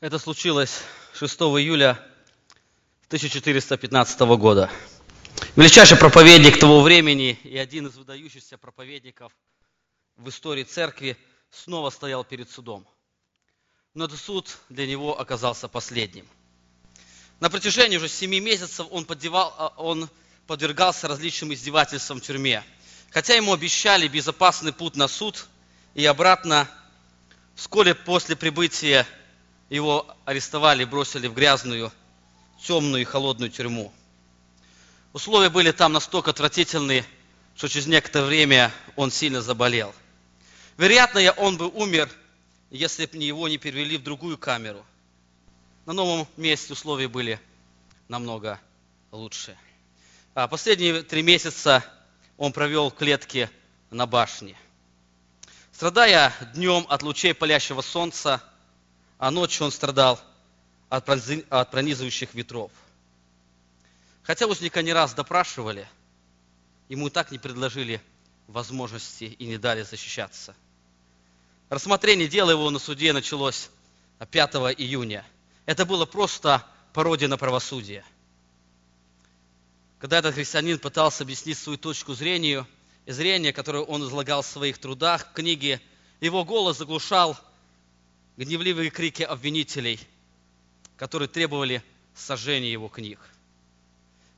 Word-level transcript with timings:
Это 0.00 0.20
случилось 0.20 0.82
6 1.14 1.40
июля 1.40 1.98
1415 3.08 4.20
года. 4.38 4.70
Величайший 5.56 5.98
проповедник 5.98 6.60
того 6.60 6.82
времени 6.82 7.36
и 7.42 7.58
один 7.58 7.88
из 7.88 7.96
выдающихся 7.96 8.58
проповедников 8.58 9.32
в 10.16 10.28
истории 10.28 10.62
церкви 10.62 11.16
снова 11.50 11.90
стоял 11.90 12.22
перед 12.22 12.48
судом. 12.48 12.86
Но 13.92 14.04
этот 14.04 14.20
суд 14.20 14.58
для 14.68 14.86
него 14.86 15.20
оказался 15.20 15.66
последним. 15.66 16.28
На 17.40 17.50
протяжении 17.50 17.96
уже 17.96 18.08
семи 18.08 18.38
месяцев 18.38 18.86
он, 18.90 19.04
поддевал, 19.04 19.52
а, 19.58 19.74
он 19.78 20.08
подвергался 20.46 21.08
различным 21.08 21.52
издевательствам 21.52 22.20
в 22.20 22.22
тюрьме. 22.22 22.62
Хотя 23.10 23.34
ему 23.34 23.52
обещали 23.52 24.06
безопасный 24.06 24.72
путь 24.72 24.94
на 24.94 25.08
суд 25.08 25.48
и 25.94 26.04
обратно, 26.04 26.70
вскоре 27.56 27.96
после 27.96 28.36
прибытия 28.36 29.04
его 29.70 30.06
арестовали 30.24 30.84
бросили 30.84 31.26
в 31.26 31.34
грязную, 31.34 31.92
темную 32.62 33.02
и 33.02 33.04
холодную 33.04 33.50
тюрьму. 33.50 33.92
Условия 35.12 35.50
были 35.50 35.72
там 35.72 35.92
настолько 35.92 36.30
отвратительные, 36.30 37.04
что 37.56 37.68
через 37.68 37.86
некоторое 37.86 38.26
время 38.26 38.72
он 38.96 39.10
сильно 39.10 39.42
заболел. 39.42 39.94
Вероятно, 40.76 41.20
он 41.32 41.56
бы 41.56 41.66
умер, 41.68 42.10
если 42.70 43.06
бы 43.06 43.16
его 43.16 43.48
не 43.48 43.58
перевели 43.58 43.96
в 43.96 44.02
другую 44.02 44.38
камеру. 44.38 44.84
На 45.86 45.92
новом 45.92 46.28
месте 46.36 46.72
условия 46.72 47.08
были 47.08 47.40
намного 48.08 48.60
лучше. 49.10 49.56
А 50.34 50.46
последние 50.46 51.02
три 51.02 51.22
месяца 51.22 51.84
он 52.36 52.52
провел 52.52 52.90
в 52.90 52.94
клетке 52.94 53.50
на 53.90 54.06
башне. 54.06 54.56
Страдая 55.72 56.32
днем 56.54 56.86
от 56.88 57.02
лучей 57.02 57.34
палящего 57.34 57.80
солнца, 57.80 58.42
а 59.18 59.30
ночью 59.30 59.66
он 59.66 59.72
страдал 59.72 60.20
от 60.88 61.04
пронизывающих 61.70 62.34
ветров. 62.34 62.70
Хотя 64.22 64.46
узника 64.46 64.82
не 64.82 64.92
раз 64.92 65.14
допрашивали, 65.14 65.88
ему 66.88 67.08
и 67.08 67.10
так 67.10 67.30
не 67.30 67.38
предложили 67.38 68.00
возможности 68.46 69.24
и 69.24 69.46
не 69.46 69.58
дали 69.58 69.82
защищаться. 69.82 70.54
Рассмотрение 71.68 72.28
дела 72.28 72.52
его 72.52 72.70
на 72.70 72.78
суде 72.78 73.12
началось 73.12 73.70
5 74.30 74.54
июня. 74.78 75.24
Это 75.66 75.84
было 75.84 76.06
просто 76.06 76.64
пародия 76.94 77.28
на 77.28 77.36
правосудие. 77.36 78.04
Когда 79.98 80.18
этот 80.18 80.34
христианин 80.34 80.78
пытался 80.78 81.24
объяснить 81.24 81.58
свою 81.58 81.76
точку 81.76 82.14
зрения, 82.14 82.66
зрения, 83.06 83.52
которое 83.52 83.82
он 83.82 84.02
излагал 84.04 84.42
в 84.42 84.46
своих 84.46 84.78
трудах, 84.78 85.26
в 85.26 85.32
книге, 85.32 85.80
его 86.20 86.44
голос 86.44 86.78
заглушал 86.78 87.36
гневливые 88.38 88.90
крики 88.90 89.24
обвинителей, 89.24 89.98
которые 90.96 91.28
требовали 91.28 91.82
сожжения 92.14 92.70
его 92.70 92.88
книг. 92.88 93.18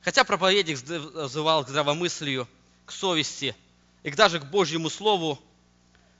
Хотя 0.01 0.23
проповедник 0.23 0.77
взывал 0.77 1.63
к 1.63 1.69
здравомыслию, 1.69 2.47
к 2.85 2.91
совести 2.91 3.55
и 4.01 4.09
даже 4.09 4.39
к 4.39 4.45
Божьему 4.45 4.89
Слову, 4.89 5.39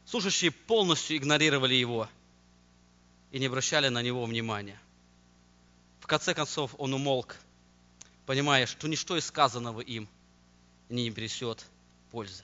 слушающие 0.05 0.51
полностью 0.51 1.17
игнорировали 1.17 1.73
его 1.73 2.07
и 3.31 3.39
не 3.39 3.47
обращали 3.47 3.87
на 3.87 4.03
него 4.03 4.23
внимания. 4.25 4.79
В 5.99 6.05
конце 6.05 6.35
концов 6.35 6.75
он 6.77 6.93
умолк, 6.93 7.35
понимая, 8.27 8.67
что 8.67 8.87
ничто 8.87 9.17
из 9.17 9.25
сказанного 9.25 9.81
им 9.81 10.07
не 10.89 11.09
принесет 11.09 11.65
пользы. 12.11 12.43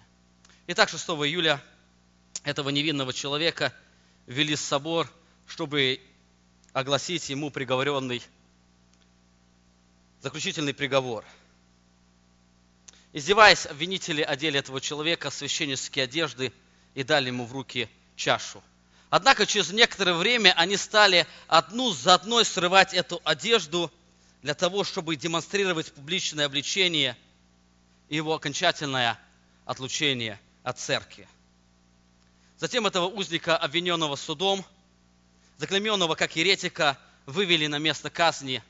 Итак, 0.66 0.90
6 0.90 1.06
июля 1.10 1.64
этого 2.44 2.70
невинного 2.70 3.14
человека 3.14 3.72
ввели 4.26 4.56
в 4.56 4.60
собор– 4.60 5.08
чтобы 5.48 6.00
огласить 6.74 7.30
ему 7.30 7.50
приговоренный 7.50 8.22
заключительный 10.22 10.74
приговор. 10.74 11.24
Издеваясь, 13.14 13.66
обвинители 13.66 14.22
одели 14.22 14.60
этого 14.60 14.82
человека 14.82 15.30
в 15.30 15.34
священнические 15.34 16.04
одежды 16.04 16.54
и 16.94 17.04
дали 17.04 17.28
ему 17.28 17.46
в 17.46 17.54
руки 17.54 17.90
чашу. 18.16 18.62
Однако 19.10 19.46
через 19.46 19.72
некоторое 19.72 20.14
время 20.14 20.54
они 20.58 20.76
стали 20.76 21.26
одну 21.48 21.92
за 21.94 22.16
одной 22.16 22.44
срывать 22.44 22.94
эту 22.94 23.22
одежду 23.24 23.92
для 24.42 24.54
того, 24.54 24.84
чтобы 24.84 25.16
демонстрировать 25.16 25.94
публичное 25.94 26.46
обличение 26.46 27.18
и 28.10 28.18
его 28.18 28.34
окончательное 28.34 29.18
отлучение 29.66 30.40
от 30.64 30.78
церкви. 30.78 31.28
Затем 32.58 32.86
этого 32.86 33.06
узника, 33.06 33.56
обвиненного 33.56 34.16
судом, 34.16 34.66
заклеменного 35.58 36.16
как 36.16 36.36
еретика, 36.36 36.98
вывели 37.26 37.68
на 37.68 37.78
место 37.78 38.10
казни, 38.10 38.64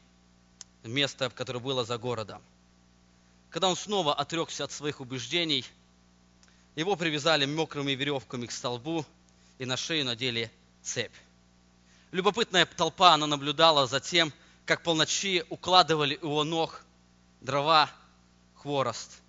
место, 0.83 1.29
которое 1.29 1.59
было 1.59 1.83
за 1.85 1.97
городом. 1.97 2.41
Когда 3.49 3.69
он 3.69 3.75
снова 3.75 4.13
отрекся 4.13 4.63
от 4.63 4.71
своих 4.71 4.99
убеждений, 4.99 5.65
его 6.75 6.95
привязали 6.95 7.45
мокрыми 7.45 7.91
веревками 7.91 8.45
к 8.45 8.51
столбу 8.51 9.05
и 9.57 9.65
на 9.65 9.77
шею 9.77 10.05
надели 10.05 10.51
цепь. 10.81 11.13
Любопытная 12.11 12.65
толпа, 12.65 13.13
она 13.13 13.27
наблюдала 13.27 13.87
за 13.87 13.99
тем, 13.99 14.31
как 14.65 14.83
полночи 14.83 15.43
укладывали 15.49 16.17
у 16.21 16.27
его 16.27 16.43
ног 16.43 16.83
дрова, 17.41 17.89
хворост 18.55 19.19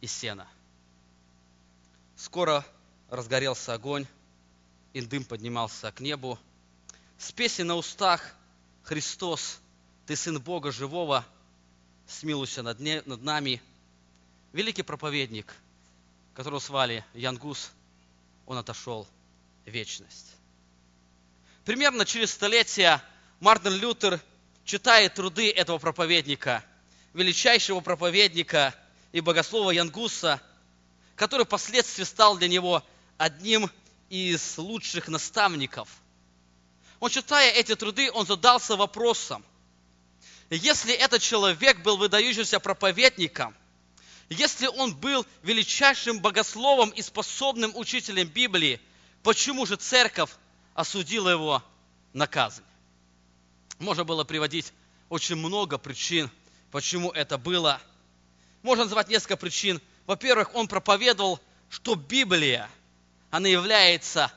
и 0.00 0.06
сено. 0.06 0.46
Скоро 2.16 2.64
разгорелся 3.10 3.74
огонь, 3.74 4.06
и 4.92 5.00
дым 5.02 5.24
поднимался 5.24 5.92
к 5.92 6.00
небу, 6.00 6.38
с 7.18 7.32
песни 7.32 7.62
на 7.62 7.76
устах 7.76 8.34
«Христос, 8.82 9.58
Ты 10.06 10.16
Сын 10.16 10.40
Бога 10.40 10.70
Живого, 10.70 11.24
смилуйся 12.06 12.62
над, 12.62 12.80
не, 12.80 13.02
над 13.06 13.22
нами». 13.22 13.62
Великий 14.52 14.82
проповедник, 14.82 15.54
которого 16.34 16.60
звали 16.60 17.04
Янгус, 17.14 17.72
он 18.46 18.56
отошел 18.56 19.06
в 19.64 19.70
вечность. 19.70 20.32
Примерно 21.64 22.06
через 22.06 22.30
столетия 22.30 23.02
Мартин 23.40 23.74
Лютер 23.74 24.20
читает 24.64 25.14
труды 25.14 25.50
этого 25.50 25.78
проповедника, 25.78 26.64
величайшего 27.12 27.80
проповедника 27.80 28.74
и 29.12 29.20
богослова 29.20 29.72
Янгуса, 29.72 30.40
который 31.16 31.44
впоследствии 31.44 32.04
стал 32.04 32.38
для 32.38 32.48
него 32.48 32.82
одним 33.18 33.70
из 34.08 34.56
лучших 34.58 35.08
наставников– 35.08 35.88
он, 37.00 37.10
читая 37.10 37.50
эти 37.52 37.74
труды, 37.74 38.10
он 38.12 38.26
задался 38.26 38.76
вопросом, 38.76 39.44
если 40.50 40.94
этот 40.94 41.22
человек 41.22 41.82
был 41.82 41.96
выдающимся 41.96 42.60
проповедником, 42.60 43.54
если 44.28 44.66
он 44.66 44.94
был 44.94 45.26
величайшим 45.42 46.20
богословом 46.20 46.90
и 46.90 47.02
способным 47.02 47.76
учителем 47.76 48.28
Библии, 48.28 48.80
почему 49.22 49.66
же 49.66 49.76
церковь 49.76 50.30
осудила 50.74 51.28
его 51.28 51.62
на 52.12 52.26
казнь? 52.26 52.62
Можно 53.78 54.04
было 54.04 54.24
приводить 54.24 54.72
очень 55.08 55.36
много 55.36 55.78
причин, 55.78 56.30
почему 56.70 57.10
это 57.10 57.38
было. 57.38 57.80
Можно 58.62 58.84
назвать 58.84 59.08
несколько 59.08 59.36
причин. 59.36 59.80
Во-первых, 60.06 60.54
он 60.54 60.66
проповедовал, 60.66 61.40
что 61.68 61.94
Библия, 61.94 62.68
она 63.30 63.48
является 63.48 64.32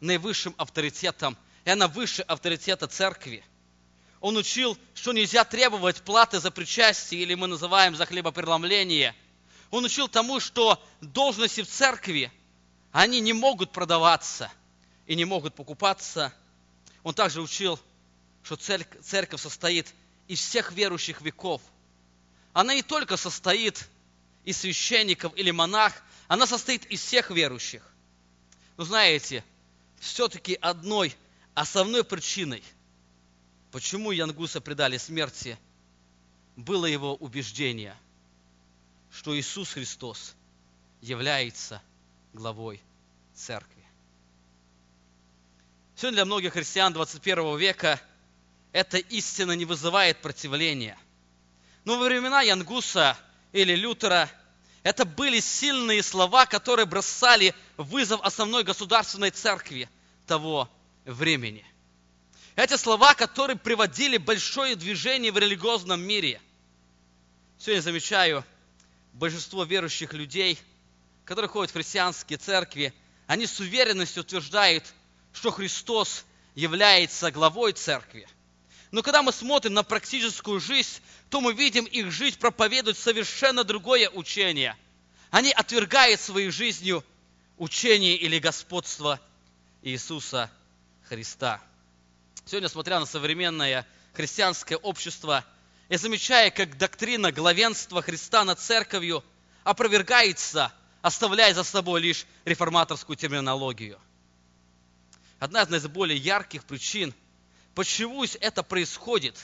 наивысшим 0.00 0.54
авторитетом 0.56 1.36
и 1.66 1.70
она 1.70 1.88
выше 1.88 2.22
авторитета 2.22 2.86
церкви. 2.86 3.44
Он 4.20 4.36
учил, 4.36 4.78
что 4.94 5.12
нельзя 5.12 5.44
требовать 5.44 6.00
платы 6.02 6.38
за 6.38 6.52
причастие, 6.52 7.20
или 7.22 7.34
мы 7.34 7.48
называем 7.48 7.96
за 7.96 8.06
хлебопреломление. 8.06 9.16
Он 9.72 9.84
учил 9.84 10.08
тому, 10.08 10.38
что 10.38 10.80
должности 11.00 11.62
в 11.62 11.68
церкви, 11.68 12.32
они 12.92 13.18
не 13.18 13.32
могут 13.32 13.72
продаваться 13.72 14.50
и 15.06 15.16
не 15.16 15.24
могут 15.24 15.56
покупаться. 15.56 16.32
Он 17.02 17.14
также 17.14 17.42
учил, 17.42 17.80
что 18.44 18.54
церковь 18.54 19.40
состоит 19.40 19.92
из 20.28 20.38
всех 20.38 20.70
верующих 20.70 21.20
веков. 21.20 21.60
Она 22.52 22.74
не 22.74 22.82
только 22.82 23.16
состоит 23.16 23.88
из 24.44 24.58
священников 24.58 25.36
или 25.36 25.50
монах, 25.50 25.92
она 26.28 26.46
состоит 26.46 26.86
из 26.86 27.00
всех 27.00 27.32
верующих. 27.32 27.82
Но 28.76 28.84
знаете, 28.84 29.42
все-таки 29.98 30.56
одной 30.60 31.16
основной 31.56 32.04
причиной, 32.04 32.62
почему 33.72 34.12
Янгуса 34.12 34.60
предали 34.60 34.98
смерти, 34.98 35.58
было 36.54 36.84
его 36.84 37.14
убеждение, 37.16 37.96
что 39.10 39.36
Иисус 39.36 39.72
Христос 39.72 40.34
является 41.00 41.82
главой 42.34 42.82
церкви. 43.34 43.82
Сегодня 45.96 46.16
для 46.16 46.24
многих 46.26 46.52
христиан 46.52 46.92
21 46.92 47.56
века 47.56 47.98
эта 48.72 48.98
истина 48.98 49.52
не 49.52 49.64
вызывает 49.64 50.20
противления. 50.20 50.98
Но 51.86 51.98
во 51.98 52.04
времена 52.04 52.42
Янгуса 52.42 53.16
или 53.52 53.74
Лютера 53.74 54.30
это 54.82 55.06
были 55.06 55.40
сильные 55.40 56.02
слова, 56.02 56.44
которые 56.44 56.84
бросали 56.84 57.54
вызов 57.78 58.20
основной 58.22 58.62
государственной 58.62 59.30
церкви 59.30 59.88
того 60.26 60.68
времени. 61.06 61.64
Эти 62.56 62.76
слова, 62.76 63.14
которые 63.14 63.56
приводили 63.56 64.16
большое 64.16 64.76
движение 64.76 65.30
в 65.30 65.38
религиозном 65.38 66.00
мире. 66.00 66.40
Сегодня 67.58 67.80
замечаю, 67.80 68.44
большинство 69.12 69.64
верующих 69.64 70.12
людей, 70.12 70.58
которые 71.24 71.48
ходят 71.48 71.70
в 71.70 71.74
христианские 71.74 72.38
церкви, 72.38 72.92
они 73.26 73.46
с 73.46 73.60
уверенностью 73.60 74.22
утверждают, 74.22 74.84
что 75.32 75.50
Христос 75.50 76.24
является 76.54 77.30
главой 77.30 77.72
церкви. 77.72 78.28
Но 78.90 79.02
когда 79.02 79.22
мы 79.22 79.32
смотрим 79.32 79.74
на 79.74 79.82
практическую 79.82 80.60
жизнь, 80.60 81.00
то 81.28 81.40
мы 81.40 81.52
видим, 81.52 81.84
их 81.84 82.10
жизнь 82.10 82.38
проповедует 82.38 82.96
совершенно 82.96 83.64
другое 83.64 84.08
учение. 84.08 84.76
Они 85.30 85.50
отвергают 85.50 86.20
своей 86.20 86.50
жизнью 86.50 87.04
учение 87.58 88.16
или 88.16 88.38
господство 88.38 89.20
Иисуса 89.82 90.50
Христа. 91.08 91.60
Сегодня, 92.44 92.68
смотря 92.68 92.98
на 92.98 93.06
современное 93.06 93.86
христианское 94.12 94.76
общество, 94.76 95.44
я 95.88 95.98
замечаю, 95.98 96.52
как 96.52 96.76
доктрина 96.78 97.30
главенства 97.30 98.02
Христа 98.02 98.44
над 98.44 98.58
церковью 98.58 99.22
опровергается, 99.62 100.72
оставляя 101.02 101.54
за 101.54 101.62
собой 101.62 102.00
лишь 102.00 102.26
реформаторскую 102.44 103.16
терминологию. 103.16 104.00
Одна 105.38 105.62
из 105.62 105.68
наиболее 105.68 106.18
ярких 106.18 106.64
причин, 106.64 107.14
почему 107.74 108.24
это 108.40 108.64
происходит, 108.64 109.36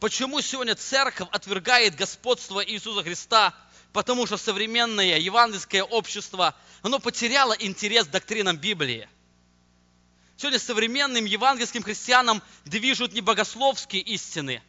почему 0.00 0.40
сегодня 0.40 0.74
церковь 0.74 1.28
отвергает 1.32 1.96
господство 1.96 2.64
Иисуса 2.64 3.02
Христа, 3.02 3.54
потому 3.92 4.26
что 4.26 4.38
современное 4.38 5.18
евангельское 5.18 5.82
общество, 5.82 6.54
оно 6.82 6.98
потеряло 6.98 7.52
интерес 7.52 8.06
к 8.06 8.10
доктринам 8.10 8.56
Библии. 8.56 9.08
Сегодня 10.36 10.58
современным 10.58 11.24
евангельским 11.24 11.82
христианам 11.82 12.42
движут 12.64 13.12
не 13.12 13.20
богословские 13.20 14.02
истины, 14.02 14.62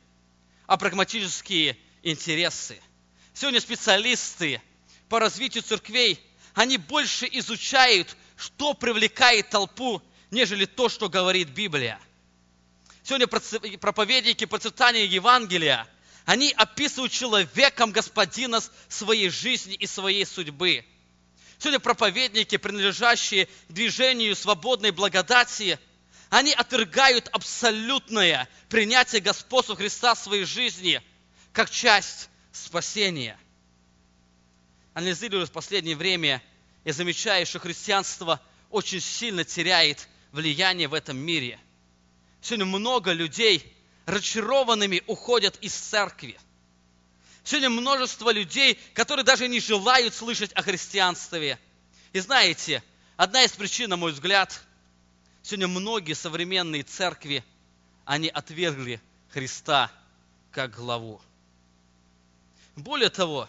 а 0.67 0.77
прагматические 0.77 1.77
интересы. 2.03 2.79
Сегодня 3.33 3.59
специалисты 3.59 4.61
по 5.09 5.19
развитию 5.19 5.63
церквей, 5.63 6.19
они 6.53 6.77
больше 6.77 7.27
изучают, 7.31 8.15
что 8.37 8.73
привлекает 8.73 9.49
толпу, 9.49 10.01
нежели 10.29 10.65
то, 10.65 10.87
что 10.87 11.09
говорит 11.09 11.49
Библия. 11.49 11.99
Сегодня 13.03 13.27
проповедники 13.27 14.45
процветания 14.45 15.05
Евангелия, 15.05 15.87
они 16.25 16.51
описывают 16.51 17.11
человеком 17.11 17.91
господина 17.91 18.61
своей 18.87 19.29
жизни 19.29 19.73
и 19.75 19.87
своей 19.87 20.25
судьбы– 20.25 20.85
Сегодня 21.59 21.79
проповедники, 21.79 22.57
принадлежащие 22.57 23.47
движению 23.69 24.35
свободной 24.35 24.91
благодати, 24.91 25.79
они 26.29 26.53
отвергают 26.53 27.29
абсолютное 27.31 28.49
принятие 28.69 29.21
Господа 29.21 29.75
Христа 29.75 30.15
в 30.15 30.19
своей 30.19 30.45
жизни 30.45 31.01
как 31.53 31.69
часть 31.69 32.29
спасения. 32.51 33.39
Анализируя 34.93 35.45
в 35.45 35.51
последнее 35.51 35.95
время, 35.95 36.41
я 36.83 36.93
замечаю, 36.93 37.45
что 37.45 37.59
христианство 37.59 38.41
очень 38.69 39.01
сильно 39.01 39.43
теряет 39.43 40.07
влияние 40.31 40.87
в 40.87 40.93
этом 40.93 41.17
мире. 41.17 41.59
Сегодня 42.41 42.65
много 42.65 43.11
людей 43.11 43.73
разочарованными 44.05 45.01
уходят 45.07 45.57
из 45.61 45.73
церкви. 45.73 46.37
Сегодня 47.45 47.69
множество 47.69 48.31
людей, 48.31 48.79
которые 48.95 49.23
даже 49.23 49.47
не 49.47 49.59
желают 49.59 50.15
слышать 50.15 50.51
о 50.53 50.63
христианстве. 50.63 51.59
И 52.11 52.19
знаете, 52.19 52.83
одна 53.17 53.43
из 53.43 53.51
причин, 53.51 53.91
на 53.91 53.97
мой 53.97 54.13
взгляд, 54.13 54.59
сегодня 55.43 55.67
многие 55.67 56.13
современные 56.13 56.81
церкви, 56.81 57.45
они 58.03 58.29
отвергли 58.29 58.99
Христа 59.29 59.91
как 60.49 60.71
главу. 60.71 61.21
Более 62.75 63.11
того, 63.11 63.47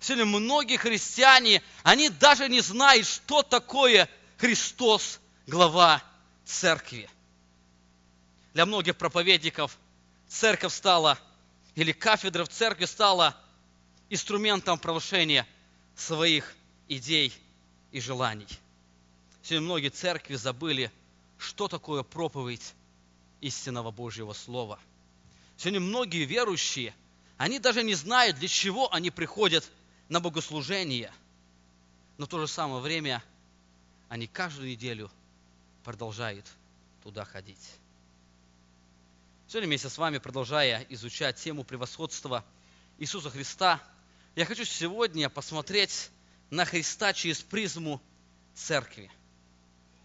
сегодня 0.00 0.26
многие 0.26 0.76
христиане, 0.76 1.62
они 1.84 2.08
даже 2.08 2.48
не 2.48 2.60
знают, 2.60 3.06
что 3.06 3.44
такое 3.44 4.10
Христос, 4.38 5.20
глава 5.46 6.02
церкви. 6.44 7.08
Для 8.52 8.66
многих 8.66 8.96
проповедников 8.96 9.78
церковь 10.26 10.74
стала 10.74 11.20
или 11.78 11.92
кафедра 11.92 12.44
в 12.44 12.48
церкви 12.48 12.86
стала 12.86 13.36
инструментом 14.10 14.80
провышения 14.80 15.46
своих 15.94 16.56
идей 16.88 17.32
и 17.92 18.00
желаний. 18.00 18.48
Сегодня 19.44 19.64
многие 19.66 19.90
церкви 19.90 20.34
забыли, 20.34 20.90
что 21.38 21.68
такое 21.68 22.02
проповедь 22.02 22.74
истинного 23.40 23.92
Божьего 23.92 24.32
Слова. 24.32 24.80
Сегодня 25.56 25.78
многие 25.78 26.24
верующие, 26.24 26.92
они 27.36 27.60
даже 27.60 27.84
не 27.84 27.94
знают, 27.94 28.38
для 28.38 28.48
чего 28.48 28.92
они 28.92 29.12
приходят 29.12 29.64
на 30.08 30.18
богослужение. 30.18 31.12
Но 32.16 32.26
в 32.26 32.28
то 32.28 32.40
же 32.40 32.48
самое 32.48 32.82
время 32.82 33.22
они 34.08 34.26
каждую 34.26 34.68
неделю 34.68 35.12
продолжают 35.84 36.44
туда 37.04 37.24
ходить. 37.24 37.70
Сегодня 39.50 39.68
вместе 39.68 39.88
с 39.88 39.96
вами, 39.96 40.18
продолжая 40.18 40.84
изучать 40.90 41.36
тему 41.36 41.64
превосходства 41.64 42.44
Иисуса 42.98 43.30
Христа, 43.30 43.80
я 44.36 44.44
хочу 44.44 44.66
сегодня 44.66 45.30
посмотреть 45.30 46.10
на 46.50 46.66
Христа 46.66 47.14
через 47.14 47.40
призму 47.40 48.02
церкви. 48.54 49.10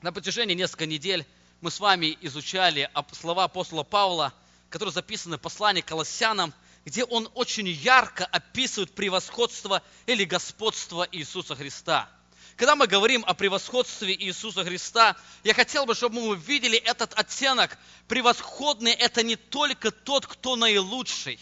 На 0.02 0.14
протяжении 0.14 0.56
нескольких 0.56 0.88
недель 0.88 1.26
мы 1.60 1.72
с 1.72 1.82
вами 1.82 2.18
изучали 2.22 2.90
слова 3.12 3.44
апостола 3.44 3.84
Павла, 3.84 4.34
которые 4.70 4.94
записаны 4.94 5.36
в 5.36 5.42
послании 5.42 5.82
к 5.82 5.88
Колоссянам, 5.88 6.54
где 6.86 7.04
он 7.04 7.30
очень 7.34 7.68
ярко 7.68 8.26
описывает 8.26 8.96
превосходство 8.96 9.84
или 10.06 10.24
господство 10.24 11.06
Иисуса 11.12 11.54
Христа– 11.58 12.10
когда 12.56 12.76
мы 12.76 12.88
говорим 12.88 13.24
о 13.26 13.34
превосходстве 13.34 14.16
Иисуса 14.16 14.64
Христа, 14.64 15.16
я 15.44 15.54
хотел 15.54 15.86
бы, 15.86 15.96
чтобы 15.96 16.16
мы 16.16 16.28
увидели 16.30 16.78
этот 16.78 17.14
оттенок. 17.18 17.78
Превосходный– 18.08 18.92
это 18.94 19.24
не 19.24 19.36
только 19.36 19.92
тот, 19.92 20.28
кто 20.28 20.56
наилучший. 20.56 21.40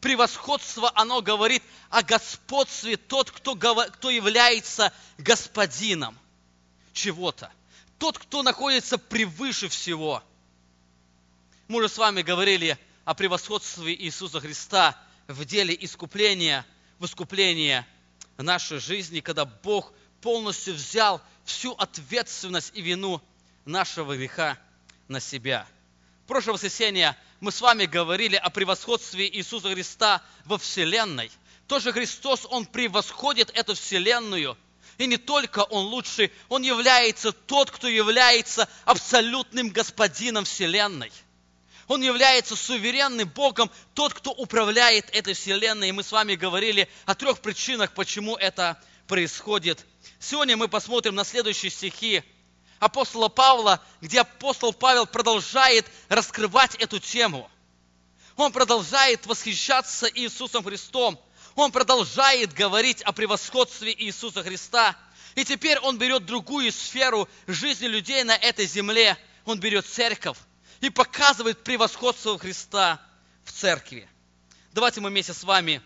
Превосходство, 0.00 0.90
оно 0.94 1.20
говорит 1.20 1.62
о 1.90 2.02
господстве, 2.02 2.96
тот, 2.96 3.30
кто, 3.30 3.56
кто 3.56 4.10
является 4.10 4.92
господином 5.18 6.18
чего-то. 6.92 7.50
Тот, 7.98 8.18
кто 8.18 8.42
находится 8.42 8.98
превыше 8.98 9.68
всего. 9.68 10.22
Мы 11.68 11.78
уже 11.78 11.88
с 11.88 11.98
вами 11.98 12.22
говорили 12.22 12.78
о 13.04 13.14
превосходстве 13.14 13.94
Иисуса 13.94 14.40
Христа 14.40 14.98
в 15.28 15.44
деле 15.44 15.76
искупления, 15.78 16.64
в 16.98 17.04
искуплении 17.04 17.84
нашей 18.38 18.78
жизни, 18.78 19.20
когда 19.20 19.44
Бог– 19.44 19.92
полностью 20.26 20.74
взял 20.74 21.22
всю 21.44 21.70
ответственность 21.74 22.72
и 22.74 22.82
вину 22.82 23.22
нашего 23.64 24.16
греха 24.16 24.58
на 25.06 25.20
себя. 25.20 25.68
В 26.24 26.26
прошлое 26.26 26.54
воскресенье 26.54 27.16
мы 27.38 27.52
с 27.52 27.60
вами 27.60 27.84
говорили 27.84 28.34
о 28.34 28.50
превосходстве 28.50 29.28
Иисуса 29.28 29.72
Христа 29.72 30.20
во 30.44 30.58
Вселенной. 30.58 31.30
Тоже 31.68 31.92
Христос, 31.92 32.44
Он 32.50 32.66
превосходит 32.66 33.52
эту 33.54 33.76
Вселенную. 33.76 34.58
И 34.98 35.06
не 35.06 35.16
только 35.16 35.60
Он 35.60 35.86
лучший, 35.86 36.32
Он 36.48 36.62
является 36.62 37.30
тот, 37.30 37.70
кто 37.70 37.86
является 37.86 38.68
абсолютным 38.84 39.68
господином 39.68 40.44
Вселенной. 40.44 41.12
Он 41.86 42.02
является 42.02 42.56
суверенным 42.56 43.28
Богом, 43.28 43.70
тот, 43.94 44.12
кто 44.12 44.32
управляет 44.32 45.08
этой 45.14 45.34
Вселенной. 45.34 45.90
И 45.90 45.92
мы 45.92 46.02
с 46.02 46.10
вами 46.10 46.34
говорили 46.34 46.88
о 47.04 47.14
трех 47.14 47.38
причинах, 47.38 47.92
почему 47.92 48.34
это 48.34 48.76
происходит 49.06 49.84
Сегодня 50.18 50.56
мы 50.56 50.68
посмотрим 50.68 51.14
на 51.14 51.24
следующие 51.24 51.70
стихи 51.70 52.22
апостола 52.78 53.28
Павла, 53.28 53.82
где 54.00 54.20
апостол 54.20 54.72
Павел 54.72 55.06
продолжает 55.06 55.86
раскрывать 56.08 56.74
эту 56.76 56.98
тему. 56.98 57.50
Он 58.36 58.52
продолжает 58.52 59.26
восхищаться 59.26 60.10
Иисусом 60.12 60.64
Христом. 60.64 61.18
Он 61.54 61.72
продолжает 61.72 62.52
говорить 62.52 63.02
о 63.02 63.12
превосходстве 63.12 63.94
Иисуса 63.96 64.42
Христа. 64.42 64.96
И 65.34 65.44
теперь 65.44 65.78
он 65.78 65.96
берет 65.98 66.26
другую 66.26 66.72
сферу 66.72 67.28
жизни 67.46 67.86
людей 67.86 68.24
на 68.24 68.34
этой 68.36 68.66
земле. 68.66 69.16
Он 69.44 69.58
берет 69.58 69.86
церковь 69.86 70.38
и 70.80 70.90
показывает 70.90 71.62
превосходство 71.62 72.38
Христа 72.38 73.00
в 73.44 73.52
церкви. 73.52 74.08
Давайте 74.72 75.00
мы 75.00 75.08
вместе 75.08 75.32
с 75.32 75.44
вами 75.44 75.80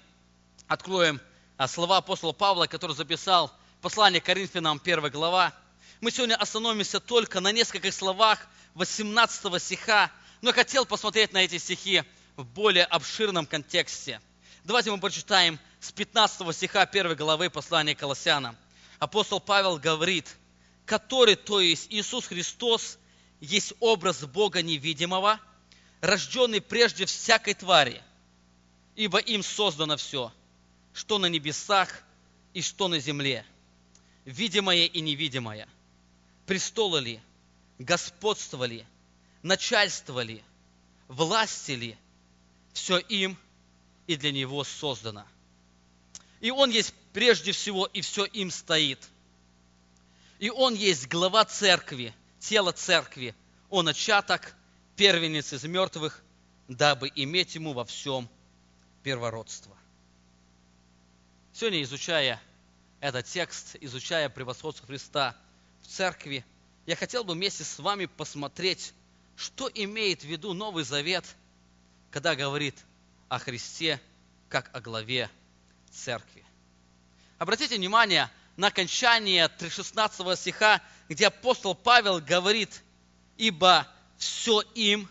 откроем 0.66 1.20
слова 1.68 1.98
апостола 1.98 2.32
Павла, 2.32 2.66
который 2.66 2.96
записал 2.96 3.52
послание 3.80 4.20
Коринфянам, 4.20 4.80
1 4.82 5.10
глава. 5.10 5.52
Мы 6.00 6.10
сегодня 6.10 6.36
остановимся 6.36 7.00
только 7.00 7.40
на 7.40 7.52
нескольких 7.52 7.92
словах 7.92 8.46
18 8.74 9.62
стиха, 9.62 10.10
но 10.40 10.50
я 10.50 10.54
хотел 10.54 10.86
посмотреть 10.86 11.32
на 11.32 11.38
эти 11.38 11.58
стихи 11.58 12.02
в 12.36 12.44
более 12.44 12.84
обширном 12.84 13.46
контексте. 13.46 14.20
Давайте 14.64 14.90
мы 14.90 14.98
прочитаем 14.98 15.58
с 15.80 15.92
15 15.92 16.54
стиха 16.54 16.82
1 16.82 17.16
главы 17.16 17.50
послания 17.50 17.94
Колоссянам. 17.94 18.56
Апостол 18.98 19.40
Павел 19.40 19.78
говорит, 19.78 20.36
который, 20.86 21.36
то 21.36 21.60
есть 21.60 21.86
Иисус 21.90 22.26
Христос, 22.26 22.98
есть 23.40 23.72
образ 23.80 24.24
Бога 24.24 24.62
невидимого, 24.62 25.40
рожденный 26.00 26.60
прежде 26.60 27.06
всякой 27.06 27.54
твари, 27.54 28.02
ибо 28.96 29.18
им 29.18 29.42
создано 29.42 29.96
все, 29.96 30.32
что 30.92 31.18
на 31.18 31.26
небесах 31.26 32.02
и 32.54 32.62
что 32.62 32.88
на 32.88 32.98
земле, 32.98 33.44
видимое 34.24 34.86
и 34.86 35.00
невидимое, 35.00 35.68
престолы 36.46 37.00
ли, 37.00 37.20
господство 37.78 38.64
ли, 38.64 38.84
все 42.72 42.98
им 42.98 43.36
и 44.06 44.16
для 44.16 44.32
него 44.32 44.64
создано. 44.64 45.26
И 46.40 46.50
он 46.50 46.70
есть 46.70 46.94
прежде 47.12 47.52
всего, 47.52 47.86
и 47.86 48.00
все 48.00 48.24
им 48.24 48.50
стоит. 48.50 48.98
И 50.38 50.50
он 50.50 50.74
есть 50.74 51.08
глава 51.08 51.44
церкви, 51.44 52.14
тело 52.38 52.72
церкви, 52.72 53.34
он 53.68 53.84
начаток, 53.84 54.54
первенец 54.96 55.52
из 55.52 55.64
мертвых, 55.64 56.22
дабы 56.68 57.10
иметь 57.14 57.54
ему 57.54 57.72
во 57.72 57.84
всем 57.84 58.28
первородство. 59.02 59.76
Сегодня, 61.52 61.82
изучая 61.82 62.40
этот 63.00 63.26
текст, 63.26 63.76
изучая 63.80 64.28
превосходство 64.28 64.86
Христа 64.86 65.36
в 65.82 65.86
церкви, 65.88 66.44
я 66.86 66.96
хотел 66.96 67.24
бы 67.24 67.34
вместе 67.34 67.64
с 67.64 67.78
вами 67.78 68.06
посмотреть, 68.06 68.94
что 69.36 69.70
имеет 69.74 70.22
в 70.22 70.24
виду 70.24 70.52
Новый 70.52 70.84
Завет, 70.84 71.24
когда 72.10 72.36
говорит 72.36 72.74
о 73.28 73.38
Христе 73.38 74.00
как 74.48 74.70
о 74.74 74.80
главе 74.80 75.30
церкви. 75.90 76.44
Обратите 77.38 77.76
внимание 77.76 78.30
на 78.56 78.68
окончание 78.68 79.50
16 79.58 80.38
стиха, 80.38 80.82
где 81.08 81.28
апостол 81.28 81.74
Павел 81.74 82.20
говорит, 82.20 82.82
ибо 83.36 83.88
все 84.18 84.60
им 84.74 85.08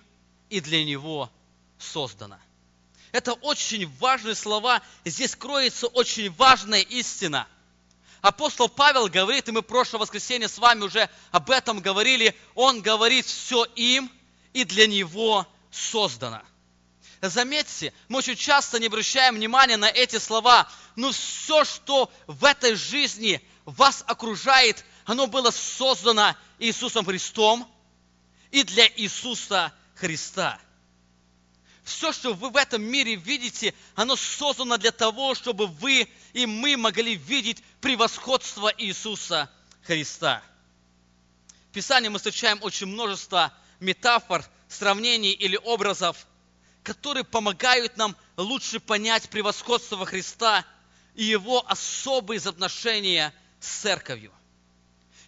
и 0.49 0.61
для 0.61 0.85
него 0.85 1.31
создано. 1.77 2.39
Это 3.11 3.33
очень 3.33 3.91
важные 3.99 4.35
слова. 4.35 4.81
Здесь 5.05 5.35
кроется 5.35 5.87
очень 5.87 6.31
важная 6.33 6.81
истина. 6.81 7.47
Апостол 8.21 8.67
Павел 8.67 9.07
говорит, 9.07 9.47
и 9.47 9.51
мы 9.51 9.61
в 9.61 9.65
прошлое 9.65 10.01
воскресенье 10.01 10.47
с 10.47 10.57
вами 10.57 10.83
уже 10.83 11.09
об 11.31 11.49
этом 11.49 11.79
говорили, 11.79 12.35
он 12.53 12.81
говорит, 12.81 13.25
все 13.25 13.63
им 13.75 14.11
и 14.53 14.65
для 14.65 14.87
него 14.87 15.47
создано. 15.71 16.41
Заметьте, 17.21 17.93
мы 18.07 18.19
очень 18.19 18.35
часто 18.35 18.79
не 18.79 18.87
обращаем 18.87 19.35
внимания 19.35 19.77
на 19.77 19.89
эти 19.89 20.17
слова, 20.17 20.69
но 20.95 21.11
все, 21.11 21.63
что 21.65 22.11
в 22.27 22.45
этой 22.45 22.75
жизни 22.75 23.41
вас 23.65 24.03
окружает, 24.07 24.83
оно 25.05 25.27
было 25.27 25.51
создано 25.51 26.35
Иисусом 26.59 27.05
Христом 27.05 27.69
и 28.51 28.63
для 28.63 28.87
Иисуса 28.95 29.73
Христа. 29.95 30.59
Все, 31.89 32.13
что 32.13 32.35
вы 32.35 32.51
в 32.51 32.55
этом 32.55 32.83
мире 32.83 33.15
видите, 33.15 33.73
оно 33.95 34.15
создано 34.15 34.77
для 34.77 34.91
того, 34.91 35.33
чтобы 35.33 35.65
вы 35.65 36.07
и 36.33 36.45
мы 36.45 36.77
могли 36.77 37.15
видеть 37.15 37.63
превосходство 37.81 38.71
Иисуса 38.77 39.49
Христа. 39.81 40.43
В 41.69 41.73
Писании 41.73 42.09
мы 42.09 42.19
встречаем 42.19 42.59
очень 42.61 42.85
множество 42.85 43.51
метафор, 43.79 44.45
сравнений 44.67 45.31
или 45.31 45.57
образов, 45.57 46.27
которые 46.83 47.23
помогают 47.23 47.97
нам 47.97 48.15
лучше 48.37 48.79
понять 48.79 49.27
превосходство 49.29 50.05
Христа 50.05 50.63
и 51.15 51.23
Его 51.23 51.67
особые 51.67 52.39
отношения 52.39 53.33
с 53.59 53.67
церковью. 53.67 54.31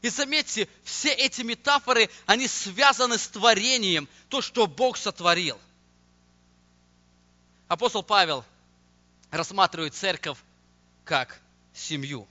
И 0.04 0.10
заметьте, 0.10 0.70
все 0.84 1.12
эти 1.12 1.42
метафоры, 1.42 2.12
они 2.28 2.48
связаны 2.48 3.18
с 3.18 3.28
творением, 3.30 4.08
то, 4.30 4.44
что 4.44 4.68
Бог 4.68 4.98
сотворил. 4.98 5.60
Апостол 7.72 8.04
Павел 8.04 8.44
рассматривает 9.30 9.96
церковь 9.96 10.38
как 11.06 11.40
семью. 11.74 12.28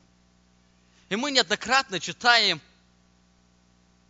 И 1.09 1.17
мы 1.17 1.31
неоднократно 1.31 1.99
читаем, 1.99 2.61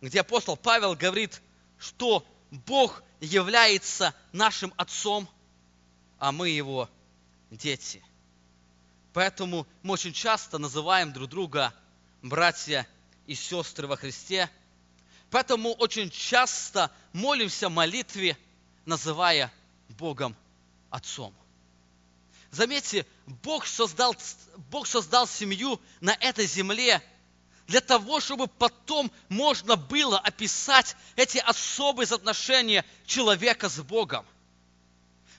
где 0.01 0.19
апостол 0.19 0.57
Павел 0.57 0.93
говорит, 0.93 1.41
что 1.79 2.27
Бог 2.49 3.01
является 3.21 4.13
нашим 4.33 4.73
Отцом, 4.75 5.25
а 6.19 6.33
мы 6.33 6.49
Его 6.49 6.89
дети. 7.49 8.03
Поэтому 9.13 9.65
мы 9.83 9.93
очень 9.93 10.11
часто 10.11 10.57
называем 10.57 11.13
друг 11.13 11.29
друга 11.29 11.73
братья 12.21 12.85
и 13.25 13.35
сестры 13.35 13.87
во 13.87 13.95
Христе. 13.95 14.49
Поэтому 15.29 15.71
очень 15.75 16.09
часто 16.09 16.91
молимся 17.13 17.69
молитве, 17.69 18.37
называя 18.85 19.49
Богом 19.87 20.35
Отцом. 20.91 21.33
Заметьте, 22.51 23.07
Бог 23.25 23.65
создал, 23.65 24.15
Бог 24.69 24.85
создал 24.85 25.25
семью 25.25 25.81
на 26.01 26.11
этой 26.11 26.45
земле 26.45 27.01
для 27.65 27.81
того, 27.81 28.19
чтобы 28.19 28.45
потом 28.47 29.11
можно 29.29 29.75
было 29.75 30.19
описать 30.19 30.95
эти 31.15 31.39
особые 31.39 32.07
отношения 32.07 32.85
человека 33.07 33.69
с 33.69 33.81
Богом. 33.81 34.25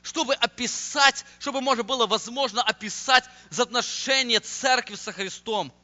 Чтобы 0.03 0.35
описать, 0.35 1.25
чтобы 1.39 1.61
можно 1.61 1.85
было 1.85 2.09
возможно 2.09 2.61
описать 2.63 3.25
отношения 3.57 4.41
церкви 4.41 4.97
со 4.97 5.13
Христом– 5.13 5.73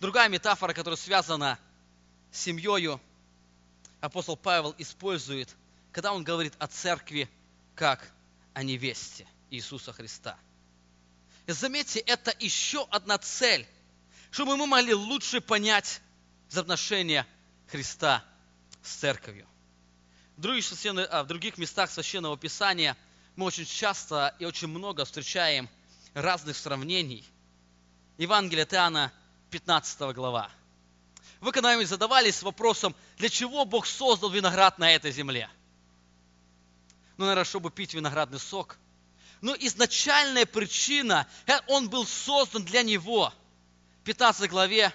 Другая 0.00 0.30
метафора, 0.30 0.72
которая 0.72 0.96
связана 0.96 1.58
с 2.32 2.40
семьей, 2.40 2.98
апостол 4.00 4.34
Павел 4.34 4.74
использует, 4.78 5.54
когда 5.92 6.14
он 6.14 6.24
говорит 6.24 6.54
о 6.58 6.66
церкви 6.68 7.28
как 7.74 8.10
о 8.54 8.62
невесте 8.62 9.26
Иисуса 9.50 9.92
Христа. 9.92 10.36
И 11.46 11.52
заметьте, 11.52 12.00
это 12.00 12.34
еще 12.38 12.86
одна 12.90 13.18
цель, 13.18 13.66
чтобы 14.30 14.56
мы 14.56 14.66
могли 14.66 14.94
лучше 14.94 15.40
понять 15.40 16.00
взаимоотношения 16.48 17.26
Христа 17.68 18.24
с 18.82 18.94
церковью. 18.94 19.46
В 20.36 20.42
других, 20.42 21.54
а, 21.54 21.60
местах 21.60 21.90
Священного 21.90 22.36
Писания 22.36 22.96
мы 23.36 23.46
очень 23.46 23.66
часто 23.66 24.34
и 24.38 24.44
очень 24.44 24.68
много 24.68 25.04
встречаем 25.04 25.68
разных 26.14 26.56
сравнений. 26.56 27.24
Евангелие 28.18 28.62
от 28.64 28.74
Иоанна 28.74 29.12
15 29.50 30.12
глава. 30.12 30.50
Вы 31.40 31.52
когда-нибудь 31.52 31.88
задавались 31.88 32.42
вопросом, 32.42 32.94
для 33.16 33.28
чего 33.28 33.64
Бог 33.64 33.86
создал 33.86 34.30
виноград 34.30 34.78
на 34.78 34.94
этой 34.94 35.10
земле? 35.10 35.48
Ну, 37.20 37.26
наверное, 37.26 37.44
чтобы 37.44 37.70
пить 37.70 37.92
виноградный 37.92 38.40
сок. 38.40 38.78
Но 39.42 39.54
изначальная 39.54 40.46
причина, 40.46 41.28
э, 41.46 41.52
он 41.66 41.90
был 41.90 42.06
создан 42.06 42.64
для 42.64 42.82
него. 42.82 43.30
В 44.00 44.04
15 44.04 44.48
главе 44.48 44.90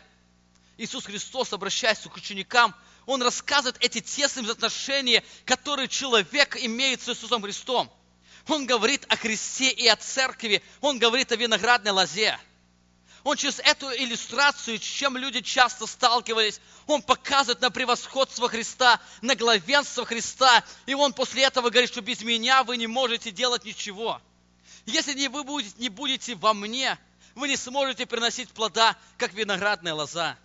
Иисус 0.77 1.05
Христос, 1.05 1.53
обращаясь 1.53 1.99
к 1.99 2.15
ученикам, 2.15 2.73
он 3.05 3.21
рассказывает 3.21 3.77
эти 3.79 4.01
тесные 4.01 4.49
отношения, 4.49 5.23
которые 5.45 5.87
человек 5.87 6.57
имеет 6.57 7.03
с 7.03 7.09
Иисусом 7.09 7.43
Христом. 7.43 7.93
Он 8.47 8.65
говорит 8.65 9.05
о 9.07 9.17
Христе 9.17 9.69
и 9.69 9.87
о 9.87 9.95
церкви, 9.95 10.63
он 10.81 10.97
говорит 10.97 11.31
о 11.31 11.35
виноградной 11.35 11.91
лозе. 11.91 12.39
Он 13.25 13.35
через 13.35 13.57
эту 13.57 13.91
иллюстрацию, 13.91 14.77
с 14.77 14.81
чем 14.83 15.17
люди 15.17 15.41
часто 15.41 15.87
сталкивались, 15.87 16.61
он 16.85 17.01
показывает 17.01 17.59
на 17.59 17.71
превосходство 17.71 18.47
Христа, 18.47 19.01
на 19.23 19.33
главенство 19.35 20.05
Христа. 20.05 20.63
И 20.85 20.93
он 20.93 21.11
после 21.11 21.41
этого 21.41 21.71
говорит, 21.71 21.89
что 21.89 22.01
без 22.01 22.21
меня 22.21 22.63
вы 22.63 22.77
не 22.77 22.85
можете 22.85 23.31
делать 23.31 23.65
ничего. 23.65 24.21
Если 24.85 25.15
не 25.15 25.27
вы 25.27 25.43
будете, 25.43 25.73
не 25.79 25.89
будете 25.89 26.35
во 26.35 26.53
мне, 26.53 26.99
вы 27.33 27.47
не 27.47 27.57
сможете 27.57 28.05
приносить 28.05 28.51
плода, 28.51 28.95
как 29.17 29.33
виноградная 29.33 29.95
лоза. 29.95 30.37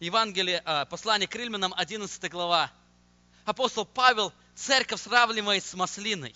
Евангелие, 0.00 0.62
а, 0.64 0.84
послание 0.86 1.28
к 1.28 1.36
Римлянам, 1.36 1.72
11 1.76 2.28
глава. 2.28 2.72
Апостол 3.44 3.84
Павел 3.84 4.32
церковь 4.56 5.02
сравнивает 5.02 5.64
с 5.64 5.74
маслиной. 5.74 6.34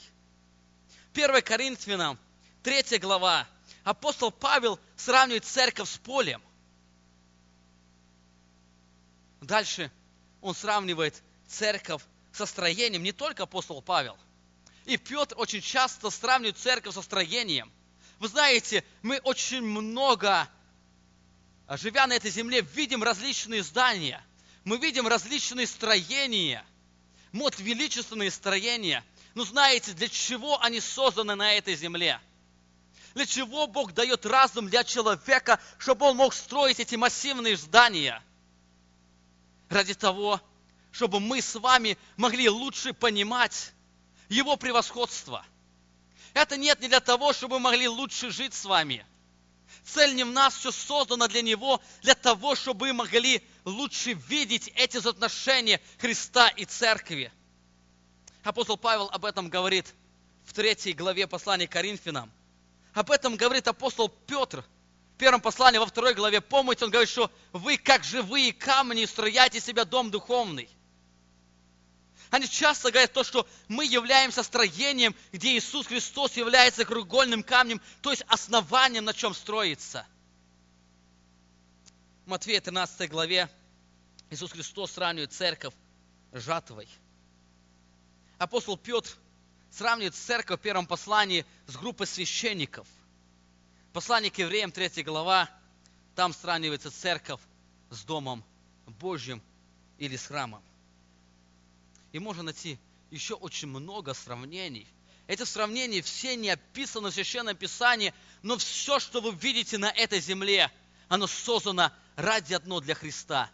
1 1.15 1.43
Коринфянам, 1.43 2.17
3 2.63 3.01
глава, 3.01 3.49
апостол 3.87 4.33
Павел 4.33 4.81
сравнивает 4.97 5.45
церковь 5.45 5.89
с 5.89 5.97
полем. 5.99 6.43
Дальше 9.41 9.93
он 10.41 10.57
сравнивает 10.57 11.23
церковь 11.47 12.03
со 12.33 12.47
строением, 12.47 13.05
не 13.05 13.13
только 13.13 13.45
апостол 13.45 13.81
Павел. 13.81 14.19
И 14.87 14.97
Петр 14.97 15.37
очень 15.39 15.61
часто 15.61 16.11
сравнивает 16.11 16.59
церковь 16.59 16.95
со 16.95 17.03
строением. 17.03 17.73
Вы 18.19 18.27
знаете, 18.27 18.85
мы 19.03 19.19
очень 19.19 19.63
много, 19.63 20.49
живя 21.69 22.09
на 22.09 22.15
этой 22.15 22.33
земле, 22.33 22.63
видим 22.63 23.05
различные 23.05 23.63
здания. 23.63 24.21
Мы 24.65 24.79
видим 24.79 25.07
различные 25.07 25.69
строения. 25.69 26.67
Вот 27.33 27.61
величественные 27.61 28.33
строения. 28.33 29.05
Но 29.35 29.45
знаете, 29.45 29.93
для 29.93 30.09
чего 30.09 30.61
они 30.61 30.81
созданы 30.81 31.37
на 31.37 31.53
этой 31.53 31.77
земле? 31.77 32.21
Для 33.17 33.25
чего 33.25 33.67
Бог 33.67 33.95
дает 33.95 34.27
разум 34.27 34.69
для 34.69 34.85
человека, 34.85 35.59
чтобы 35.79 36.05
он 36.05 36.19
мог 36.19 36.35
строить 36.35 36.79
эти 36.79 36.97
массивные 36.97 37.57
здания? 37.57 38.23
ради 39.71 39.95
того, 39.95 40.39
чтобы 40.93 41.19
мы 41.19 41.41
с 41.41 41.55
вами 41.55 41.97
могли 42.19 42.51
лучше 42.51 42.93
понимать 42.93 43.73
Его 44.29 44.59
превосходство. 44.59 45.45
Это 46.35 46.59
нет 46.59 46.81
не 46.81 46.89
для 46.89 47.01
того, 47.01 47.33
чтобы 47.33 47.59
мы 47.59 47.71
могли 47.71 47.89
лучше 47.89 48.31
жить 48.31 48.53
с 48.53 48.67
вами. 48.67 49.05
Цель 49.83 50.15
не 50.15 50.25
в 50.25 50.31
нас, 50.31 50.55
все 50.55 50.71
создано 50.71 51.27
для 51.27 51.41
Него, 51.41 51.81
для 52.03 52.15
того, 52.15 52.55
чтобы 52.55 52.89
мы 52.89 52.93
могли 52.93 53.43
лучше 53.65 54.13
видеть 54.13 54.69
эти 54.75 54.99
отношения 54.99 55.81
Христа 55.99 56.49
и 56.49 56.67
Церкви. 56.67 57.33
Апостол 58.43 58.77
Павел 58.77 59.09
об 59.11 59.25
этом 59.25 59.49
говорит 59.49 59.87
в 60.45 60.53
третьей 60.53 60.93
главе 60.93 61.27
послания 61.27 61.67
к 61.67 61.73
Коринфянам. 61.73 62.31
Об 62.97 63.11
этом 63.11 63.37
говорит 63.37 63.69
апостол 63.69 64.09
Петр 64.09 64.65
в 65.15 65.19
первом 65.19 65.43
послании, 65.43 65.77
во 65.77 65.85
второй 65.85 66.15
главе. 66.15 66.41
Помните, 66.41 66.87
он 66.87 66.91
говорит, 66.91 67.11
что 67.11 67.31
вы, 67.53 67.77
как 67.77 68.03
живые 68.05 68.55
камни, 68.55 69.05
строяете 69.05 69.61
себя 69.61 69.85
дом 69.85 70.11
духовный. 70.11 70.71
Они 72.31 72.49
часто 72.49 72.91
говорят 72.91 73.13
то, 73.13 73.23
что 73.23 73.47
мы 73.69 73.85
являемся 73.85 74.43
строением, 74.43 75.15
где 75.31 75.59
Иисус 75.59 75.89
Христос 75.89 76.39
является 76.39 76.87
кругольным 76.87 77.43
камнем, 77.43 77.83
то 78.01 78.13
есть 78.13 78.25
основанием, 78.29 79.05
на 79.05 79.13
чем 79.13 79.35
строится. 79.35 80.07
В 82.25 82.31
Матфея 82.31 82.63
13 82.63 83.11
главе 83.11 83.51
Иисус 84.31 84.53
Христос 84.53 84.93
сравнивает 84.93 85.35
церковь 85.35 85.75
жатвой. 86.33 86.89
Апостол 88.39 88.79
Петр 88.79 89.11
сравнивает 89.71 90.15
церковь 90.15 90.61
в 90.61 90.63
первом 90.63 90.87
послании 90.87 91.45
с 91.67 91.77
группой 91.77 92.07
священников. 92.07 92.87
Послание 93.93 94.31
к 94.31 94.39
евреям, 94.39 94.73
3 94.73 95.03
глава, 95.03 95.51
там 96.15 96.33
сравнивается 96.33 96.91
церковь 96.91 97.41
с 97.91 98.05
Домом 98.05 98.45
Божьим 98.87 99.43
или 99.99 100.17
с 100.17 100.27
храмом. 100.27 100.63
И 102.13 102.19
можно 102.19 102.43
найти 102.43 102.79
еще 103.11 103.35
очень 103.35 103.69
много 103.69 104.15
сравнений. 104.15 104.87
Эти 105.27 105.43
сравнения 105.45 106.03
все 106.03 106.37
не 106.37 106.51
описаны 106.51 107.11
в 107.11 107.15
Священном 107.15 107.57
Писании, 107.57 108.15
но 108.43 108.57
все, 108.57 109.01
что 109.01 109.21
вы 109.21 109.33
видите 109.35 109.77
на 109.77 109.91
этой 109.91 110.21
земле, 110.21 110.71
оно 111.09 111.27
создано 111.27 111.93
ради 112.15 112.55
одно 112.55 112.81
для 112.81 112.95
Христа, 112.95 113.51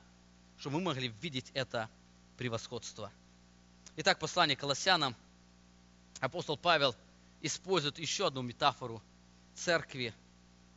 чтобы 0.59 0.79
мы 0.79 0.87
могли 0.87 1.09
видеть 1.21 1.51
это 1.55 1.89
превосходство. 2.37 3.11
Итак, 3.97 4.19
послание 4.19 4.57
Колоссянам, 4.57 5.17
апостол 6.23 6.57
Павел 6.57 6.95
использует 7.41 7.99
еще 7.99 8.29
одну 8.29 8.43
метафору 8.43 9.03
церкви. 9.55 10.15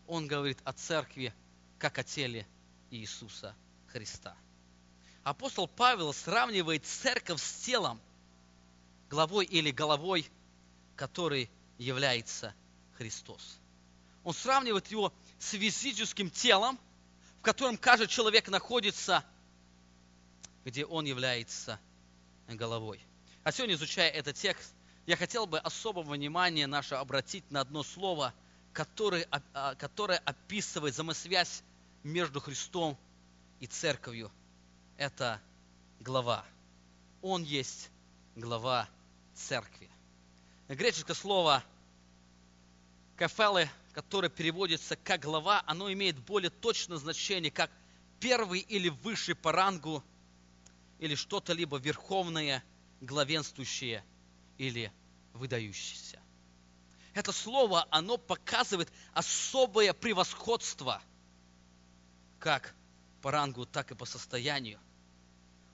Он 0.07 0.27
говорит 0.27 0.59
о 0.63 0.73
церкви, 0.73 1.33
как 1.79 1.97
о 1.97 2.03
теле 2.03 2.45
Иисуса 2.91 3.55
Христа 3.87 4.35
апостол 5.25 5.67
Павел 5.67 6.13
сравнивает 6.13 6.85
церковь 6.85 7.41
с 7.41 7.53
телом, 7.65 7.99
главой 9.09 9.45
или 9.45 9.71
головой, 9.71 10.29
который 10.95 11.49
является 11.79 12.53
Христос. 12.93 13.57
Он 14.23 14.33
сравнивает 14.33 14.87
его 14.87 15.11
с 15.39 15.49
физическим 15.51 16.29
телом, 16.29 16.79
в 17.39 17.41
котором 17.41 17.75
каждый 17.75 18.07
человек 18.07 18.49
находится, 18.49 19.25
где 20.63 20.85
он 20.85 21.05
является 21.05 21.79
головой. 22.47 23.03
А 23.43 23.51
сегодня, 23.51 23.75
изучая 23.75 24.11
этот 24.11 24.35
текст, 24.37 24.73
я 25.05 25.17
хотел 25.17 25.45
бы 25.45 25.59
особого 25.59 26.13
внимания 26.13 26.67
наше 26.67 26.95
обратить 26.95 27.49
на 27.51 27.61
одно 27.61 27.83
слово, 27.83 28.33
которое, 28.73 29.27
а, 29.53 29.75
которое 29.75 30.17
описывает 30.19 30.93
взаимосвязь 30.93 31.63
между 32.03 32.39
Христом 32.39 32.97
и 33.59 33.67
церковью– 33.67 34.31
это 34.97 35.41
глава. 35.99 36.45
Он 37.21 37.43
есть 37.43 37.89
глава 38.35 38.87
церкви. 39.33 39.89
Греческое 40.67 41.15
слово 41.15 41.63
кафелы, 43.15 43.69
которое 43.93 44.29
переводится 44.29 44.95
как 44.95 45.21
глава, 45.21 45.63
оно 45.65 45.91
имеет 45.91 46.17
более 46.19 46.49
точное 46.49 46.97
значение, 46.97 47.51
как 47.51 47.69
первый 48.19 48.59
или 48.59 48.89
высший 48.89 49.35
по 49.35 49.51
рангу, 49.51 50.03
или 50.99 51.15
что-то 51.15 51.53
либо 51.53 51.77
верховное, 51.77 52.63
главенствующее 53.01 54.03
или 54.57 54.91
выдающееся. 55.33 56.19
Это 57.13 57.31
слово, 57.31 57.87
оно 57.91 58.17
показывает 58.17 58.91
особое 59.13 59.93
превосходство, 59.93 61.01
как 62.39 62.75
по 63.21 63.31
рангу, 63.31 63.65
так 63.65 63.91
и 63.91 63.95
по 63.95 64.05
состоянию 64.05 64.79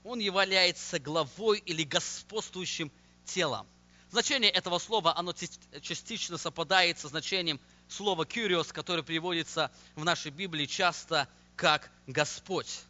он 0.04 0.20
является 0.20 1.00
главой 1.00 1.60
или 1.60 1.84
господствующим 1.84 2.92
телом. 3.26 3.68
Значение 4.10 4.52
этого 4.52 4.78
слова, 4.78 5.16
оно 5.18 5.34
частично 5.82 6.38
совпадает 6.38 7.00
со 7.00 7.08
значением 7.08 7.60
слова 7.88 8.26
«кюриос», 8.26 8.74
которое 8.74 9.04
переводится 9.04 9.72
в 9.96 10.04
нашей 10.04 10.32
Библии 10.32 10.66
часто 10.66 11.30
как 11.56 11.92
«Господь». 12.08 12.82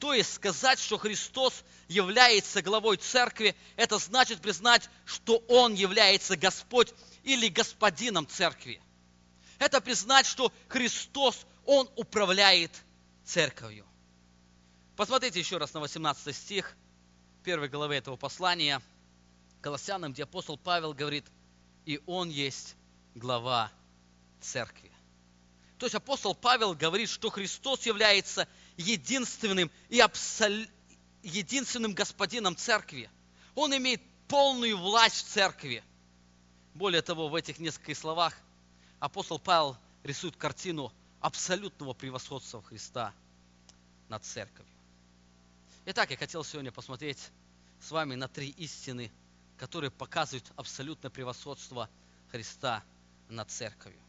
То 0.00 0.14
есть 0.14 0.32
сказать, 0.32 0.80
что 0.80 0.96
Христос 0.96 1.62
является 1.86 2.62
главой 2.62 2.96
церкви, 2.96 3.54
это 3.76 3.98
значит 3.98 4.40
признать, 4.40 4.88
что 5.04 5.44
Он 5.46 5.74
является 5.74 6.38
Господь 6.38 6.94
или 7.22 7.48
Господином 7.48 8.26
церкви. 8.26 8.80
Это 9.58 9.82
признать, 9.82 10.24
что 10.24 10.50
Христос, 10.68 11.46
Он 11.66 11.88
управляет 11.96 12.72
церковью. 13.26 13.86
Посмотрите 14.96 15.38
еще 15.38 15.58
раз 15.58 15.74
на 15.74 15.80
18 15.80 16.34
стих 16.34 16.74
первой 17.44 17.68
главы 17.68 17.94
этого 17.94 18.16
послания 18.16 18.80
Колоссянам, 19.60 20.14
где 20.14 20.22
апостол 20.22 20.56
Павел 20.56 20.94
говорит, 20.94 21.26
и 21.84 22.00
он 22.06 22.30
есть 22.30 22.74
глава 23.14 23.70
церкви. 24.40 24.90
То 25.76 25.84
есть 25.86 25.94
апостол 25.94 26.34
Павел 26.34 26.74
говорит, 26.74 27.08
что 27.08 27.28
Христос 27.30 27.84
является 27.84 28.48
единственным 28.80 29.70
и 29.88 30.00
абсол... 30.00 30.66
единственным 31.22 31.92
господином 31.92 32.56
церкви. 32.56 33.10
Он 33.54 33.76
имеет 33.76 34.00
полную 34.26 34.76
власть 34.78 35.26
в 35.26 35.28
церкви. 35.28 35.84
Более 36.74 37.02
того, 37.02 37.28
в 37.28 37.34
этих 37.34 37.58
нескольких 37.58 37.98
словах 37.98 38.34
апостол 38.98 39.38
Павел 39.38 39.76
рисует 40.02 40.36
картину 40.36 40.92
абсолютного 41.20 41.92
превосходства 41.92 42.62
Христа 42.62 43.12
над 44.08 44.24
церковью. 44.24 44.72
Итак, 45.86 46.10
я 46.10 46.16
хотел 46.16 46.44
сегодня 46.44 46.72
посмотреть 46.72 47.18
с 47.80 47.90
вами 47.90 48.14
на 48.14 48.28
три 48.28 48.48
истины, 48.50 49.10
которые 49.58 49.90
показывают 49.90 50.44
абсолютное 50.56 51.10
превосходство 51.10 51.88
Христа 52.30 52.82
над 53.28 53.50
церковью. 53.50 54.00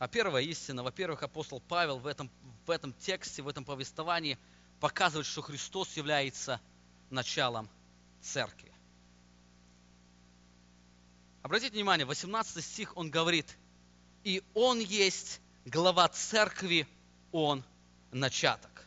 А 0.00 0.08
первая 0.08 0.42
истина, 0.42 0.82
во-первых, 0.82 1.22
апостол 1.22 1.60
Павел 1.60 1.98
в 1.98 2.06
этом, 2.06 2.30
в 2.64 2.70
этом 2.70 2.94
тексте, 2.94 3.42
в 3.42 3.48
этом 3.48 3.66
повествовании 3.66 4.38
показывает, 4.80 5.26
что 5.26 5.42
Христос 5.42 5.94
является 5.94 6.58
началом 7.10 7.68
церкви. 8.22 8.72
Обратите 11.42 11.74
внимание, 11.74 12.06
18 12.06 12.64
стих 12.64 12.96
он 12.96 13.10
говорит, 13.10 13.58
и 14.24 14.42
он 14.54 14.78
есть 14.80 15.38
глава 15.66 16.08
церкви, 16.08 16.88
он 17.30 17.62
начаток. 18.10 18.86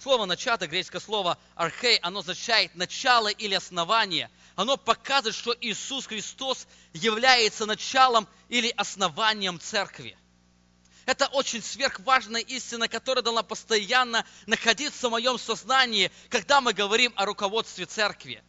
Слово 0.00 0.26
«начаток», 0.26 0.70
греческое 0.70 1.00
слово 1.00 1.36
«архей», 1.56 1.98
оно 1.98 2.20
означает 2.20 2.74
начало 2.76 3.28
или 3.28 3.54
основание. 3.54 4.30
Оно 4.54 4.76
показывает, 4.76 5.34
что 5.34 5.56
Иисус 5.60 6.06
Христос 6.06 6.68
является 6.92 7.66
началом 7.66 8.28
или 8.48 8.72
основанием 8.76 9.58
церкви. 9.58 10.16
Это 11.04 11.26
очень 11.28 11.62
сверхважная 11.62 12.42
истина, 12.42 12.86
которая 12.86 13.24
должна 13.24 13.42
постоянно 13.42 14.24
находиться 14.46 15.08
в 15.08 15.12
моем 15.12 15.36
сознании, 15.36 16.12
когда 16.28 16.60
мы 16.60 16.74
говорим 16.74 17.12
о 17.16 17.24
руководстве 17.24 17.86
церкви. 17.86 18.44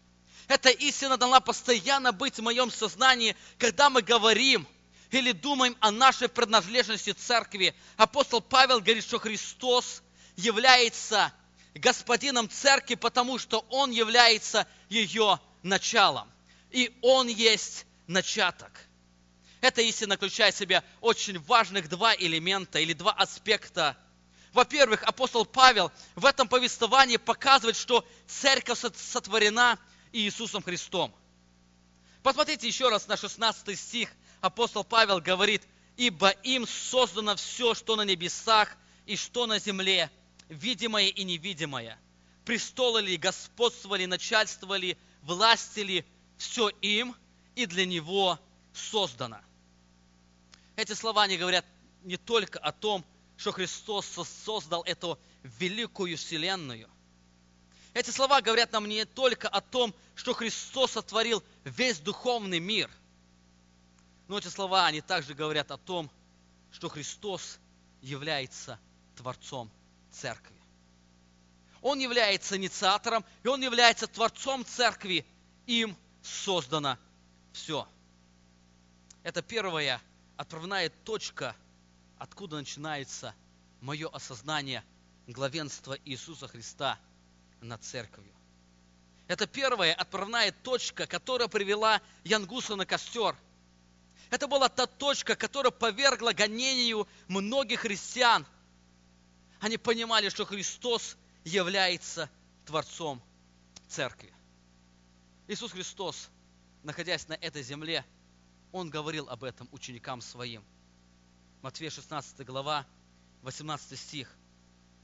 Эта 0.47 0.69
истина 0.69 1.17
должна 1.17 1.39
постоянно 1.39 2.11
быть 2.11 2.37
в 2.37 2.43
моем 2.43 2.69
сознании, 2.69 3.35
когда 3.57 3.89
мы 3.89 4.03
говорим 4.03 4.67
или 5.09 5.31
думаем 5.31 5.75
о 5.79 5.89
нашей 5.89 6.27
принадлежности 6.27 7.13
церкви. 7.13 7.73
Апостол 7.97 8.41
Павел 8.41 8.81
говорит, 8.81 9.03
что 9.03 9.17
Христос 9.17 10.03
является 10.35 11.33
господином 11.75 12.49
церкви, 12.49 12.95
потому 12.95 13.37
что 13.37 13.65
он 13.69 13.91
является 13.91 14.67
ее 14.89 15.39
началом. 15.63 16.29
И 16.71 16.95
он 17.01 17.27
есть 17.27 17.85
начаток. 18.07 18.71
Эта 19.61 19.81
истина 19.81 20.15
включает 20.15 20.55
в 20.55 20.57
себя 20.57 20.83
очень 21.01 21.39
важных 21.39 21.89
два 21.89 22.15
элемента 22.15 22.79
или 22.79 22.93
два 22.93 23.11
аспекта. 23.11 23.97
Во-первых, 24.53 25.03
апостол 25.03 25.45
Павел 25.45 25.91
в 26.15 26.25
этом 26.25 26.47
повествовании 26.47 27.17
показывает, 27.17 27.75
что 27.75 28.05
церковь 28.25 28.79
сотворена 28.95 29.77
Иисусом 30.11 30.63
Христом. 30.63 31.13
Посмотрите 32.23 32.67
еще 32.67 32.89
раз 32.89 33.07
на 33.07 33.17
16 33.17 33.79
стих. 33.79 34.09
Апостол 34.41 34.83
Павел 34.83 35.19
говорит, 35.19 35.63
«Ибо 35.97 36.29
им 36.29 36.65
создано 36.65 37.35
все, 37.35 37.73
что 37.73 37.95
на 37.95 38.03
небесах 38.03 38.75
и 39.05 39.15
что 39.15 39.45
на 39.45 39.59
земле, 39.59 40.09
видимое 40.49 41.07
и 41.07 41.23
невидимое, 41.23 41.97
престолы 42.43 43.01
ли, 43.01 43.17
господствовали, 43.17 44.05
начальствовали, 44.05 44.97
властили, 45.21 46.05
все 46.37 46.69
им 46.81 47.15
и 47.55 47.65
для 47.65 47.85
него 47.85 48.39
создано. 48.73 49.39
Эти 50.75 50.93
слова 50.93 51.27
не 51.27 51.37
говорят 51.37 51.65
не 52.03 52.17
только 52.17 52.59
о 52.59 52.71
том, 52.71 53.05
что 53.37 53.51
Христос 53.51 54.05
создал 54.45 54.83
эту 54.83 55.19
великую 55.43 56.17
вселенную. 56.17 56.89
Эти 57.93 58.11
слова 58.11 58.41
говорят 58.41 58.71
нам 58.71 58.87
не 58.87 59.05
только 59.05 59.47
о 59.47 59.61
том, 59.61 59.93
что 60.15 60.33
Христос 60.33 60.91
сотворил 60.91 61.43
весь 61.63 61.99
духовный 61.99 62.59
мир. 62.59 62.89
Но 64.27 64.37
эти 64.37 64.47
слова, 64.47 64.85
они 64.85 65.01
также 65.01 65.33
говорят 65.33 65.71
о 65.71 65.77
том, 65.77 66.09
что 66.71 66.87
Христос 66.87 67.59
является 68.01 68.79
Творцом 69.15 69.71
Церкви. 70.11 70.55
Он 71.81 71.99
является 71.99 72.57
инициатором, 72.57 73.23
и 73.43 73.47
Он 73.47 73.61
является 73.61 74.07
Творцом 74.07 74.65
Церкви. 74.65 75.25
Им 75.65 75.95
создано 76.21 76.97
все. 77.53 77.87
Это 79.23 79.41
первая 79.41 80.01
отправная 80.37 80.89
точка, 80.89 81.55
откуда 82.17 82.57
начинается 82.57 83.33
мое 83.81 84.09
осознание 84.09 84.83
главенства 85.27 85.97
Иисуса 86.05 86.47
Христа 86.47 86.99
над 87.61 87.83
церковью. 87.83 88.33
Это 89.27 89.45
первая 89.45 89.93
отправная 89.93 90.51
точка, 90.51 91.05
которая 91.05 91.47
привела 91.47 92.01
Янгуса 92.23 92.75
на 92.75 92.85
костер. 92.85 93.35
Это 94.31 94.47
была 94.47 94.69
та 94.69 94.87
точка, 94.87 95.35
которая 95.35 95.71
повергла 95.71 96.33
гонению 96.33 97.07
многих 97.27 97.81
христиан. 97.81 98.45
Они 99.59 99.77
понимали, 99.77 100.29
что 100.29 100.45
Христос 100.45 101.17
является 101.43 102.29
Творцом 102.65 103.21
Церкви. 103.87 104.31
Иисус 105.47 105.71
Христос, 105.71 106.29
находясь 106.83 107.27
на 107.27 107.33
этой 107.33 107.63
земле, 107.63 108.05
он 108.71 108.89
говорил 108.89 109.29
об 109.29 109.43
этом 109.43 109.67
ученикам 109.71 110.21
своим. 110.21 110.63
Матфея 111.61 111.89
16 111.89 112.45
глава, 112.45 112.85
18 113.41 113.99
стих. 113.99 114.33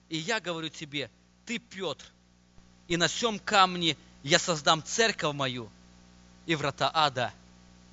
«И 0.07 0.17
я 0.17 0.39
говорю 0.39 0.69
тебе, 0.69 1.09
ты, 1.45 1.59
Петр, 1.59 2.05
и 2.87 2.95
на 2.95 3.07
всем 3.07 3.39
камне 3.39 3.97
я 4.23 4.39
создам 4.39 4.83
церковь 4.83 5.35
мою, 5.35 5.69
и 6.45 6.55
врата 6.55 6.91
ада 6.93 7.33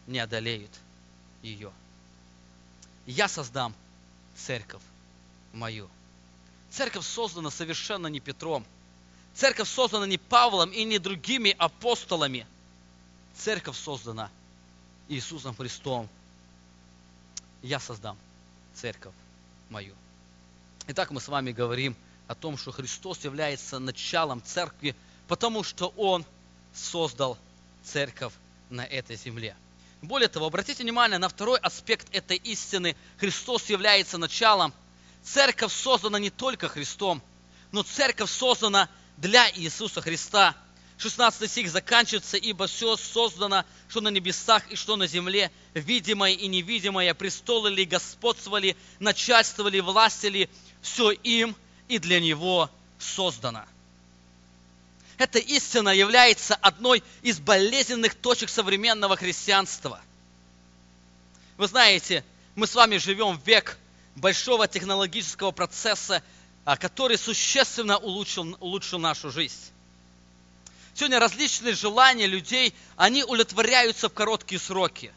не 0.07 0.19
одолеют 0.19 0.71
ее. 1.43 1.73
Я 3.07 3.29
создам 3.29 3.75
церковь 4.37 4.83
мою. 5.53 5.89
Церковь 6.73 7.07
создана 7.07 7.51
совершенно 7.51 8.07
не 8.07 8.21
Петром. 8.21 8.65
Церковь 9.35 9.69
создана 9.69 10.07
не 10.07 10.19
Павлом 10.19 10.71
и 10.71 10.85
не 10.85 10.99
другими 10.99 11.55
апостолами. 11.59 12.47
Церковь 13.37 13.79
создана– 13.79 14.31
Иисусом 15.09 15.55
Христом 15.55 16.09
я 17.63 17.79
создам 17.79 18.17
церковь 18.75 19.15
мою. 19.69 19.95
Итак, 20.89 21.11
мы 21.11 21.21
с 21.21 21.29
вами 21.29 21.53
говорим 21.53 21.95
о 22.29 22.35
том, 22.35 22.57
что 22.57 22.73
Христос 22.73 23.23
является 23.25 23.79
началом 23.79 24.43
церкви, 24.43 24.97
потому 25.29 25.63
что 25.63 25.93
Он 25.97 26.25
создал 26.75 27.39
церковь 27.85 28.33
на 28.71 28.85
этой 28.85 29.17
земле. 29.17 29.55
Более 30.01 30.29
того, 30.29 30.47
обратите 30.47 30.83
внимание 30.83 31.19
на 31.19 31.29
второй 31.29 31.59
аспект 31.61 32.09
этой 32.13 32.37
истины. 32.39 32.97
Христос 33.19 33.69
является 33.69 34.19
началом. 34.19 34.73
Церковь 35.25 35.73
создана 35.73 36.19
не 36.19 36.31
только 36.31 36.69
Христом, 36.69 37.23
но 37.71 37.83
церковь 37.83 38.31
создана 38.31 38.89
для 39.17 39.51
Иисуса 39.51 40.01
Христа– 40.01 40.57
16 41.03 41.51
стих 41.51 41.69
заканчивается, 41.69 42.37
«Ибо 42.37 42.69
все 42.69 42.97
создано, 42.97 43.65
что 43.89 44.01
на 44.01 44.09
небесах 44.09 44.71
и 44.71 44.77
что 44.77 44.95
на 44.95 45.09
земле, 45.09 45.51
видимое 45.75 46.33
и 46.33 46.47
невидимое, 46.47 47.13
престолы 47.13 47.71
ли, 47.71 47.85
господствовали, 47.85 48.77
начальствовали, 49.01 49.81
властили, 49.81 50.49
все 50.81 51.11
им 51.11 51.57
и 51.89 51.99
для 51.99 52.21
Него 52.21 52.71
создано». 53.01 53.65
Эта 55.19 55.41
истина 55.41 55.89
является 55.89 56.55
одной 56.55 57.03
из 57.23 57.41
болезненных 57.41 58.15
точек 58.15 58.49
современного 58.49 59.17
христианства. 59.17 60.01
Вы 61.57 61.67
знаете, 61.67 62.25
мы 62.55 62.69
с 62.69 62.77
вами 62.77 62.99
живем 62.99 63.39
в 63.39 63.47
век 63.47 63.77
большого 64.17 64.69
технологического 64.69 65.51
процесса, 65.51 66.23
а, 66.65 66.77
который 66.77 67.19
существенно 67.19 67.99
улучшил, 67.99 68.57
улучшил 68.61 68.99
нашу 68.99 69.31
жизнь. 69.31 69.73
Сегодня 70.95 71.19
различные 71.19 71.75
желания 71.75 72.27
людей, 72.27 72.75
они 72.97 73.25
удовлетворяются 73.25 74.09
в 74.09 74.13
короткие 74.13 74.61
сроки. 74.61 75.13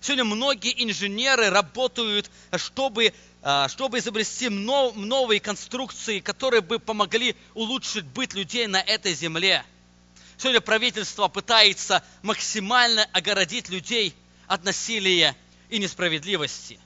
Сегодня 0.00 0.24
многие 0.24 0.84
инженеры 0.84 1.50
работают, 1.50 2.30
чтобы, 2.56 3.12
а, 3.42 3.68
чтобы 3.68 3.98
изобрести 3.98 4.48
новые 4.48 5.40
конструкции, 5.40 6.20
которые 6.20 6.60
бы 6.60 6.78
помогли 6.78 7.34
улучшить 7.54 8.04
быт 8.04 8.34
людей 8.34 8.66
на 8.66 8.80
этой 8.80 9.14
земле. 9.14 9.64
Сегодня 10.36 10.60
правительство 10.60 11.26
пытается 11.26 12.04
максимально 12.22 13.08
огородить 13.12 13.70
людей 13.70 14.14
от 14.46 14.62
насилия 14.62 15.34
и 15.68 15.78
несправедливости. 15.78 16.78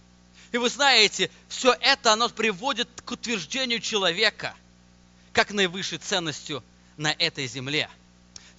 И 0.53 0.59
вы 0.59 0.69
знаете, 0.69 1.31
все 1.49 1.75
это, 1.81 2.13
оно 2.13 2.29
приводит 2.29 2.89
к 3.05 3.11
утверждению 3.11 3.81
человека 3.81 4.55
как 5.33 5.51
наивысшей 5.51 5.99
ценностью 5.99 6.63
на 6.97 7.11
этой 7.13 7.47
земле– 7.47 7.89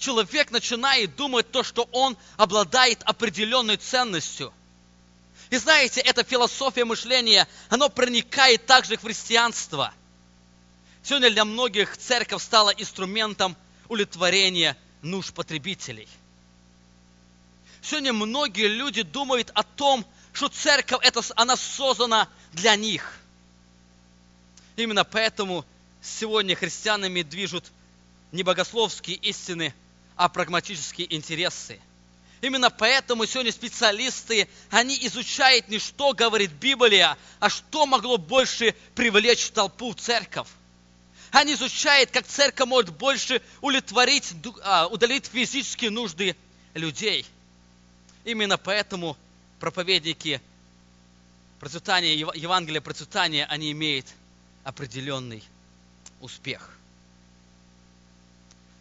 человек 0.04 0.52
начинает 0.52 1.16
думать 1.16 1.50
то, 1.52 1.64
что 1.64 1.88
он 1.92 2.18
обладает 2.38 3.02
определенной 3.04 3.78
ценностью. 3.78 4.54
И 5.50 5.58
знаете, 5.58 6.02
эта 6.02 6.24
философия 6.24 6.84
мышления, 6.84 7.48
она 7.70 7.90
проникает 7.90 8.66
также 8.66 8.98
в 8.98 9.02
христианство. 9.02 9.94
Сегодня 11.04 11.30
для 11.32 11.46
многих 11.46 11.98
церковь 11.98 12.44
стала 12.44 12.72
инструментом 12.72 13.56
удовлетворения 13.88 14.78
нужд 15.02 15.34
потребителей. 15.34 16.08
Сегодня 17.82 18.14
многие 18.14 18.68
люди 18.68 19.04
думают 19.04 19.52
о 19.54 19.64
том, 19.64 20.06
что 20.34 20.50
церковь, 20.50 21.00
это, 21.04 21.22
она 21.36 21.56
создана 21.56 22.28
для 22.52 22.76
них. 22.76 23.20
Именно 24.76 25.04
поэтому 25.04 25.66
сегодня 26.02 26.56
христианами 26.56 27.22
движут 27.22 27.66
не 28.32 28.44
богословские 28.44 29.18
истины, 29.18 29.74
а 30.16 30.28
прагматические 30.30 31.14
интересы. 31.16 31.80
Именно 32.42 32.70
поэтому 32.70 33.26
сегодня 33.26 33.54
специалисты, 33.54 34.50
они 34.70 34.98
изучают 35.06 35.70
не 35.70 35.80
что 35.80 36.14
говорит 36.14 36.52
Библия, 36.52 37.18
а 37.40 37.50
что 37.50 37.86
могло 37.86 38.18
больше 38.18 38.76
привлечь 38.96 39.52
толпу 39.52 39.94
церковь. 39.94 40.50
Они 41.32 41.54
изучают, 41.54 42.12
как 42.12 42.28
церковь 42.28 42.68
может 42.68 42.94
больше 42.98 43.42
удовлетворить, 43.62 44.34
а, 44.64 44.88
удалить 44.88 45.28
физические 45.28 45.90
нужды 45.90 46.36
людей. 46.74 47.26
Именно 48.26 48.58
поэтому 48.58 49.16
проповедники 49.60 50.42
процветания, 51.60 52.16
Евангелия 52.16 52.82
процветания, 52.82 53.46
они 53.46 53.72
имеют 53.72 54.08
определенный 54.64 55.44
успех. 56.20 56.78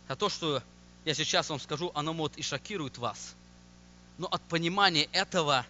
А 0.09 0.17
то, 0.17 0.29
что 0.29 0.63
я 1.05 1.15
сейчас 1.15 1.49
вам 1.49 1.61
скажу, 1.61 1.91
оно 1.95 2.13
может 2.13 2.37
и 2.39 2.43
шокирует 2.43 2.99
вас. 2.99 3.35
Но 4.19 4.27
от 4.27 4.43
понимания 4.43 5.09
этого 5.13 5.67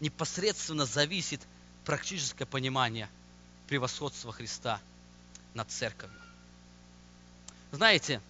непосредственно 0.00 0.86
зависит 0.86 1.40
практическое 1.84 2.46
понимание 2.46 3.08
превосходства 3.68 4.32
Христа 4.32 4.80
над 5.54 5.70
церковью. 5.70 6.18
Знаете, 7.70 8.20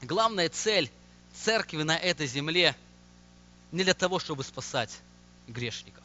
главная 0.00 0.48
цель 0.48 0.90
церкви 1.34 1.82
на 1.82 1.96
этой 1.96 2.26
земле 2.26 2.76
не 3.70 3.84
для 3.84 3.94
того, 3.94 4.18
чтобы 4.18 4.44
спасать 4.44 4.98
грешников. 5.46 6.02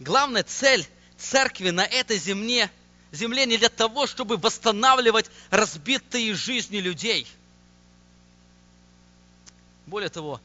Главная 0.00 0.42
цель 0.42 0.86
церкви 1.16 1.70
на 1.70 1.84
этой 1.84 2.18
земле, 2.18 2.70
земле 3.12 3.46
не 3.46 3.56
для 3.56 3.68
того, 3.68 4.06
чтобы 4.06 4.36
восстанавливать 4.36 5.30
разбитые 5.50 6.34
жизни 6.34 6.78
людей– 6.78 7.26
более 9.86 10.08
того, 10.08 10.40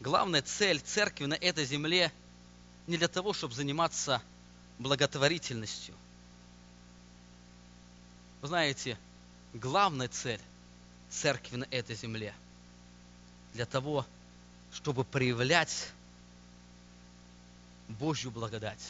главная 0.00 0.42
цель 0.42 0.80
церкви 0.80 1.24
на 1.24 1.34
этой 1.34 1.64
земле 1.64 2.12
не 2.86 2.98
для 2.98 3.08
того, 3.08 3.32
чтобы 3.32 3.54
заниматься 3.54 4.20
благотворительностью. 4.78 5.94
Вы 8.42 8.48
знаете, 8.48 8.98
главная 9.54 10.08
цель 10.08 10.40
церкви 11.08 11.56
на 11.56 11.64
этой 11.70 11.94
земле 11.96 12.34
для 13.54 13.66
того, 13.66 14.04
чтобы 14.72 15.04
проявлять 15.04 15.88
Божью 17.92 18.30
благодать 18.30 18.80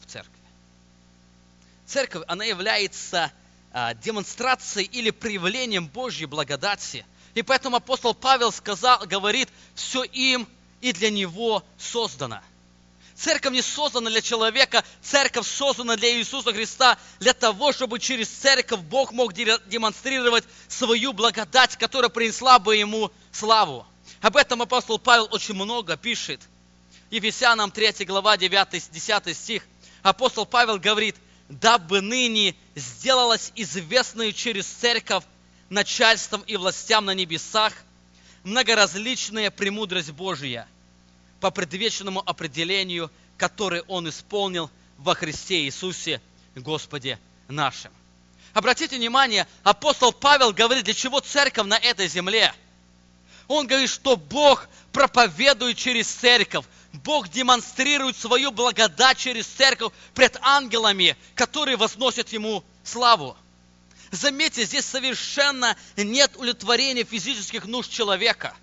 в 0.00 0.10
церкви. 0.10 0.32
Церковь, 1.86 2.24
она 2.26 2.44
является 2.44 3.32
а, 3.72 3.94
демонстрацией 3.94 4.86
или 4.86 5.10
проявлением 5.10 5.88
Божьей 5.88 6.26
благодати. 6.26 7.04
И 7.34 7.42
поэтому 7.42 7.76
апостол 7.76 8.14
Павел 8.14 8.52
сказал, 8.52 9.00
говорит, 9.06 9.48
все 9.74 10.04
им 10.04 10.46
и 10.80 10.92
для 10.92 11.10
него 11.10 11.64
создано. 11.78 12.42
Церковь 13.14 13.52
не 13.52 13.62
создана 13.62 14.10
для 14.10 14.20
человека, 14.20 14.84
церковь 15.02 15.46
создана 15.46 15.96
для 15.96 16.18
Иисуса 16.18 16.52
Христа, 16.52 16.98
для 17.20 17.32
того, 17.32 17.72
чтобы 17.72 17.98
через 17.98 18.28
церковь 18.28 18.80
Бог 18.80 19.12
мог 19.12 19.32
демонстрировать 19.32 20.44
свою 20.68 21.12
благодать, 21.12 21.76
которая 21.76 22.08
принесла 22.08 22.58
бы 22.58 22.76
ему 22.76 23.10
славу. 23.30 23.86
Об 24.20 24.36
этом 24.36 24.62
апостол 24.62 24.98
Павел 24.98 25.28
очень 25.30 25.54
много 25.54 25.96
пишет. 25.96 26.40
Ефесянам 27.12 27.70
3 27.70 28.06
глава 28.06 28.36
9-10 28.38 29.34
стих. 29.34 29.66
Апостол 30.02 30.46
Павел 30.46 30.78
говорит, 30.78 31.14
дабы 31.50 32.00
ныне 32.00 32.56
сделалось 32.74 33.52
известной 33.54 34.32
через 34.32 34.66
церковь 34.66 35.22
начальством 35.68 36.40
и 36.46 36.56
властям 36.56 37.04
на 37.04 37.12
небесах 37.12 37.74
многоразличная 38.44 39.50
премудрость 39.50 40.12
Божия 40.12 40.66
по 41.40 41.50
предвечному 41.50 42.22
определению, 42.24 43.10
которое 43.36 43.82
Он 43.88 44.08
исполнил 44.08 44.70
во 44.96 45.14
Христе 45.14 45.64
Иисусе, 45.66 46.18
Господе 46.54 47.18
нашим. 47.46 47.92
Обратите 48.54 48.96
внимание, 48.96 49.46
апостол 49.64 50.14
Павел 50.14 50.54
говорит, 50.54 50.84
для 50.84 50.94
чего 50.94 51.20
церковь 51.20 51.66
на 51.66 51.76
этой 51.76 52.08
земле. 52.08 52.54
Он 53.48 53.66
говорит, 53.66 53.90
что 53.90 54.16
Бог 54.16 54.66
проповедует 54.92 55.76
через 55.76 56.06
церковь, 56.06 56.64
Бог 56.92 57.28
демонстрирует 57.28 58.16
свою 58.16 58.50
благодать 58.52 59.18
через 59.18 59.46
церковь 59.46 59.92
пред 60.14 60.36
ангелами, 60.42 61.16
которые 61.34 61.76
возносят 61.76 62.30
Ему 62.30 62.64
славу. 62.84 63.36
Заметьте, 64.10 64.64
здесь 64.64 64.84
совершенно 64.84 65.74
нет 65.96 66.36
удовлетворения 66.36 67.04
физических 67.04 67.64
нужд 67.64 67.90
человека. 67.90 68.54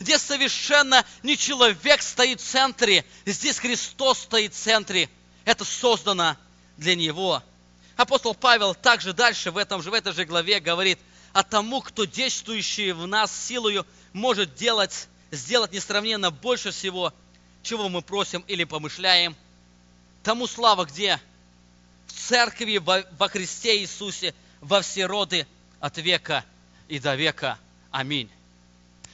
Здесь 0.00 0.22
совершенно 0.22 1.04
не 1.22 1.36
человек 1.36 2.02
стоит 2.02 2.40
в 2.40 2.44
центре, 2.44 3.04
здесь 3.26 3.58
Христос 3.58 4.20
стоит 4.20 4.54
в 4.54 4.58
центре. 4.58 5.10
Это 5.44 5.64
создано 5.64 6.36
для 6.78 6.94
Него. 6.94 7.42
Апостол 7.96 8.34
Павел 8.34 8.74
также 8.74 9.12
дальше 9.12 9.50
в, 9.50 9.58
этом 9.58 9.82
же, 9.82 9.90
в 9.90 9.94
этой 9.94 10.14
же 10.14 10.24
главе 10.24 10.58
говорит, 10.58 10.98
а 11.34 11.42
тому, 11.42 11.82
кто 11.82 12.04
действующий 12.04 12.92
в 12.92 13.06
нас 13.06 13.30
силою, 13.46 13.86
может 14.14 14.54
делать, 14.54 15.08
сделать 15.30 15.72
несравненно 15.72 16.30
больше 16.30 16.70
всего, 16.70 17.12
чего 17.62 17.88
мы 17.88 18.02
просим 18.02 18.44
или 18.48 18.64
помышляем. 18.64 19.36
Тому 20.22 20.46
слава 20.46 20.84
где? 20.84 21.20
В 22.06 22.12
церкви 22.12 22.78
во, 22.78 23.04
во 23.18 23.28
Христе 23.28 23.78
Иисусе 23.80 24.34
во 24.60 24.82
все 24.82 25.06
роды 25.06 25.46
от 25.80 25.98
века 25.98 26.44
и 26.88 26.98
до 26.98 27.14
века. 27.14 27.58
Аминь. 27.90 28.30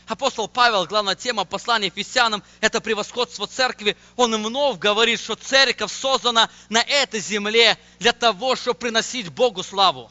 Апостол 0.06 0.48
Павел, 0.48 0.86
главная 0.86 1.14
тема 1.14 1.44
послания 1.44 1.86
Ефесянам, 1.86 2.42
это 2.60 2.80
превосходство 2.80 3.46
церкви. 3.46 3.96
Он 4.16 4.42
вновь 4.42 4.78
говорит, 4.78 5.20
что 5.20 5.34
церковь 5.34 5.92
создана 5.92 6.48
на 6.70 6.80
этой 6.80 7.20
земле 7.20 7.76
для 7.98 8.12
того, 8.12 8.56
чтобы 8.56 8.78
приносить 8.78 9.28
Богу 9.28 9.62
славу. 9.62 10.10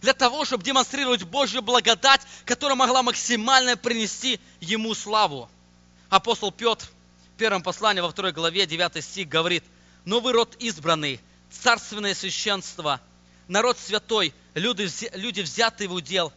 Для 0.00 0.14
того, 0.14 0.44
чтобы 0.44 0.64
демонстрировать 0.64 1.24
Божью 1.24 1.62
благодать, 1.62 2.22
которая 2.44 2.76
могла 2.76 3.02
максимально 3.02 3.76
принести 3.76 4.40
Ему 4.60 4.94
славу 4.94 5.48
апостол 6.12 6.52
Петр 6.52 6.86
в 7.34 7.38
первом 7.38 7.62
послании 7.62 8.02
во 8.02 8.10
второй 8.10 8.32
главе 8.32 8.66
9 8.66 9.02
стих 9.02 9.28
говорит, 9.30 9.64
«Но 10.04 10.20
вы 10.20 10.32
род 10.32 10.54
избранный, 10.58 11.18
царственное 11.50 12.14
священство, 12.14 13.00
народ 13.48 13.78
святой, 13.78 14.34
люди, 14.52 14.90
люди 15.16 15.40
взятые 15.40 15.88
в 15.88 15.94
удел, 15.94 16.30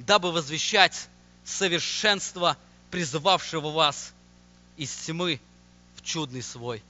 дабы 0.00 0.32
возвещать 0.32 1.08
совершенство 1.44 2.56
призывавшего 2.90 3.70
вас 3.70 4.12
из 4.76 4.92
тьмы 4.92 5.40
в 5.94 6.02
чудный 6.02 6.42
свой 6.42 6.82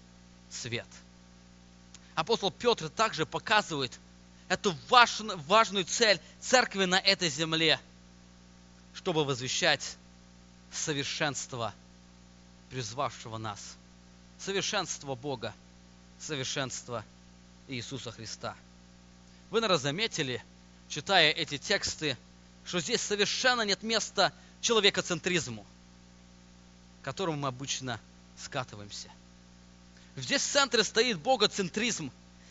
свет». 0.48 0.88
Апостол 2.14 2.50
Петр 2.50 2.88
также 2.88 3.26
показывает 3.26 3.92
эту 4.48 4.74
важную, 4.88 5.38
важную 5.40 5.84
цель 5.84 6.18
церкви 6.40 6.86
на 6.86 6.98
этой 6.98 7.28
земле, 7.28 7.78
чтобы 8.94 9.26
возвещать 9.26 9.98
совершенство 10.72 11.74
призвавшего 12.70 13.36
нас. 13.36 13.76
Совершенство 14.38 15.14
Бога, 15.14 15.52
совершенство 16.18 17.04
Иисуса 17.68 18.12
Христа. 18.12 18.56
Вы, 19.50 19.60
наверное, 19.60 19.82
заметили, 19.82 20.42
читая 20.88 21.32
эти 21.32 21.58
тексты, 21.58 22.16
что 22.64 22.80
здесь 22.80 23.00
совершенно 23.00 23.62
нет 23.62 23.82
места 23.82 24.32
человекоцентризму, 24.60 25.66
к 27.02 27.04
которому 27.04 27.38
мы 27.38 27.48
обычно 27.48 28.00
скатываемся. 28.38 29.10
Здесь 30.16 30.42
в 30.42 30.50
центре 30.50 30.84
стоит 30.84 31.18
богоцентризм. 31.18 32.10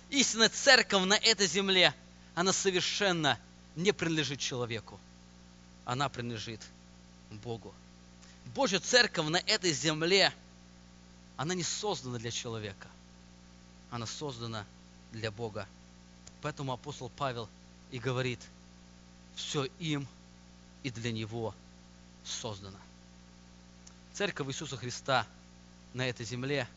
Истинная 0.10 0.50
церковь 0.50 1.06
на 1.06 1.14
этой 1.14 1.48
земле, 1.48 1.94
она 2.36 2.52
совершенно 2.52 3.40
не 3.76 3.92
принадлежит 3.92 4.40
человеку. 4.40 5.00
Она 5.86 6.10
принадлежит 6.10 6.62
Богу. 7.30 7.74
Божья 8.56 8.80
церковь 8.80 9.28
на 9.28 9.38
этой 9.38 9.72
земле, 9.72 10.34
она 11.38 11.54
не 11.54 11.64
создана 11.64 12.18
для 12.18 12.32
человека. 12.32 12.88
Она 13.92 14.06
создана 14.06 14.66
для 15.12 15.32
Бога. 15.32 15.68
Поэтому 16.42 16.74
апостол 16.74 17.10
Павел 17.10 17.50
и 17.92 18.00
говорит, 18.00 18.40
все 19.36 19.66
им 19.80 20.08
и 20.84 20.90
для 20.90 21.12
Него 21.12 21.54
создано. 22.24 22.78
Церковь 24.14 24.48
Иисуса 24.48 24.78
Христа 24.78 25.26
на 25.94 26.08
этой 26.08 26.26
земле, 26.26 26.68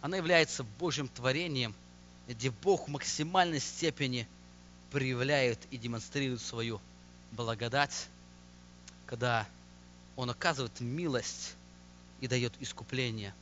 она 0.00 0.16
является 0.16 0.62
Божьим 0.62 1.08
творением, 1.08 1.74
где 2.28 2.50
Бог 2.50 2.86
в 2.86 2.90
максимальной 2.90 3.60
степени 3.60 4.28
проявляет 4.90 5.58
и 5.70 5.76
демонстрирует 5.76 6.40
свою 6.40 6.80
благодать, 7.32 8.08
когда 9.06 9.46
он 10.16 10.30
оказывает 10.30 10.80
милость 10.80 11.54
и 12.20 12.26
дает 12.26 12.54
искупление 12.60 13.34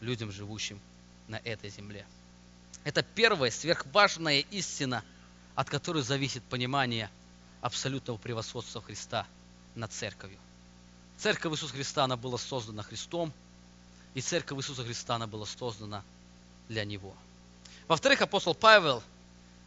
людям, 0.00 0.30
живущим 0.30 0.80
на 1.28 1.36
этой 1.36 1.70
земле. 1.70 2.06
Это 2.84 3.02
первая 3.02 3.50
сверхважная 3.50 4.40
истина, 4.50 5.02
от 5.54 5.68
которой 5.68 6.02
зависит 6.02 6.42
понимание 6.44 7.10
абсолютного 7.60 8.18
превосходства 8.18 8.80
Христа 8.80 9.26
над 9.74 9.92
церковью. 9.92 10.38
Церковь 11.18 11.52
Иисуса 11.52 11.74
Христа, 11.74 12.04
она 12.04 12.16
была 12.16 12.38
создана 12.38 12.82
Христом, 12.82 13.32
и 14.14 14.20
церковь 14.20 14.58
Иисуса 14.58 14.84
Христа, 14.84 15.16
она 15.16 15.26
была 15.26 15.46
создана 15.46 16.02
для 16.68 16.84
Него. 16.84 17.14
Во-вторых, 17.88 18.22
апостол 18.22 18.54
Павел 18.54 19.02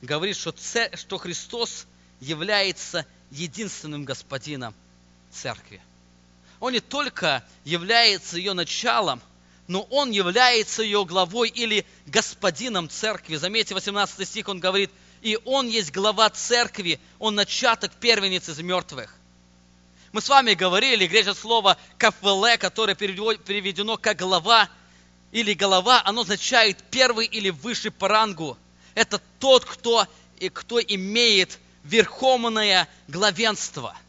говорит, 0.01 0.35
что, 0.35 0.51
цер... 0.51 0.95
что 0.97 1.17
Христос 1.17 1.85
является 2.19 3.05
единственным 3.31 4.05
господином 4.05 4.73
церкви– 5.31 5.81
он 6.59 6.73
не 6.73 6.79
только 6.79 7.43
является 7.63 8.37
ее 8.37 8.53
началом, 8.53 9.21
но 9.67 9.81
он 9.83 10.11
является 10.11 10.83
ее 10.83 11.05
главой 11.05 11.49
или 11.49 11.85
господином 12.05 12.89
церкви. 12.89 13.35
Заметьте, 13.35 13.73
18 13.73 14.27
стих 14.27 14.49
он 14.49 14.59
говорит, 14.59 14.91
и 15.21 15.39
он 15.45 15.67
есть 15.67 15.91
глава 15.91 16.29
церкви, 16.29 16.99
он 17.19 17.35
начаток 17.35 17.91
первенец 17.93 18.49
из 18.49 18.59
мертвых. 18.59 19.15
Мы 20.11 20.21
с 20.21 20.29
вами 20.29 20.53
говорили, 20.53 21.07
греческое 21.07 21.33
слово 21.33 21.77
кафеле, 21.97 22.57
которое 22.57 22.93
переведено 22.93 23.97
как 23.97 24.17
глава 24.17 24.69
или 25.31 25.53
голова, 25.53 26.01
оно 26.05 26.21
означает 26.21 26.77
первый 26.91 27.25
или 27.25 27.49
высший 27.49 27.89
по 27.89 28.07
рангу. 28.07 28.57
Это 28.95 29.19
тот, 29.39 29.65
кто, 29.65 30.05
кто 30.53 30.79
имеет 30.79 31.57
верховное 31.83 32.87
главенство– 33.07 33.97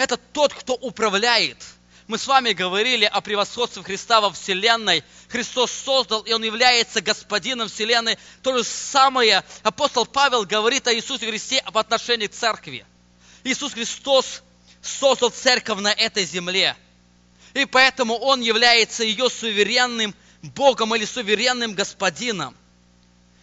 это 0.00 0.16
тот, 0.16 0.54
кто 0.54 0.72
управляет. 0.72 1.58
Мы 2.06 2.16
с 2.16 2.26
вами 2.26 2.52
говорили 2.52 3.04
о 3.04 3.20
превосходстве 3.20 3.82
Христа 3.82 4.22
во 4.22 4.30
Вселенной. 4.30 5.04
Христос 5.28 5.70
создал, 5.70 6.22
и 6.22 6.32
Он 6.32 6.42
является 6.42 7.02
Господином 7.02 7.68
Вселенной. 7.68 8.16
То 8.42 8.56
же 8.56 8.64
самое 8.64 9.44
апостол 9.62 10.06
Павел 10.06 10.46
говорит 10.46 10.88
о 10.88 10.94
Иисусе 10.94 11.26
Христе 11.26 11.58
об 11.58 11.76
отношении 11.76 12.28
к 12.28 12.32
церкви. 12.32 12.86
Иисус 13.44 13.74
Христос 13.74 14.42
создал 14.80 15.28
церковь 15.28 15.80
на 15.80 15.92
этой 15.92 16.24
земле. 16.24 16.76
И 17.52 17.66
поэтому 17.66 18.16
Он 18.16 18.40
является 18.40 19.04
ее 19.04 19.28
суверенным 19.28 20.14
Богом 20.40 20.96
или 20.96 21.04
суверенным 21.04 21.74
Господином. 21.74 22.56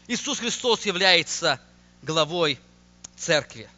Иисус 0.08 0.40
Христос 0.40 0.88
является 0.88 1.62
главой 2.02 2.60
церкви. 3.16 3.70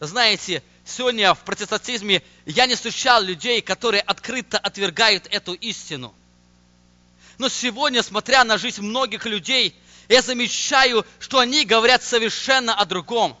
Знаете, 0.00 0.62
сегодня 0.88 1.34
в 1.34 1.40
протестантизме 1.40 2.22
я 2.46 2.66
не 2.66 2.74
встречал 2.74 3.22
людей, 3.22 3.60
которые 3.60 4.02
открыто 4.02 4.58
отвергают 4.58 5.26
эту 5.30 5.54
истину. 5.54 6.14
Но 7.38 7.48
сегодня, 7.48 8.02
смотря 8.02 8.44
на 8.44 8.58
жизнь 8.58 8.82
многих 8.82 9.26
людей, 9.26 9.76
я 10.08 10.22
замечаю, 10.22 11.06
что 11.20 11.38
они 11.38 11.64
говорят 11.64 12.02
совершенно 12.02 12.74
о 12.74 12.84
другом. 12.84 13.38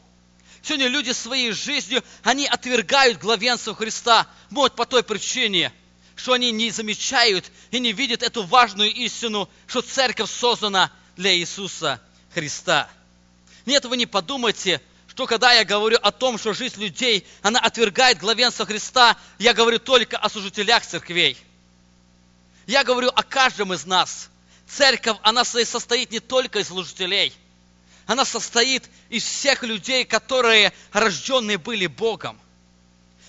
Сегодня 0.62 0.88
люди 0.88 1.12
своей 1.12 1.52
жизнью, 1.52 2.02
они 2.22 2.46
отвергают 2.46 3.18
главенство 3.18 3.74
Христа. 3.74 4.26
Вот 4.50 4.76
по 4.76 4.84
той 4.84 5.02
причине, 5.02 5.72
что 6.14 6.34
они 6.34 6.52
не 6.52 6.70
замечают 6.70 7.50
и 7.70 7.78
не 7.78 7.92
видят 7.92 8.22
эту 8.22 8.42
важную 8.42 8.92
истину, 8.92 9.48
что 9.66 9.80
церковь 9.80 10.30
создана 10.30 10.92
для 11.16 11.34
Иисуса 11.36 12.00
Христа. 12.34 12.90
Нет, 13.66 13.84
вы 13.84 13.96
не 13.96 14.06
подумайте, 14.06 14.80
что 15.18 15.26
когда 15.26 15.52
я 15.52 15.64
говорю 15.64 15.98
о 16.00 16.12
том, 16.12 16.38
что 16.38 16.52
жизнь 16.52 16.80
людей, 16.80 17.26
она 17.42 17.58
отвергает 17.58 18.20
главенство 18.20 18.64
Христа, 18.64 19.16
я 19.40 19.52
говорю 19.52 19.80
только 19.80 20.16
о 20.16 20.28
служителях 20.28 20.86
церквей. 20.86 21.36
Я 22.68 22.84
говорю 22.84 23.08
о 23.08 23.24
каждом 23.24 23.72
из 23.72 23.84
нас. 23.84 24.28
Церковь, 24.68 25.16
она 25.22 25.42
состоит 25.42 26.12
не 26.12 26.20
только 26.20 26.60
из 26.60 26.68
служителей. 26.68 27.34
Она 28.06 28.24
состоит 28.24 28.88
из 29.08 29.24
всех 29.24 29.64
людей, 29.64 30.04
которые 30.04 30.72
рожденные 30.92 31.58
были 31.58 31.88
Богом. 31.88 32.38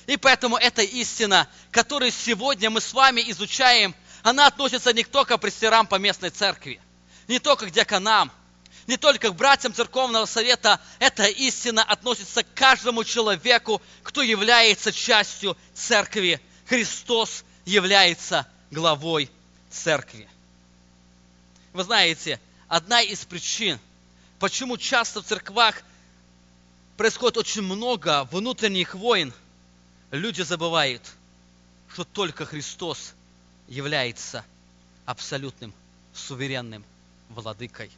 И 0.05 0.15
поэтому 0.15 0.57
эта 0.57 0.83
истина, 0.83 1.49
которую 1.71 2.11
сегодня 2.11 2.69
мы 2.69 2.81
с 2.81 2.93
вами 2.93 3.23
изучаем, 3.31 3.95
она 4.21 4.45
относится 4.45 4.93
не 4.93 5.03
только 5.03 5.39
к 5.39 5.41
престерам 5.41 5.87
по 5.87 5.95
местной 5.95 6.29
церкви, 6.29 6.79
не 7.27 7.39
только 7.39 7.65
к 7.65 7.71
диаконам, 7.71 8.31
не 8.89 8.97
только 8.97 9.29
к 9.29 9.35
братьям 9.35 9.71
церковного 9.71 10.25
совета, 10.25 10.81
эта 10.97 11.27
истина 11.27 11.83
относится 11.83 12.41
к 12.41 12.51
каждому 12.55 13.03
человеку, 13.03 13.83
кто 14.01 14.23
является 14.23 14.91
частью 14.91 15.55
церкви. 15.75 16.41
Христос 16.65 17.43
является 17.65 18.47
главой 18.71 19.29
церкви. 19.69 20.27
Вы 21.71 21.83
знаете, 21.83 22.41
одна 22.67 23.03
из 23.03 23.23
причин, 23.25 23.77
почему 24.39 24.75
часто 24.75 25.21
в 25.21 25.25
церквах 25.25 25.83
происходит 26.97 27.37
очень 27.37 27.61
много 27.61 28.27
внутренних 28.31 28.95
войн, 28.95 29.31
люди 30.09 30.41
забывают, 30.41 31.03
что 31.93 32.05
только 32.05 32.43
Христос 32.43 33.13
является 33.67 34.43
абсолютным 35.05 35.75
суверенным 36.11 36.83
владыкой 37.29 37.91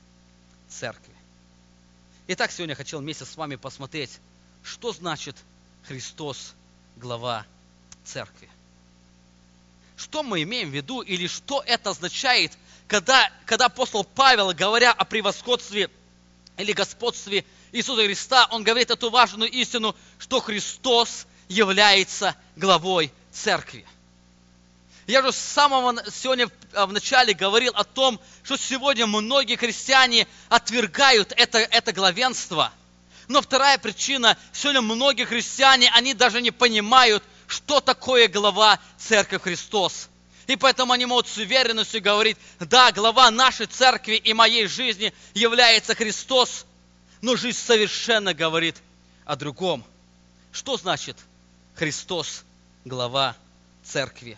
церкви. 0.72 1.14
Итак, 2.28 2.52
сегодня 2.52 2.72
я 2.72 2.78
хотел 2.78 3.00
вместе 3.00 3.26
с 3.26 3.36
вами 3.36 3.56
посмотреть, 3.56 4.20
что 4.64 4.94
значит 4.94 5.36
Христос, 5.84 6.54
глава 6.96 7.46
церкви. 8.04 8.50
Что 9.98 10.24
мы 10.24 10.44
имеем 10.44 10.70
в 10.70 10.74
виду 10.74 11.02
или 11.02 11.28
что 11.28 11.62
это 11.66 11.92
означает, 11.92 12.58
когда, 12.88 13.32
когда 13.46 13.66
апостол 13.66 14.04
Павел, 14.04 14.54
говоря 14.54 14.92
о 14.92 15.06
превосходстве 15.06 15.90
или 16.58 16.74
господстве 16.74 17.46
Иисуса 17.72 18.04
Христа, 18.04 18.48
он 18.52 18.64
говорит 18.64 18.92
эту 18.92 19.10
важную 19.10 19.50
истину, 19.52 19.96
что 20.18 20.40
Христос 20.40 21.26
является 21.48 22.36
главой 22.56 23.12
церкви. 23.32 23.86
Я 25.12 25.22
же 25.22 25.34
с 25.34 25.36
самого 25.36 26.10
сегодня 26.10 26.48
в 26.72 26.94
начале 26.94 27.34
говорил 27.34 27.74
о 27.76 27.84
том, 27.84 28.18
что 28.44 28.56
сегодня 28.56 29.06
многие 29.08 29.58
христиане 29.58 30.26
отвергают 30.48 31.34
это, 31.36 31.58
это 31.58 31.92
главенство. 31.92 32.72
Но 33.28 33.42
вторая 33.42 33.78
причина, 33.78 34.38
сегодня 34.54 34.80
многие 34.80 35.26
христиане, 35.26 35.92
они 35.94 36.14
даже 36.14 36.42
не 36.42 36.52
понимают, 36.52 37.26
что 37.48 37.82
такое 37.82 38.30
глава 38.30 38.80
Церкви 38.98 39.38
Христос. 39.38 40.08
И 40.48 40.56
поэтому 40.56 40.94
они 40.94 41.06
могут 41.06 41.28
с 41.28 41.36
уверенностью 41.36 42.02
говорить, 42.02 42.38
да, 42.62 42.94
глава 42.94 43.30
нашей 43.32 43.66
церкви 43.66 44.16
и 44.16 44.32
моей 44.34 44.66
жизни 44.66 45.14
является 45.34 45.94
Христос, 45.94 46.66
но 47.20 47.36
жизнь 47.36 47.60
совершенно 47.60 48.34
говорит 48.34 48.78
о 49.26 49.36
другом. 49.36 49.84
Что 50.54 50.78
значит 50.78 51.18
Христос, 51.76 52.44
глава 52.86 53.36
церкви? 53.84 54.38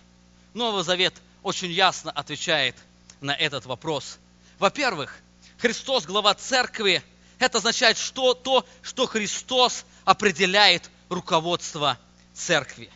Новый 0.54 0.84
Завет 0.84 1.13
очень 1.42 1.72
ясно 1.72 2.12
отвечает 2.12 2.76
на 3.22 3.32
этот 3.36 3.66
вопрос. 3.66 4.18
Во-первых, 4.60 5.16
Христос, 5.58 6.06
глава 6.06 6.34
церкви, 6.36 7.04
это 7.39 7.58
означает 7.58 7.98
что, 7.98 8.34
то, 8.34 8.66
что 8.82 9.08
Христос 9.08 9.86
определяет 10.06 10.89
руководство 11.10 11.98
церкви. 12.34 12.89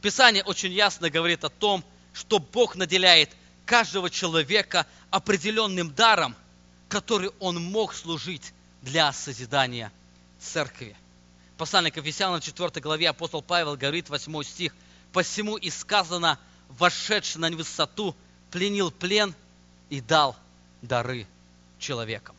Писание 0.00 0.44
очень 0.44 0.72
ясно 0.72 1.10
говорит 1.10 1.44
о 1.44 1.50
том, 1.50 1.84
что 2.12 2.38
Бог 2.38 2.76
наделяет 2.76 3.30
каждого 3.66 4.08
человека 4.08 4.86
определенным 5.10 5.92
даром, 5.92 6.34
который 6.88 7.30
он 7.40 7.62
мог 7.62 7.94
служить 7.94 8.52
для 8.82 9.12
созидания 9.12 9.92
церкви. 10.38 10.96
Послание 11.58 11.92
к 11.92 11.98
Ефесянам 11.98 12.40
4 12.40 12.80
главе 12.80 13.10
апостол 13.10 13.42
Павел 13.42 13.76
говорит, 13.76 14.08
8 14.08 14.42
стих, 14.42 14.74
«Посему 15.12 15.56
и 15.56 15.70
сказано, 15.70 16.38
вошедший 16.78 17.40
на 17.40 17.50
высоту, 17.50 18.14
пленил 18.50 18.90
плен 18.90 19.34
и 19.88 20.00
дал 20.00 20.36
дары 20.82 21.26
человекам. 21.78 22.36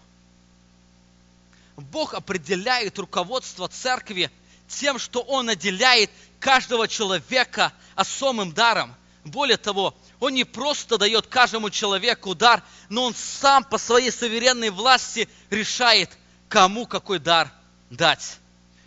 Бог 1.76 2.14
определяет 2.14 3.00
руководство 3.00 3.68
церкви 3.68 4.30
тем, 4.68 5.00
что 5.00 5.22
Он 5.22 5.48
наделяет 5.48 6.12
каждого 6.40 6.88
человека 6.88 7.74
особым 7.96 8.54
даром. 8.54 8.94
Более 9.24 9.58
того, 9.58 9.96
Он 10.20 10.34
не 10.34 10.44
просто 10.44 10.98
дает 10.98 11.28
каждому 11.28 11.70
человеку 11.70 12.36
дар, 12.36 12.64
но 12.90 13.06
Он 13.06 13.16
сам 13.16 13.64
по 13.64 13.78
своей 13.78 14.12
суверенной 14.12 14.70
власти 14.70 15.28
решает, 15.50 16.10
кому 16.50 16.86
какой 16.86 17.20
дар 17.20 17.52
дать. 17.90 18.38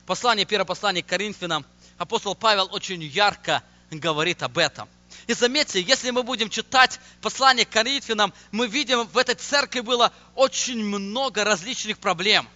Послание, 0.06 0.44
первое 0.46 0.66
послание 0.66 1.02
к 1.02 1.06
Коринфянам, 1.06 1.64
апостол 1.98 2.34
Павел 2.34 2.68
очень 2.72 3.02
ярко 3.02 3.62
говорит 3.90 4.42
об 4.42 4.58
этом. 4.58 4.88
И 5.26 5.32
заметьте, 5.32 5.80
если 5.80 6.10
мы 6.10 6.22
будем 6.22 6.50
читать 6.50 7.00
послание 7.22 7.64
к 7.64 7.70
Коринфянам, 7.70 8.34
мы 8.52 8.66
видим, 8.66 9.06
в 9.06 9.16
этой 9.16 9.34
церкви 9.34 9.80
было 9.80 10.12
очень 10.34 10.84
много 10.84 11.44
различных 11.44 11.98
проблем. 11.98 12.48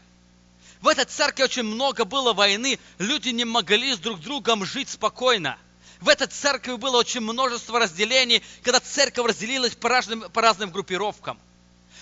В 0.80 0.88
этой 0.88 1.06
церкви 1.06 1.44
очень 1.44 1.62
много 1.62 2.04
было 2.04 2.32
войны, 2.32 2.78
люди 2.98 3.30
не 3.30 3.44
могли 3.44 3.94
с 3.94 3.98
друг 3.98 4.20
другом 4.20 4.64
жить 4.64 4.90
спокойно. 4.90 5.58
В 6.00 6.08
этой 6.08 6.28
церкви 6.28 6.74
было 6.74 6.98
очень 6.98 7.20
множество 7.20 7.80
разделений, 7.80 8.44
когда 8.62 8.78
церковь 8.80 9.26
разделилась 9.26 9.74
по 9.74 9.88
разным, 9.88 10.30
по 10.30 10.42
разным 10.42 10.70
группировкам. 10.70 11.38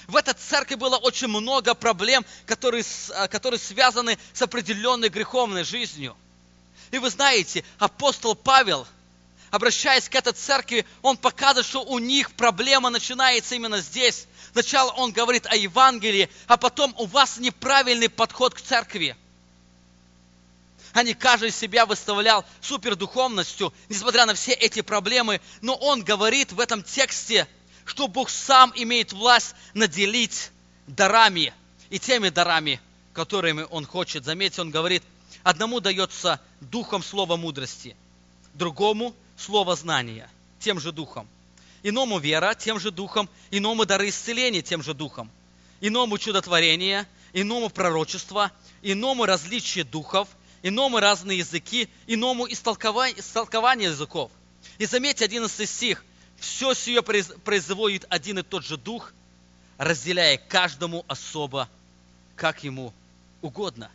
В 0.09 0.17
этой 0.17 0.35
церкви 0.35 0.75
было 0.75 0.97
очень 0.97 1.29
много 1.29 1.75
проблем, 1.75 2.25
которые, 2.45 2.85
которые 3.31 3.59
связаны 3.59 4.19
с 4.35 4.43
определенной 4.43 5.09
греховной 5.09 5.65
жизнью. 5.65 6.17
И 6.91 6.99
вы 6.99 7.09
знаете, 7.09 7.65
апостол 7.79 8.35
Павел– 8.35 8.87
обращаясь 9.57 10.09
к 10.09 10.15
этой 10.15 10.35
церкви, 10.35 10.85
он 11.01 11.17
показывает, 11.17 11.67
что 11.67 11.83
у 11.83 11.99
них 11.99 12.33
проблема 12.33 12.91
начинается 12.91 13.55
именно 13.55 13.81
здесь. 13.81 14.27
Сначала 14.53 14.91
он 14.93 15.13
говорит 15.13 15.47
о 15.47 15.57
Евангелии, 15.57 16.29
а 16.47 16.59
потом 16.59 16.95
у 16.99 17.07
вас 17.07 17.39
неправильный 17.39 18.11
подход 18.11 18.53
к 18.53 18.61
церкви. 18.61 19.17
Они 20.93 21.15
каждый 21.15 21.51
себя 21.53 21.87
выставлял 21.87 22.45
супердуховностью, 22.61 23.73
несмотря 23.89 24.27
на 24.27 24.35
все 24.35 24.53
эти 24.53 24.83
проблемы. 24.83 25.41
Но 25.63 25.75
он 25.75 26.05
говорит 26.05 26.53
в 26.53 26.61
этом 26.61 26.83
тексте, 26.83 27.49
что 27.87 28.09
Бог 28.09 28.29
сам 28.29 28.73
имеет 28.77 29.15
власть 29.15 29.55
наделить 29.73 30.51
дарами 30.87 31.55
и 31.89 31.99
теми 31.99 32.29
дарами, 32.29 32.79
которыми 33.15 33.67
Он 33.71 33.87
хочет. 33.87 34.25
Заметьте, 34.25 34.61
Он 34.61 34.71
говорит, 34.71 35.03
одному 35.43 35.81
дается 35.81 36.41
духом 36.61 37.03
слова 37.03 37.39
мудрости, 37.39 37.97
другому 38.53 39.15
слово 39.37 39.77
знания 39.77 40.29
тем 40.59 40.81
же 40.81 40.93
духом, 40.93 41.29
иному 41.83 42.19
вера 42.19 42.55
тем 42.55 42.81
же 42.81 42.91
духом, 42.91 43.29
иному 43.51 43.87
дары 43.87 44.09
исцеления 44.09 44.63
тем 44.63 44.83
же 44.83 44.95
духом, 44.95 45.31
иному 45.81 46.19
чудотворение, 46.19 47.07
иному 47.33 47.69
пророчество, 47.71 48.51
иному 48.83 49.27
различие 49.27 49.85
духов, 49.85 50.29
иному 50.63 50.99
разные 50.99 51.39
языки, 51.39 51.89
иному 52.07 52.47
истолкование, 52.51 53.89
языков. 53.89 54.31
И 54.79 54.87
заметьте 54.87 55.25
11 55.25 55.69
стих, 55.69 56.05
все 56.39 56.75
сие 56.75 57.03
производит 57.03 58.07
один 58.09 58.39
и 58.39 58.43
тот 58.43 58.65
же 58.65 58.77
дух, 58.77 59.13
разделяя 59.79 60.39
каждому 60.39 61.05
особо, 61.09 61.69
как 62.35 62.65
ему 62.65 62.93
угодно. 63.43 63.91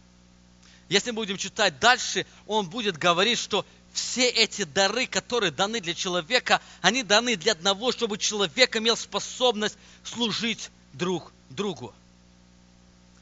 Если 0.90 1.12
мы 1.12 1.16
будем 1.18 1.38
читать 1.38 1.80
дальше, 1.80 2.26
он 2.48 2.70
будет 2.70 2.98
говорить, 2.98 3.40
что 3.40 3.66
все 3.94 4.30
эти 4.30 4.64
дары, 4.64 5.08
которые 5.08 5.52
даны 5.52 5.82
для 5.82 5.94
человека, 5.94 6.62
они 6.82 7.04
даны 7.04 7.36
для 7.36 7.54
одного, 7.54 7.92
чтобы 7.92 8.18
человек 8.18 8.76
имел 8.76 8.96
способность 8.96 9.78
служить 10.04 10.70
друг 10.94 11.32
другу. 11.50 11.94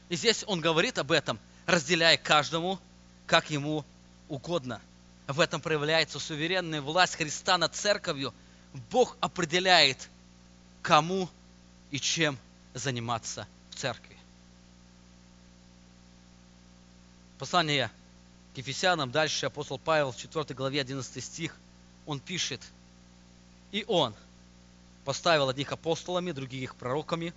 И 0.08 0.16
здесь 0.16 0.44
он 0.46 0.60
говорит 0.60 0.98
об 0.98 1.12
этом, 1.12 1.38
разделяя 1.66 2.16
каждому, 2.16 2.78
как 3.26 3.50
ему 3.50 3.84
угодно. 4.28 4.80
В 5.26 5.38
этом 5.38 5.60
проявляется 5.60 6.18
суверенная 6.18 6.80
власть 6.80 7.16
Христа 7.16 7.58
над 7.58 7.74
церковью. 7.74 8.34
Бог 8.90 9.16
определяет, 9.20 10.08
кому 10.82 11.28
и 11.90 12.00
чем 12.00 12.38
заниматься 12.74 13.46
в 13.70 13.76
церкви. 13.76 14.16
Послание 17.38 17.90
к 18.54 18.58
Ефесянам, 18.58 19.10
дальше 19.10 19.46
апостол 19.46 19.78
Павел 19.78 20.12
в 20.12 20.16
4 20.16 20.54
главе 20.54 20.80
11 20.80 21.22
стих, 21.24 21.56
он 22.06 22.18
пишет, 22.18 22.60
«И 23.72 23.84
он 23.86 24.14
поставил 25.04 25.48
одних 25.48 25.72
апостолами, 25.72 26.32
других 26.32 26.74
пророками, 26.74 27.32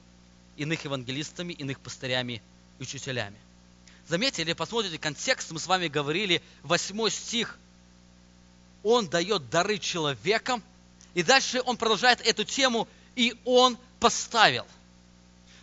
иных 0.58 0.86
евангелистами, 0.86 1.54
иных 1.54 1.80
пастырями 1.80 2.42
и 2.80 2.84
учителями». 2.84 3.38
Заметьте, 4.08 4.42
или 4.42 4.54
посмотрите 4.54 4.98
контекст, 4.98 5.52
мы 5.52 5.60
с 5.60 5.68
вами 5.68 5.88
говорили, 5.88 6.42
8 6.64 7.10
стих, 7.10 7.58
он 8.84 9.08
дает 9.08 9.50
дары 9.50 9.78
человекам, 9.78 10.62
и 11.14 11.24
дальше 11.24 11.62
он 11.62 11.78
продолжает 11.78 12.20
эту 12.22 12.44
тему, 12.44 12.88
и 13.16 13.36
он 13.46 13.78
поставил. 14.00 14.66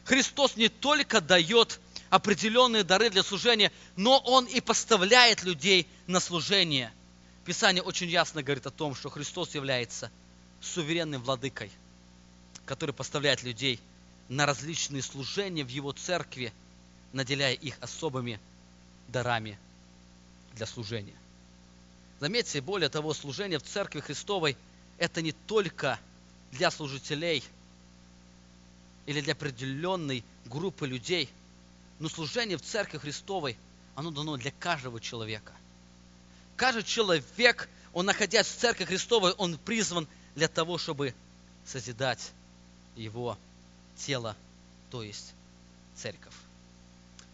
Христос 0.05 0.57
не 0.57 0.69
только 0.69 1.21
дает 1.21 1.81
определенные 2.11 2.83
дары 2.83 3.09
для 3.09 3.23
служения, 3.23 3.73
но 3.97 4.19
Он 4.19 4.45
и 4.45 4.61
поставляет 4.61 5.45
людей 5.45 5.87
на 6.09 6.21
служение. 6.21 6.93
Писание 7.45 7.83
очень 7.83 8.09
ясно 8.09 8.43
говорит 8.43 8.67
о 8.67 8.71
том, 8.71 8.95
что 8.95 9.09
Христос 9.09 9.55
является 9.55 10.11
суверенным 10.61 11.23
владыкой, 11.23 11.71
который 12.67 12.93
поставляет 12.93 13.43
людей 13.43 13.81
на 14.29 14.45
различные 14.45 15.03
служения 15.03 15.65
в 15.65 15.69
Его 15.69 15.93
церкви, 15.93 16.53
наделяя 17.13 17.55
их 17.55 17.77
особыми 17.81 18.41
дарами 19.09 19.59
для 20.55 20.67
служения. 20.67 21.17
Заметьте, 22.19 22.61
более 22.61 22.89
того, 22.89 23.15
служение 23.15 23.59
в 23.59 23.63
церкви 23.63 24.01
Христовой– 24.01 24.57
это 24.99 25.23
не 25.23 25.33
только 25.33 25.99
для 26.53 26.71
служителей 26.71 27.43
или 29.07 29.21
для 29.21 29.33
определенной 29.33 30.25
группы 30.45 30.89
людей– 30.89 31.31
но 32.01 32.09
служение 32.09 32.57
в 32.57 32.63
Церкви 32.63 32.99
Христовой, 32.99 33.57
оно 33.95 34.11
дано 34.11 34.37
для 34.37 34.51
каждого 34.51 35.01
человека. 35.01 35.53
Каждый 36.57 36.83
человек, 36.83 37.69
он 37.93 38.07
находясь 38.07 38.47
в 38.47 38.57
Церкви 38.57 38.87
Христовой, 38.87 39.33
он 39.33 39.59
призван 39.59 40.09
для 40.35 40.49
того, 40.49 40.79
чтобы 40.79 41.15
созидать 41.65 42.33
его 42.97 43.39
тело, 43.97 44.35
то 44.91 45.03
есть 45.03 45.35
церковь. 45.95 46.35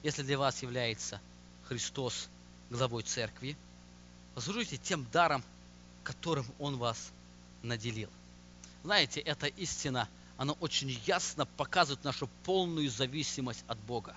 Если 0.03 0.23
для 0.23 0.37
вас 0.37 0.63
является 0.63 1.21
Христос 1.69 2.29
главой 2.69 3.05
церкви, 3.05 3.57
послужите 4.35 4.77
тем 4.77 5.07
даром, 5.13 5.45
которым 6.03 6.47
Он 6.59 6.77
вас 6.77 7.11
наделил. 7.63 8.11
Знаете, 8.83 9.21
эта 9.21 9.47
истина, 9.47 10.09
она 10.37 10.53
очень 10.55 10.91
ясно 11.07 11.47
показывает 11.47 12.05
нашу 12.05 12.29
полную 12.45 12.91
зависимость 12.91 13.65
от 13.69 13.79
Бога. 13.79 14.17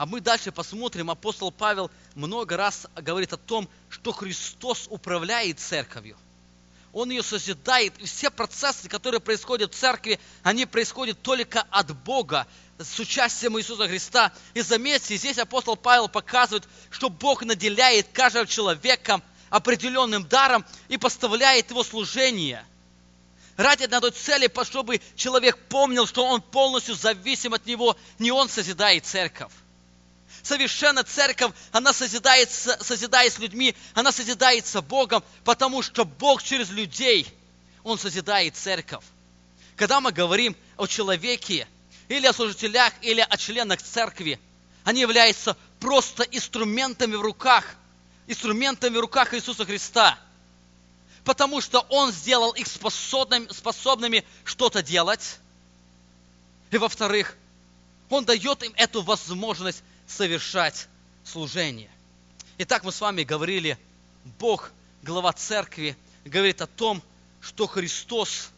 А 0.00 0.06
мы 0.06 0.22
дальше 0.22 0.50
посмотрим, 0.50 1.10
апостол 1.10 1.52
Павел 1.52 1.90
много 2.14 2.56
раз 2.56 2.86
говорит 2.96 3.34
о 3.34 3.36
том, 3.36 3.68
что 3.90 4.12
Христос 4.12 4.86
управляет 4.88 5.60
церковью. 5.60 6.16
Он 6.94 7.10
ее 7.10 7.22
созидает. 7.22 7.98
И 7.98 8.06
все 8.06 8.30
процессы, 8.30 8.88
которые 8.88 9.20
происходят 9.20 9.74
в 9.74 9.76
церкви, 9.76 10.18
они 10.42 10.64
происходят 10.64 11.20
только 11.20 11.66
от 11.70 11.94
Бога, 11.94 12.46
с 12.78 12.98
участием 12.98 13.58
Иисуса 13.58 13.88
Христа. 13.88 14.32
И 14.54 14.62
заметьте, 14.62 15.18
здесь 15.18 15.36
апостол 15.36 15.76
Павел 15.76 16.08
показывает, 16.08 16.66
что 16.88 17.10
Бог 17.10 17.42
наделяет 17.42 18.08
каждого 18.14 18.46
человека 18.46 19.20
определенным 19.50 20.26
даром 20.26 20.64
и 20.88 20.96
поставляет 20.96 21.68
его 21.68 21.84
служение. 21.84 22.64
Ради 23.58 23.82
одной 23.82 24.12
цели, 24.12 24.50
чтобы 24.64 25.02
человек 25.14 25.58
помнил, 25.68 26.06
что 26.06 26.24
он 26.24 26.40
полностью 26.40 26.94
зависим 26.94 27.52
от 27.52 27.66
него, 27.66 27.98
не 28.18 28.32
он 28.32 28.48
созидает 28.48 29.04
церковь 29.04 29.52
совершенно 30.42 31.04
церковь, 31.04 31.52
она 31.72 31.92
созидается, 31.92 32.78
созидает 32.82 33.32
с 33.32 33.38
людьми, 33.38 33.74
она 33.94 34.12
созидается 34.12 34.82
Богом, 34.82 35.22
потому 35.44 35.82
что 35.82 36.04
Бог 36.04 36.42
через 36.42 36.70
людей, 36.70 37.26
Он 37.84 37.98
созидает 37.98 38.56
церковь. 38.56 39.04
Когда 39.76 40.00
мы 40.00 40.12
говорим 40.12 40.56
о 40.76 40.86
человеке, 40.86 41.66
или 42.08 42.26
о 42.26 42.32
служителях, 42.32 42.92
или 43.02 43.20
о 43.20 43.36
членах 43.36 43.80
церкви, 43.80 44.40
они 44.84 45.00
являются 45.00 45.56
просто 45.78 46.24
инструментами 46.24 47.14
в 47.14 47.20
руках, 47.22 47.64
инструментами 48.26 48.96
в 48.96 49.00
руках 49.00 49.32
Иисуса 49.32 49.64
Христа. 49.64 50.18
Потому 51.24 51.60
что 51.60 51.80
Он 51.88 52.10
сделал 52.12 52.50
их 52.52 52.66
способными, 52.66 53.48
способными 53.52 54.24
что-то 54.44 54.82
делать. 54.82 55.38
И 56.70 56.78
во-вторых, 56.78 57.36
Он 58.08 58.24
дает 58.24 58.62
им 58.62 58.72
эту 58.76 59.02
возможность 59.02 59.82
совершать 60.16 60.88
служение. 61.24 61.90
Итак, 62.58 62.84
мы 62.84 62.92
с 62.92 63.00
вами 63.00 63.22
говорили, 63.22 63.78
Бог, 64.38 64.72
глава 65.02 65.32
церкви, 65.32 65.96
говорит 66.24 66.60
о 66.60 66.66
том, 66.66 67.02
что 67.40 67.66
Христос, 67.66 68.50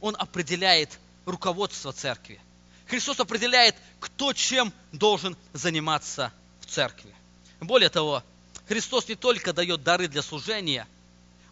Он 0.00 0.16
определяет 0.18 0.98
руководство 1.24 1.92
церкви. 1.92 2.40
Христос 2.86 3.20
определяет, 3.20 3.76
кто 4.00 4.32
чем 4.32 4.72
должен 4.92 5.36
заниматься 5.52 6.32
в 6.60 6.66
церкви. 6.66 7.14
Более 7.60 7.90
того, 7.90 8.22
Христос 8.68 9.08
не 9.08 9.14
только 9.14 9.52
дает 9.52 9.82
дары 9.82 10.08
для 10.08 10.22
служения, 10.22 10.86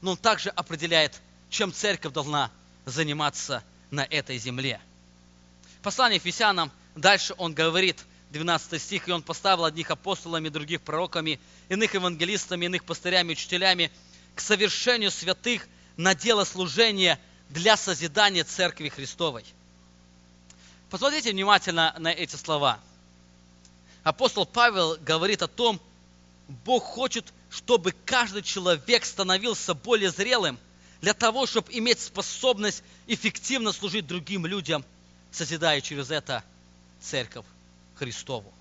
но 0.01 0.13
Он 0.13 0.17
также 0.17 0.51
определяет, 0.51 1.21
чем 1.51 1.73
церковь 1.73 2.13
должна 2.13 2.51
заниматься 2.85 3.63
на 3.91 4.05
этой 4.05 4.39
земле. 4.39 4.81
Послание 5.83 6.17
Ефесянам, 6.17 6.73
дальше 6.95 7.35
он 7.37 7.53
говорит– 7.53 8.03
12 8.35 8.83
стих, 8.83 9.09
и 9.09 9.13
он 9.13 9.23
поставил 9.23 9.65
одних 9.65 9.93
апостолами, 9.93 10.49
других 10.49 10.83
пророками, 10.83 11.39
иных 11.69 11.95
евангелистами, 11.95 12.67
иных 12.67 12.85
пастырями, 12.85 13.33
учителями 13.33 13.93
к 14.35 14.41
совершению 14.41 15.13
святых 15.13 15.69
на 15.97 16.17
дело 16.17 16.43
служения 16.43 17.21
для 17.49 17.77
созидания 17.77 18.43
Церкви 18.43 18.89
Христовой. 18.89 19.45
Посмотрите 20.91 21.31
внимательно 21.31 21.95
на 21.99 22.09
эти 22.09 22.35
слова. 22.35 22.81
Апостол 24.03 24.47
Павел 24.47 24.97
говорит 24.97 25.43
о 25.43 25.49
том, 25.49 25.81
Бог 26.49 26.83
хочет, 26.83 27.33
чтобы 27.51 27.95
каждый 28.05 28.43
человек 28.43 29.05
становился 29.05 29.75
более 29.75 30.11
зрелым 30.11 30.59
для 31.01 31.15
того, 31.15 31.47
чтобы 31.47 31.73
иметь 31.73 32.01
способность 32.01 32.83
эффективно 33.07 33.71
служить 33.71 34.09
другим 34.09 34.45
людям, 34.45 34.85
созидая 35.31 35.81
через 35.81 36.11
это 36.11 36.43
церковь 37.01 37.47
Христову. 37.97 38.53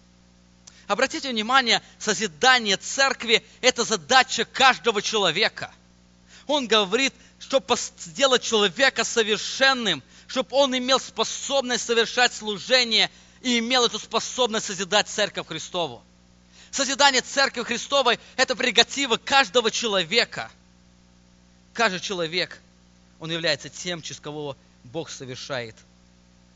Обратите 0.88 1.30
внимание, 1.30 1.82
созидание 1.98 2.78
церкви– 2.78 3.44
это 3.62 3.84
задача 3.84 4.46
каждого 4.46 5.02
человека. 5.02 5.72
Он 6.46 6.68
говорит, 6.68 7.14
чтобы 7.40 7.76
сделать 7.98 8.44
человека 8.44 9.04
совершенным, 9.04 10.04
чтобы 10.28 10.50
он 10.56 10.78
имел 10.78 11.00
способность 11.00 11.86
совершать 11.86 12.34
служение 12.34 13.10
и 13.42 13.60
имел 13.60 13.86
эту 13.86 13.98
способность 13.98 14.66
созидать 14.66 15.08
церковь 15.08 15.48
Христову. 15.48 16.04
Созидание 16.72 17.22
церкви 17.22 17.64
Христовой– 17.64 18.20
это 18.36 18.56
прерогатива 18.56 19.18
каждого 19.18 19.72
человека. 19.72 20.52
Каждый 21.74 22.02
человек, 22.02 22.60
он 23.20 23.32
является 23.32 23.70
тем, 23.70 24.02
через 24.02 24.20
кого 24.20 24.58
Бог 24.84 25.10
совершает 25.10 25.76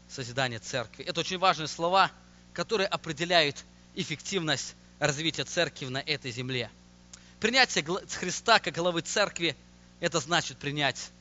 созидание 0.10 0.60
церкви. 0.60 1.06
Это 1.06 1.22
очень 1.22 1.38
важные 1.38 1.68
слова– 1.68 2.12
которые 2.58 2.88
определяют 2.88 3.64
эффективность 3.94 4.74
развития 4.98 5.44
церкви 5.44 5.86
на 5.86 6.00
этой 6.00 6.32
земле. 6.32 6.72
Принятие 7.40 7.86
Христа 8.20 8.58
как 8.58 8.74
главы 8.74 9.02
церкви– 9.02 9.56
это 10.00 10.20
значит 10.20 10.58
принять 10.58 11.12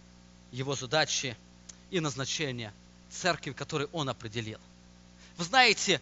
его 0.50 0.74
задачи 0.74 1.36
и 1.90 2.00
назначения 2.00 2.72
церкви, 3.10 3.52
которые 3.52 3.88
он 3.92 4.08
определил. 4.08 4.58
Вы 5.36 5.44
знаете, 5.44 6.00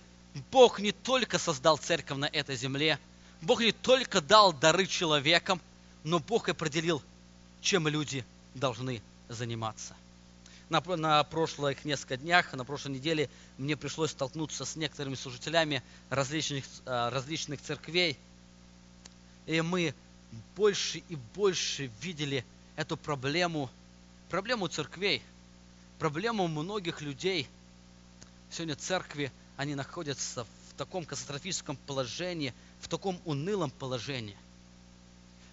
Бог 0.52 0.78
не 0.78 0.92
только 0.92 1.40
создал 1.40 1.78
церковь 1.78 2.16
на 2.16 2.26
этой 2.26 2.54
земле, 2.54 3.00
Бог 3.40 3.58
не 3.58 3.72
только 3.72 4.20
дал 4.20 4.52
дары 4.52 4.86
человекам, 4.86 5.60
но 6.04 6.20
Бог 6.20 6.48
определил, 6.48 7.02
чем 7.60 7.88
люди 7.88 8.24
должны 8.54 9.02
заниматься 9.28 9.96
на, 10.80 10.96
на 10.96 11.24
прошлых 11.24 11.84
несколько 11.84 12.16
днях, 12.16 12.52
на 12.52 12.64
прошлой 12.64 12.92
неделе 12.92 13.30
мне 13.58 13.76
пришлось 13.76 14.10
столкнуться 14.10 14.64
с 14.64 14.74
некоторыми 14.74 15.14
служителями 15.14 15.82
различных, 16.10 16.64
а, 16.86 17.10
различных 17.10 17.60
церквей. 17.62 18.18
И 19.46 19.60
мы 19.60 19.94
больше 20.56 20.98
и 21.08 21.16
больше 21.34 21.90
видели 22.00 22.44
эту 22.76 22.96
проблему, 22.96 23.70
проблему 24.30 24.66
церквей, 24.66 25.22
проблему 25.98 26.48
многих 26.48 27.02
людей. 27.02 27.46
Сегодня 28.50 28.74
церкви, 28.74 29.30
они 29.56 29.76
находятся 29.76 30.44
в 30.44 30.76
таком 30.76 31.04
катастрофическом 31.04 31.76
положении, 31.76 32.52
в 32.80 32.88
таком 32.88 33.20
унылом 33.24 33.70
положении. 33.70 34.36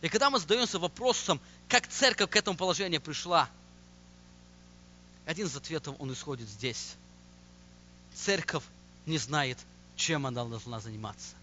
И 0.02 0.10
когда 0.10 0.32
мы 0.32 0.40
задаемся 0.40 0.80
вопросом, 0.80 1.40
как 1.68 1.88
церковь 1.88 2.32
к 2.32 2.36
этому 2.36 2.58
положению 2.58 3.02
пришла– 3.02 3.48
один 5.26 5.48
из 5.48 5.56
ответов, 5.56 5.96
он 6.00 6.12
исходит 6.14 6.50
здесь. 6.50 6.96
церковь 8.14 8.64
не 9.06 9.18
знает, 9.18 9.58
чем 9.96 10.26
она 10.26 10.44
должна 10.46 10.80
заниматься. 10.80 11.36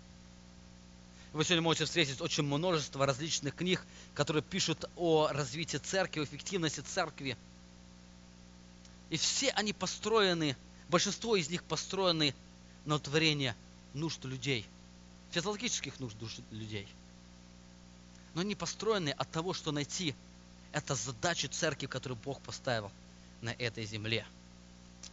Вы 1.32 1.44
сегодня 1.44 1.62
можете 1.62 1.84
встретить 1.84 2.20
очень 2.20 2.44
множество 2.44 3.04
различных 3.04 3.54
книг, 3.54 3.84
которые 4.14 4.42
пишут 4.42 4.86
о 4.96 5.28
развитии 5.28 5.76
церкви, 5.76 6.20
о 6.20 6.24
эффективности 6.24 6.80
церкви. 6.80 7.36
И 9.10 9.16
все 9.16 9.50
они 9.50 9.72
построены, 9.72 10.56
большинство 10.88 11.36
из 11.36 11.50
них 11.50 11.62
построены 11.64 12.34
на 12.84 12.96
утворение 12.96 13.54
нужд 13.94 14.24
людей, 14.24 14.66
физиологических 15.30 16.00
нужд 16.00 16.16
людей. 16.50 16.88
Но 18.34 18.40
они 18.40 18.54
построены 18.54 19.10
от 19.10 19.30
того, 19.30 19.52
что 19.52 19.72
найти 19.72 20.14
это 20.72 20.94
задачи 20.94 21.46
церкви, 21.46 21.86
которую 21.86 22.18
Бог 22.24 22.40
поставил 22.40 22.90
на 23.40 23.50
этой 23.50 23.84
земле. 23.84 24.26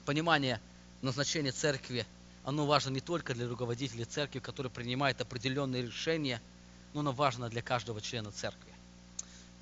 Понимание 0.06 0.60
назначения 1.02 1.52
церкви, 1.52 2.06
оно 2.44 2.66
важно 2.66 2.92
не 2.92 3.02
только 3.02 3.34
для 3.34 3.48
руководителей 3.48 4.06
церкви, 4.06 4.40
которые 4.40 4.72
принимают 4.72 5.22
определенные 5.22 5.84
решения, 5.84 6.42
но 6.94 7.02
оно 7.02 7.12
важно 7.12 7.50
для 7.50 7.62
каждого 7.62 8.02
члена 8.02 8.32
церкви. 8.32 8.72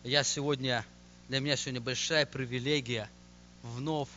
Я 0.03 0.23
сегодня, 0.23 0.85
для 1.29 1.39
меня 1.39 1.55
сегодня 1.55 1.81
большая 1.81 2.25
привилегия 2.25 3.09
вновь 3.61 4.09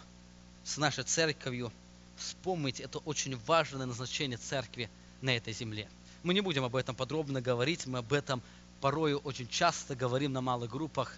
с 0.64 0.76
нашей 0.78 1.04
церковью 1.04 1.72
вспомнить 2.16 2.80
это 2.80 2.98
очень 2.98 3.36
важное 3.46 3.86
назначение 3.86 4.38
церкви 4.38 4.90
на 5.20 5.36
этой 5.36 5.52
земле. 5.52 5.88
Мы 6.22 6.34
не 6.34 6.40
будем 6.40 6.64
об 6.64 6.74
этом 6.74 6.96
подробно 6.96 7.40
говорить, 7.40 7.86
мы 7.86 7.98
об 7.98 8.12
этом 8.12 8.42
порою 8.80 9.18
очень 9.18 9.48
часто 9.48 9.94
говорим 9.94 10.32
на 10.32 10.40
малых 10.40 10.70
группах. 10.70 11.16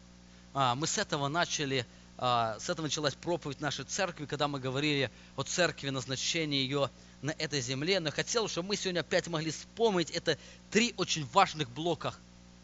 А, 0.55 0.75
мы 0.75 0.87
с 0.87 0.99
этого 0.99 1.29
начали 1.29 1.87
с 2.19 2.69
этого 2.69 2.87
началась 2.87 3.15
проповедь 3.15 3.61
нашей 3.61 3.85
церкви, 3.85 4.27
когда 4.27 4.49
мы 4.49 4.59
говорили 4.59 5.11
о 5.37 5.45
церкви, 5.45 5.91
назначении 5.91 6.59
ее 6.59 6.91
на 7.23 7.31
этой 7.31 7.61
земле. 7.61 8.01
Но 8.01 8.11
хотел, 8.11 8.49
чтобы 8.49 8.69
мы 8.69 8.77
сегодня 8.77 9.01
опять 9.01 9.29
могли 9.29 9.53
вспомнить 9.53 10.11
это 10.11 10.37
три 10.71 10.95
очень 10.97 11.25
важных 11.27 11.71
блоках, 11.71 12.19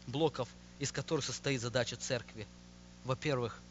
блоков, 0.07 0.49
из 0.79 0.91
которых 0.91 1.23
состоит 1.23 1.61
задача 1.61 1.95
церкви. 1.95 2.47
Во-первых, 3.05 3.61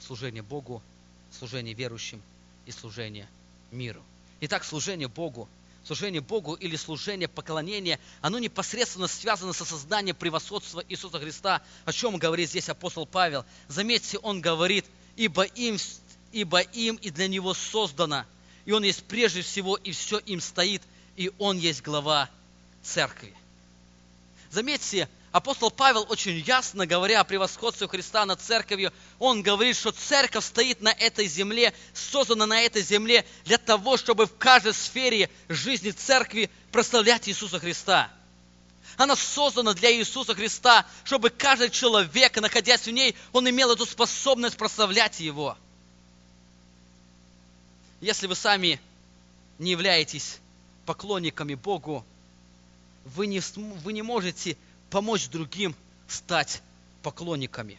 служение 0.00 0.42
Богу, 0.42 0.82
служение 1.30 1.74
верующим 1.74 2.20
и 2.66 2.72
служение 2.72 3.28
миру. 3.70 4.02
Итак, 4.40 4.64
служение 4.64 5.08
Богу– 5.08 5.48
служение 5.84 6.20
Богу 6.20 6.54
или 6.54 6.76
служение 6.76 7.28
поклонения, 7.28 8.00
оно 8.20 8.38
непосредственно 8.38 9.06
связано 9.06 9.52
со 9.52 9.64
созданием 9.64 10.16
превосходства 10.16 10.82
Иисуса 10.88 11.18
Христа, 11.20 11.62
о 11.84 11.92
чем 11.92 12.16
говорит 12.16 12.48
здесь 12.50 12.68
апостол 12.68 13.06
Павел. 13.06 13.44
Заметьте, 13.68 14.18
он 14.18 14.40
говорит, 14.40 14.86
ибо 15.16 15.44
им, 15.44 15.78
ибо 16.32 16.60
им 16.60 16.96
и 16.96 17.10
для 17.10 17.28
него 17.28 17.54
создано, 17.54 18.24
и 18.64 18.72
он 18.72 18.82
есть 18.82 19.04
прежде 19.04 19.42
всего, 19.42 19.76
и 19.76 19.92
все 19.92 20.18
им 20.18 20.40
стоит, 20.40 20.82
и 21.16 21.30
он 21.38 21.58
есть 21.58 21.82
глава 21.82 22.28
церкви. 22.82 23.34
Заметьте, 24.50 25.08
апостол 25.32 25.70
Павел 25.70 26.06
очень 26.08 26.38
ясно, 26.46 26.86
говоря 26.86 27.20
о 27.20 27.24
превосходстве 27.24 27.88
Христа 27.88 28.24
над 28.24 28.40
церковью, 28.40 28.92
он 29.18 29.42
говорит, 29.42 29.76
что 29.76 29.90
церковь 29.90 30.44
стоит 30.44 30.80
на 30.80 30.92
этой 30.92 31.26
земле, 31.26 31.74
создана 31.92 32.46
на 32.46 32.60
этой 32.62 32.82
земле 32.82 33.24
для 33.44 33.58
того, 33.58 33.96
чтобы 33.96 34.26
в 34.26 34.36
каждой 34.36 34.74
сфере 34.74 35.30
жизни 35.48 35.90
церкви 35.90 36.50
прославлять 36.70 37.28
Иисуса 37.28 37.58
Христа. 37.58 38.10
Она 38.96 39.16
создана 39.16 39.74
для 39.74 39.92
Иисуса 39.92 40.34
Христа, 40.34 40.86
чтобы 41.04 41.30
каждый 41.30 41.70
человек, 41.70 42.40
находясь 42.40 42.86
в 42.86 42.90
ней, 42.90 43.16
он 43.32 43.48
имел 43.48 43.72
эту 43.72 43.86
способность 43.86 44.56
прославлять 44.56 45.20
Его. 45.20 45.56
Если 48.00 48.26
вы 48.26 48.34
сами 48.34 48.80
не 49.58 49.72
являетесь 49.72 50.38
поклонниками 50.86 51.54
Богу, 51.54 52.04
вы 53.04 53.26
не, 53.26 53.40
вы 53.56 53.92
не 53.92 54.02
можете 54.02 54.56
помочь 54.90 55.28
другим 55.28 55.74
стать 56.06 56.62
поклонниками. 57.02 57.78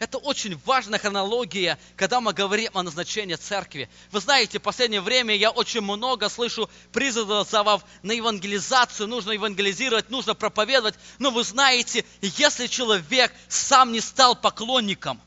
Это 0.00 0.16
очень 0.16 0.58
важная 0.64 0.98
хронология, 0.98 1.78
когда 1.94 2.22
мы 2.22 2.32
говорим 2.32 2.70
о 2.72 2.82
назначении 2.82 3.34
церкви. 3.34 3.86
Вы 4.10 4.20
знаете, 4.20 4.58
в 4.58 4.62
последнее 4.62 5.02
время 5.02 5.36
я 5.36 5.50
очень 5.50 5.82
много 5.82 6.30
слышу 6.30 6.70
призывов 6.90 7.84
на 8.02 8.12
евангелизацию, 8.12 9.06
нужно 9.06 9.32
евангелизировать, 9.32 10.08
нужно 10.08 10.34
проповедовать. 10.34 10.94
Но 11.18 11.30
вы 11.30 11.44
знаете, 11.44 12.06
если 12.22 12.66
человек 12.66 13.30
сам 13.48 13.92
не 13.92 14.00
стал 14.00 14.34
поклонником, 14.34 15.20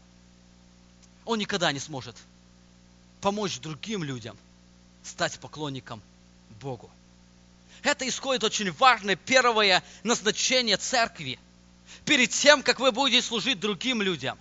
он 1.23 1.37
никогда 1.37 1.71
не 1.71 1.79
сможет 1.79 2.15
помочь 3.21 3.59
другим 3.59 4.03
людям 4.03 4.35
стать 5.03 5.39
поклонником 5.39 6.01
Богу. 6.59 6.89
Это 7.83 8.07
исходит 8.07 8.43
очень 8.43 8.71
важное 8.71 9.17
первое 9.17 9.83
назначение 10.01 10.77
церкви. 10.77 11.37
Перед 12.05 12.31
тем, 12.31 12.63
как 12.63 12.79
вы 12.79 12.91
будете 12.91 13.21
служить 13.21 13.59
другим 13.59 14.01
людям, 14.01 14.39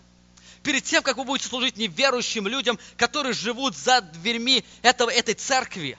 перед 0.62 0.84
тем, 0.84 1.02
как 1.02 1.16
вы 1.16 1.24
будете 1.24 1.48
служить 1.48 1.76
неверующим 1.76 2.46
людям, 2.46 2.78
которые 2.96 3.32
живут 3.32 3.76
за 3.76 4.00
дверьми 4.00 4.64
этого, 4.82 5.10
этой 5.10 5.34
церкви, 5.34 5.98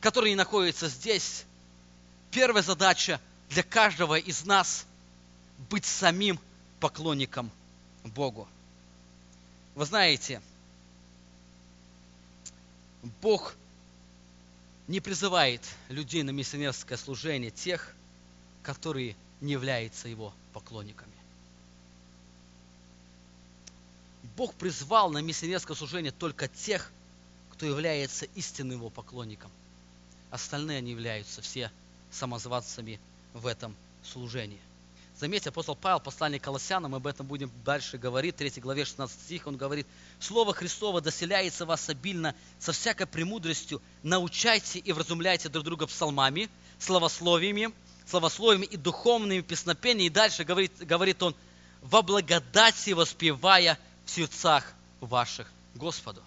которые 0.00 0.32
не 0.32 0.36
находятся 0.36 0.88
здесь, 0.88 1.44
первая 2.30 2.62
задача 2.62 3.20
для 3.50 3.62
каждого 3.62 4.18
из 4.18 4.44
нас– 4.44 4.86
быть 5.70 5.84
самим 5.84 6.38
поклонником 6.80 7.50
Богу. 8.04 8.48
Вы 9.74 9.84
знаете, 9.86 10.42
Бог 13.22 13.54
не 14.86 15.00
призывает 15.00 15.62
людей 15.88 16.22
на 16.22 16.30
миссионерское 16.30 16.98
служение 16.98 17.50
тех, 17.50 17.94
которые 18.62 19.16
не 19.40 19.52
являются 19.52 20.08
его 20.08 20.34
поклонниками. 20.52 21.13
Бог 24.36 24.54
призвал 24.54 25.10
на 25.10 25.18
миссионерское 25.18 25.76
служение 25.76 26.12
только 26.12 26.48
тех, 26.48 26.90
кто 27.52 27.66
является 27.66 28.26
истинным 28.34 28.78
его 28.78 28.90
поклонником. 28.90 29.50
Остальные 30.30 30.78
они 30.78 30.90
являются 30.90 31.40
все 31.40 31.70
самозванцами 32.10 32.98
в 33.32 33.46
этом 33.46 33.76
служении. 34.02 34.58
Заметьте, 35.16 35.50
апостол 35.50 35.76
Павел, 35.76 36.00
послание 36.00 36.40
Колоссянам, 36.40 36.90
мы 36.90 36.96
об 36.96 37.06
этом 37.06 37.24
будем 37.24 37.48
дальше 37.64 37.98
говорить, 37.98 38.34
в 38.34 38.38
3 38.38 38.60
главе 38.60 38.84
16 38.84 39.20
стих, 39.20 39.46
он 39.46 39.56
говорит, 39.56 39.86
«Слово 40.18 40.52
Христово 40.52 41.00
доселяется 41.00 41.64
вас 41.66 41.88
обильно 41.88 42.34
со 42.58 42.72
всякой 42.72 43.06
премудростью, 43.06 43.80
научайте 44.02 44.80
и 44.80 44.92
вразумляйте 44.92 45.48
друг 45.48 45.64
друга 45.64 45.86
псалмами, 45.86 46.48
словословиями, 46.80 47.72
словословиями 48.10 48.64
и 48.66 48.76
духовными 48.76 49.40
песнопениями». 49.40 50.08
И 50.08 50.10
дальше 50.10 50.42
говорит, 50.42 50.72
говорит 50.80 51.22
он, 51.22 51.36
«Во 51.80 52.02
благодати 52.02 52.90
воспевая 52.90 53.78
в 54.06 54.10
сердцах 54.10 54.72
ваших 55.00 55.50
Господу». 55.74 56.22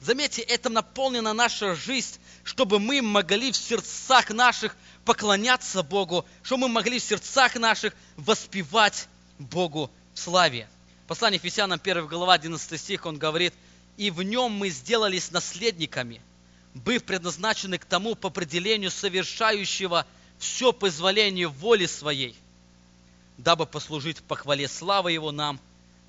Заметьте, 0.00 0.42
это 0.42 0.68
наполнена 0.68 1.32
наша 1.32 1.74
жизнь, 1.74 2.18
чтобы 2.44 2.78
мы 2.78 3.02
могли 3.02 3.50
в 3.50 3.56
сердцах 3.56 4.30
наших 4.30 4.76
поклоняться 5.04 5.82
Богу, 5.82 6.26
чтобы 6.42 6.68
мы 6.68 6.74
могли 6.74 6.98
в 6.98 7.02
сердцах 7.02 7.56
наших 7.56 7.94
воспевать 8.16 9.08
Богу 9.38 9.90
в 10.14 10.18
славе. 10.18 10.68
Послание 11.06 11.40
Ефесянам 11.42 11.80
1 11.82 12.06
глава 12.06 12.34
11 12.34 12.80
стих, 12.80 13.06
он 13.06 13.16
говорит, 13.18 13.54
«И 13.96 14.10
в 14.10 14.22
нем 14.22 14.52
мы 14.52 14.68
сделались 14.70 15.30
наследниками, 15.30 16.20
быв 16.74 17.04
предназначены 17.04 17.78
к 17.78 17.84
тому 17.84 18.14
по 18.14 18.28
определению 18.28 18.90
совершающего 18.90 20.06
все 20.38 20.72
позволение 20.72 21.48
воли 21.48 21.86
своей, 21.86 22.36
дабы 23.38 23.66
послужить 23.66 24.18
похвале 24.22 24.68
славы 24.68 25.12
Его 25.12 25.32
нам, 25.32 25.58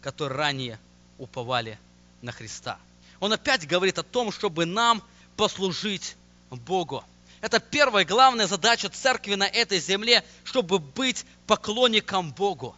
которые 0.01 0.37
ранее 0.37 0.79
уповали 1.17 1.79
на 2.21 2.31
Христа». 2.31 2.79
Он 3.19 3.33
опять 3.33 3.67
говорит 3.67 3.97
о 3.97 4.03
том, 4.03 4.31
чтобы 4.31 4.65
нам 4.65 5.01
послужить 5.35 6.15
Богу. 6.49 7.03
Это 7.41 7.59
первая 7.59 8.05
главная 8.05 8.47
задача 8.47 8.89
церкви 8.89 9.35
на 9.35 9.47
этой 9.47 9.79
земле, 9.79 10.23
чтобы 10.43 10.79
быть 10.79 11.25
поклонником 11.45 12.31
Богу, 12.31 12.75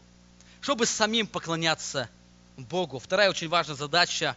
чтобы 0.61 0.85
самим 0.85 1.27
поклоняться 1.27 2.09
Богу. 2.57 2.99
Вторая 2.99 3.29
очень 3.29 3.47
важная 3.47 3.75
задача 3.75 4.35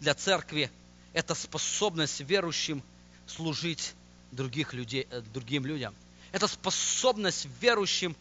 для 0.00 0.14
церкви– 0.14 0.70
это 1.12 1.34
способность 1.34 2.20
верующим 2.20 2.82
служить 3.26 3.94
других 4.30 4.74
людей, 4.74 5.06
э, 5.10 5.20
другим 5.20 5.66
людям. 5.66 5.94
Это 6.30 6.46
способность 6.46 7.48
верующим, 7.60 8.14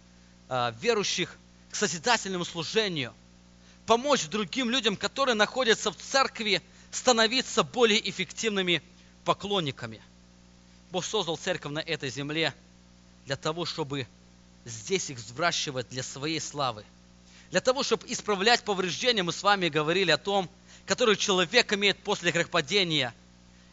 э, 0.49 0.73
верующих 0.81 1.37
к 1.69 1.75
созидательному 1.75 2.45
служению, 2.45 3.13
помочь 3.87 4.27
другим 4.27 4.69
людям, 4.69 4.95
которые 4.95 5.33
находятся 5.33 5.91
в 5.91 5.95
церкви, 5.97 6.61
становиться 6.91 7.63
более 7.63 8.07
эффективными 8.07 8.83
поклонниками– 9.25 10.01
Бог 10.91 11.03
создал 11.03 11.37
церковь 11.37 11.71
на 11.71 11.79
этой 11.79 12.09
земле 12.09 12.53
для 13.25 13.35
того, 13.35 13.65
чтобы 13.65 14.07
здесь 14.65 15.09
их 15.09 15.17
взращивать 15.17 15.89
для 15.89 16.03
своей 16.03 16.39
славы. 16.39 16.85
Для 17.51 17.61
того, 17.61 17.83
чтобы 17.83 18.05
исправлять 18.07 18.63
повреждения, 18.63 19.23
мы 19.23 19.31
с 19.31 19.43
вами 19.43 19.69
говорили 19.69 20.11
о 20.11 20.17
том, 20.17 20.49
которые 20.85 21.17
человек 21.17 21.73
имеет 21.73 21.97
после 21.99 22.31
грехопадения. 22.31 23.13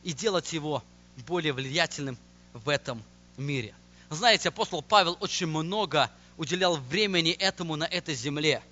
и 0.03 0.13
делать 0.13 0.53
его 0.53 0.85
более 1.27 1.55
влиятельным 1.55 2.19
в 2.53 2.69
этом 2.69 3.03
мире. 3.39 3.75
Знаете, 4.11 4.51
апостол 4.51 4.83
Павел 4.83 5.17
очень 5.21 5.47
много 5.47 6.11
уделял 6.37 6.77
времени 6.77 7.31
этому 7.31 7.77
на 7.77 7.85
этой 7.85 8.15
земле. 8.15 8.63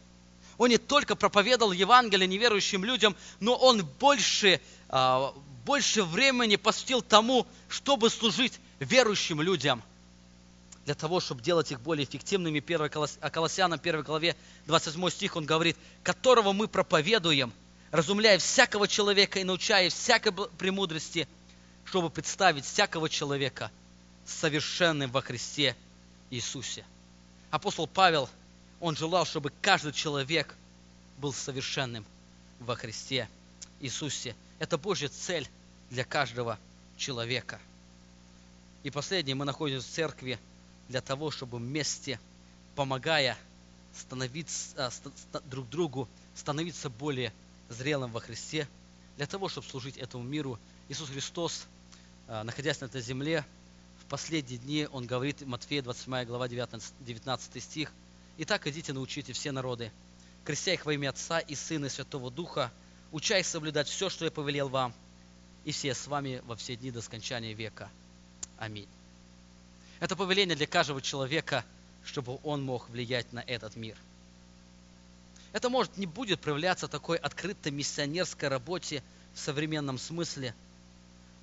Он 0.62 0.68
не 0.68 0.78
только 0.78 1.16
проповедовал 1.16 1.72
Евангелие 1.72 2.28
неверующим 2.28 2.84
людям, 2.84 3.16
но 3.40 3.56
он 3.56 3.84
больше, 3.98 4.60
а, 4.88 5.34
больше 5.66 6.04
времени 6.04 6.54
посвятил 6.54 7.02
тому, 7.02 7.48
чтобы 7.68 8.10
служить 8.10 8.60
верующим 8.78 9.42
людям, 9.42 9.82
для 10.84 10.94
того, 10.94 11.18
чтобы 11.18 11.42
делать 11.42 11.72
их 11.72 11.80
более 11.80 12.04
эффективными. 12.04 12.60
1 12.60 12.90
Колоссянам 13.32 13.80
1 13.82 14.02
главе 14.04 14.36
27 14.66 15.10
стих 15.10 15.34
он 15.34 15.46
говорит, 15.46 15.76
которого 16.04 16.52
мы 16.52 16.68
проповедуем, 16.68 17.52
разумляя 17.90 18.38
всякого 18.38 18.86
человека 18.86 19.40
и 19.40 19.44
научая 19.44 19.90
всякой 19.90 20.32
премудрости, 20.32 21.26
чтобы 21.84 22.08
представить 22.08 22.64
всякого 22.66 23.08
человека 23.08 23.72
совершенным 24.24 25.10
во 25.10 25.22
Христе 25.22 25.74
Иисусе. 26.30 26.84
Апостол 27.50 27.88
Павел, 27.88 28.30
он 28.82 28.96
желал, 28.96 29.24
чтобы 29.24 29.52
каждый 29.62 29.92
человек 29.92 30.56
был 31.18 31.32
совершенным 31.32 32.04
во 32.58 32.74
Христе 32.74 33.28
Иисусе. 33.78 34.34
Это 34.58 34.76
Божья 34.76 35.08
цель 35.08 35.48
для 35.88 36.04
каждого 36.04 36.58
человека. 36.96 37.60
И 38.82 38.90
последнее, 38.90 39.36
мы 39.36 39.44
находимся 39.44 39.86
в 39.86 39.90
церкви 39.90 40.36
для 40.88 41.00
того, 41.00 41.30
чтобы 41.30 41.58
вместе, 41.58 42.18
помогая 42.74 43.38
становиться, 43.96 44.90
а, 45.32 45.40
друг 45.44 45.68
другу, 45.68 46.08
становиться 46.34 46.90
более 46.90 47.32
зрелым 47.68 48.10
во 48.10 48.18
Христе, 48.18 48.66
для 49.16 49.28
того, 49.28 49.48
чтобы 49.48 49.68
служить 49.68 49.96
этому 49.96 50.24
миру. 50.24 50.58
Иисус 50.88 51.08
Христос, 51.08 51.66
а, 52.26 52.42
находясь 52.42 52.80
на 52.80 52.86
этой 52.86 53.00
земле, 53.00 53.44
в 54.00 54.06
последние 54.06 54.58
дни, 54.58 54.88
Он 54.90 55.06
говорит, 55.06 55.40
Матфея 55.46 55.82
28 55.82 56.24
глава 56.26 56.48
19 56.48 57.62
стих, 57.62 57.92
«Итак, 58.38 58.66
идите, 58.66 58.92
научите 58.92 59.34
все 59.34 59.52
народы, 59.52 59.92
крестя 60.44 60.72
их 60.72 60.86
во 60.86 60.94
имя 60.94 61.10
Отца 61.10 61.38
и 61.38 61.54
Сына 61.54 61.86
и 61.86 61.88
Святого 61.90 62.30
Духа, 62.30 62.72
уча 63.10 63.38
их 63.38 63.46
соблюдать 63.46 63.88
все, 63.88 64.08
что 64.08 64.24
я 64.24 64.30
повелел 64.30 64.68
вам, 64.68 64.94
и 65.64 65.72
все 65.72 65.94
с 65.94 66.06
вами 66.06 66.42
во 66.46 66.56
все 66.56 66.76
дни 66.76 66.90
до 66.90 67.02
скончания 67.02 67.52
века. 67.52 67.90
Аминь. 68.56 68.88
Это 70.00 70.16
повеление 70.16 70.56
для 70.56 70.66
каждого 70.66 71.02
человека, 71.02 71.64
чтобы 72.04 72.40
он 72.42 72.62
мог 72.62 72.88
влиять 72.88 73.32
на 73.32 73.40
этот 73.40 73.76
мир. 73.76 73.96
Это, 75.52 75.68
может, 75.68 75.98
не 75.98 76.06
будет 76.06 76.40
проявляться 76.40 76.88
такой 76.88 77.18
открытой 77.18 77.70
миссионерской 77.70 78.48
работе 78.48 79.02
в 79.34 79.38
современном 79.38 79.98
смысле, 79.98 80.54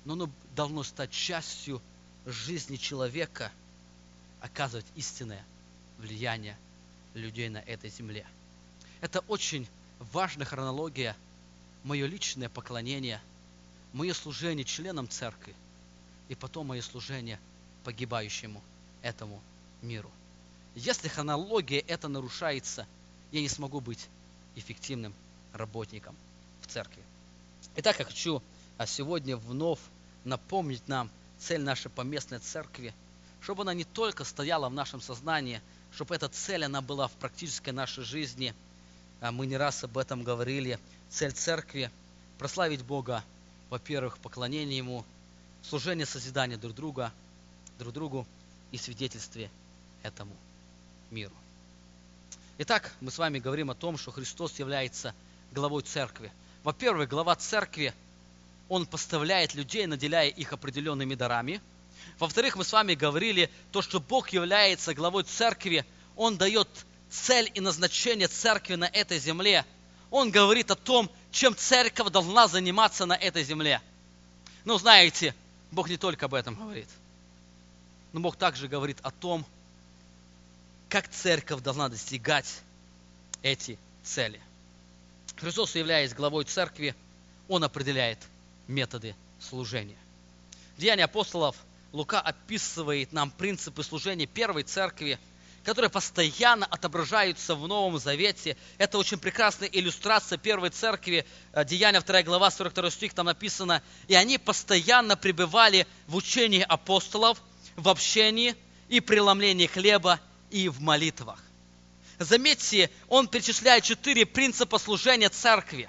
но 0.04 0.14
оно 0.14 0.30
должно 0.56 0.82
стать 0.82 1.12
частью 1.12 1.80
жизни 2.26 2.76
человека, 2.76 3.52
оказывать 4.40 4.86
истинное 4.96 5.44
влияние 5.98 6.58
людей 7.14 7.48
на 7.48 7.58
этой 7.58 7.90
земле. 7.90 8.26
Это 9.00 9.20
очень 9.28 9.66
важная 9.98 10.46
хронология, 10.46 11.16
мое 11.84 12.06
личное 12.06 12.48
поклонение, 12.48 13.20
мое 13.92 14.12
служение 14.14 14.64
членам 14.64 15.08
церкви 15.08 15.54
и 16.28 16.34
потом 16.34 16.68
мое 16.68 16.82
служение 16.82 17.40
погибающему 17.84 18.62
этому 19.02 19.42
миру. 19.82 20.10
Если 20.74 21.08
хронология 21.08 21.82
это 21.86 22.08
нарушается, 22.08 22.86
я 23.32 23.40
не 23.40 23.48
смогу 23.48 23.80
быть 23.80 24.08
эффективным 24.54 25.14
работником 25.52 26.14
в 26.60 26.66
церкви. 26.66 27.02
Итак, 27.76 27.98
я 27.98 28.04
хочу 28.04 28.42
а 28.80 28.86
сегодня 28.86 29.36
вновь 29.36 29.78
напомнить 30.24 30.88
нам 30.88 31.10
цель 31.38 31.60
нашей 31.60 31.90
поместной 31.90 32.38
церкви, 32.38 32.94
чтобы 33.42 33.60
она 33.60 33.74
не 33.74 33.84
только 33.84 34.24
стояла 34.24 34.70
в 34.70 34.72
нашем 34.72 35.02
сознании, 35.02 35.60
чтобы 35.92 36.14
эта 36.14 36.28
цель, 36.28 36.64
она 36.64 36.80
была 36.80 37.08
в 37.08 37.12
практической 37.12 37.70
нашей 37.70 38.04
жизни. 38.04 38.54
А 39.20 39.32
мы 39.32 39.46
не 39.46 39.56
раз 39.56 39.84
об 39.84 39.98
этом 39.98 40.22
говорили. 40.22 40.78
Цель 41.08 41.32
церкви– 41.32 41.90
прославить 42.38 42.82
Бога, 42.82 43.22
во-первых, 43.68 44.18
поклонение 44.18 44.78
Ему, 44.78 45.04
служение 45.62 46.06
созидания 46.06 46.56
друг 46.56 46.74
друга– 46.74 47.12
друг 47.80 47.94
другу 47.94 48.26
и 48.70 48.76
свидетельстве 48.76 49.50
этому 50.02 50.36
миру. 51.10 51.34
Итак, 52.58 52.92
мы 53.00 53.10
с 53.10 53.18
вами 53.18 53.38
говорим 53.38 53.70
о 53.70 53.74
том, 53.74 53.96
что 53.96 54.10
Христос 54.10 54.58
является 54.58 55.14
главой 55.50 55.82
церкви. 55.82 56.30
Во-первых, 56.62 57.08
глава 57.08 57.34
церкви, 57.36 57.94
он 58.68 58.86
поставляет 58.86 59.54
людей, 59.54 59.86
наделяя 59.86 60.28
их 60.28 60.52
определенными 60.52 61.14
дарами. 61.14 61.60
Во-вторых, 62.18 62.56
мы 62.56 62.64
с 62.64 62.72
вами 62.72 62.94
говорили 62.94 63.50
то, 63.72 63.82
что 63.82 64.00
Бог 64.00 64.30
является 64.30 64.94
главой 64.94 65.24
церкви, 65.24 65.84
Он 66.16 66.36
дает 66.36 66.68
цель 67.10 67.50
и 67.54 67.60
назначение 67.60 68.28
церкви 68.28 68.74
на 68.74 68.84
этой 68.84 69.18
земле. 69.18 69.64
Он 70.10 70.30
говорит 70.30 70.70
о 70.70 70.76
том, 70.76 71.10
чем 71.30 71.56
церковь 71.56 72.10
должна 72.10 72.48
заниматься 72.48 73.06
на 73.06 73.14
этой 73.14 73.44
земле. 73.44 73.80
Ну, 74.64 74.78
знаете, 74.78 75.34
Бог 75.70 75.88
не 75.88 75.96
только 75.96 76.26
об 76.26 76.34
этом 76.34 76.54
говорит. 76.54 76.88
Но 78.12 78.20
Бог 78.20 78.36
также 78.36 78.68
говорит 78.68 78.98
о 79.02 79.10
том, 79.10 79.46
как 80.88 81.08
церковь 81.08 81.62
должна 81.62 81.88
достигать 81.88 82.60
эти 83.42 83.78
цели. 84.02 84.40
Христос, 85.36 85.74
являясь 85.76 86.12
главой 86.12 86.44
церкви, 86.44 86.94
Он 87.48 87.64
определяет 87.64 88.18
методы 88.66 89.14
служения. 89.38 89.96
Деяния 90.76 91.04
апостолов 91.04 91.56
Лука 91.92 92.20
описывает 92.20 93.12
нам 93.12 93.30
принципы 93.30 93.82
служения 93.82 94.26
первой 94.26 94.62
церкви, 94.62 95.18
которые 95.64 95.90
постоянно 95.90 96.66
отображаются 96.66 97.54
в 97.54 97.66
Новом 97.66 97.98
Завете. 97.98 98.56
Это 98.78 98.96
очень 98.96 99.18
прекрасная 99.18 99.68
иллюстрация 99.68 100.38
первой 100.38 100.70
церкви. 100.70 101.26
Деяния 101.66 102.00
2 102.00 102.22
глава, 102.22 102.50
42 102.50 102.90
стих, 102.90 103.14
там 103.14 103.26
написано, 103.26 103.82
«И 104.08 104.14
они 104.14 104.38
постоянно 104.38 105.16
пребывали 105.16 105.86
в 106.06 106.16
учении 106.16 106.62
апостолов, 106.62 107.42
в 107.76 107.88
общении 107.88 108.54
и 108.88 109.00
преломлении 109.00 109.66
хлеба 109.66 110.20
и 110.50 110.68
в 110.68 110.80
молитвах. 110.80 111.42
Заметьте, 112.18 112.90
он 113.08 113.28
перечисляет 113.28 113.84
четыре 113.84 114.26
принципа 114.26 114.78
служения 114.78 115.28
церкви. 115.28 115.88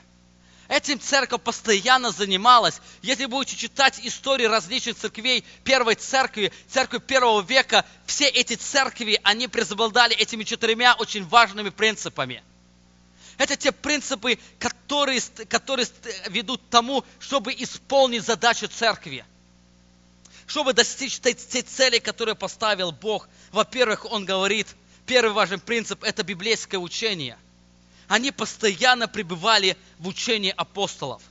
Этим 0.72 1.02
церковь 1.02 1.42
постоянно 1.42 2.12
занималась. 2.12 2.80
Если 3.02 3.26
будете 3.26 3.58
читать 3.58 4.00
истории 4.04 4.46
различных 4.46 4.96
церквей 4.96 5.44
первой 5.66 5.96
церкви, 5.96 6.54
церкви 6.70 7.00
первого 7.00 7.42
века, 7.42 7.84
все 8.06 8.30
эти 8.30 8.54
церкви, 8.54 9.20
они 9.24 9.50
преобладали 9.50 10.16
этими 10.16 10.46
четырьмя 10.46 10.96
очень 10.98 11.26
важными 11.28 11.72
принципами. 11.72 12.42
Это 13.38 13.58
те 13.58 13.74
принципы, 13.74 14.40
которые, 14.60 15.20
которые 15.50 15.90
ведут 16.30 16.62
к 16.62 16.70
тому, 16.70 17.04
чтобы 17.20 17.52
исполнить 17.52 18.24
задачу 18.24 18.70
церкви 18.70 19.26
чтобы 20.48 20.74
достичь 20.74 21.20
той, 21.20 21.34
той 21.34 21.62
цели, 21.62 22.00
которую 22.00 22.36
поставил 22.36 22.92
Бог. 22.92 23.30
Во-первых, 23.54 24.04
Он 24.12 24.26
говорит, 24.26 24.68
первый 25.06 25.32
важный 25.32 25.60
принцип– 25.60 26.04
это 26.04 26.24
библейское 26.24 26.78
учение. 26.78 27.38
Они 28.12 28.32
постоянно 28.32 29.08
пребывали 29.08 29.78
в 29.98 30.10
учении 30.10 30.54
апостолов. 30.58 31.24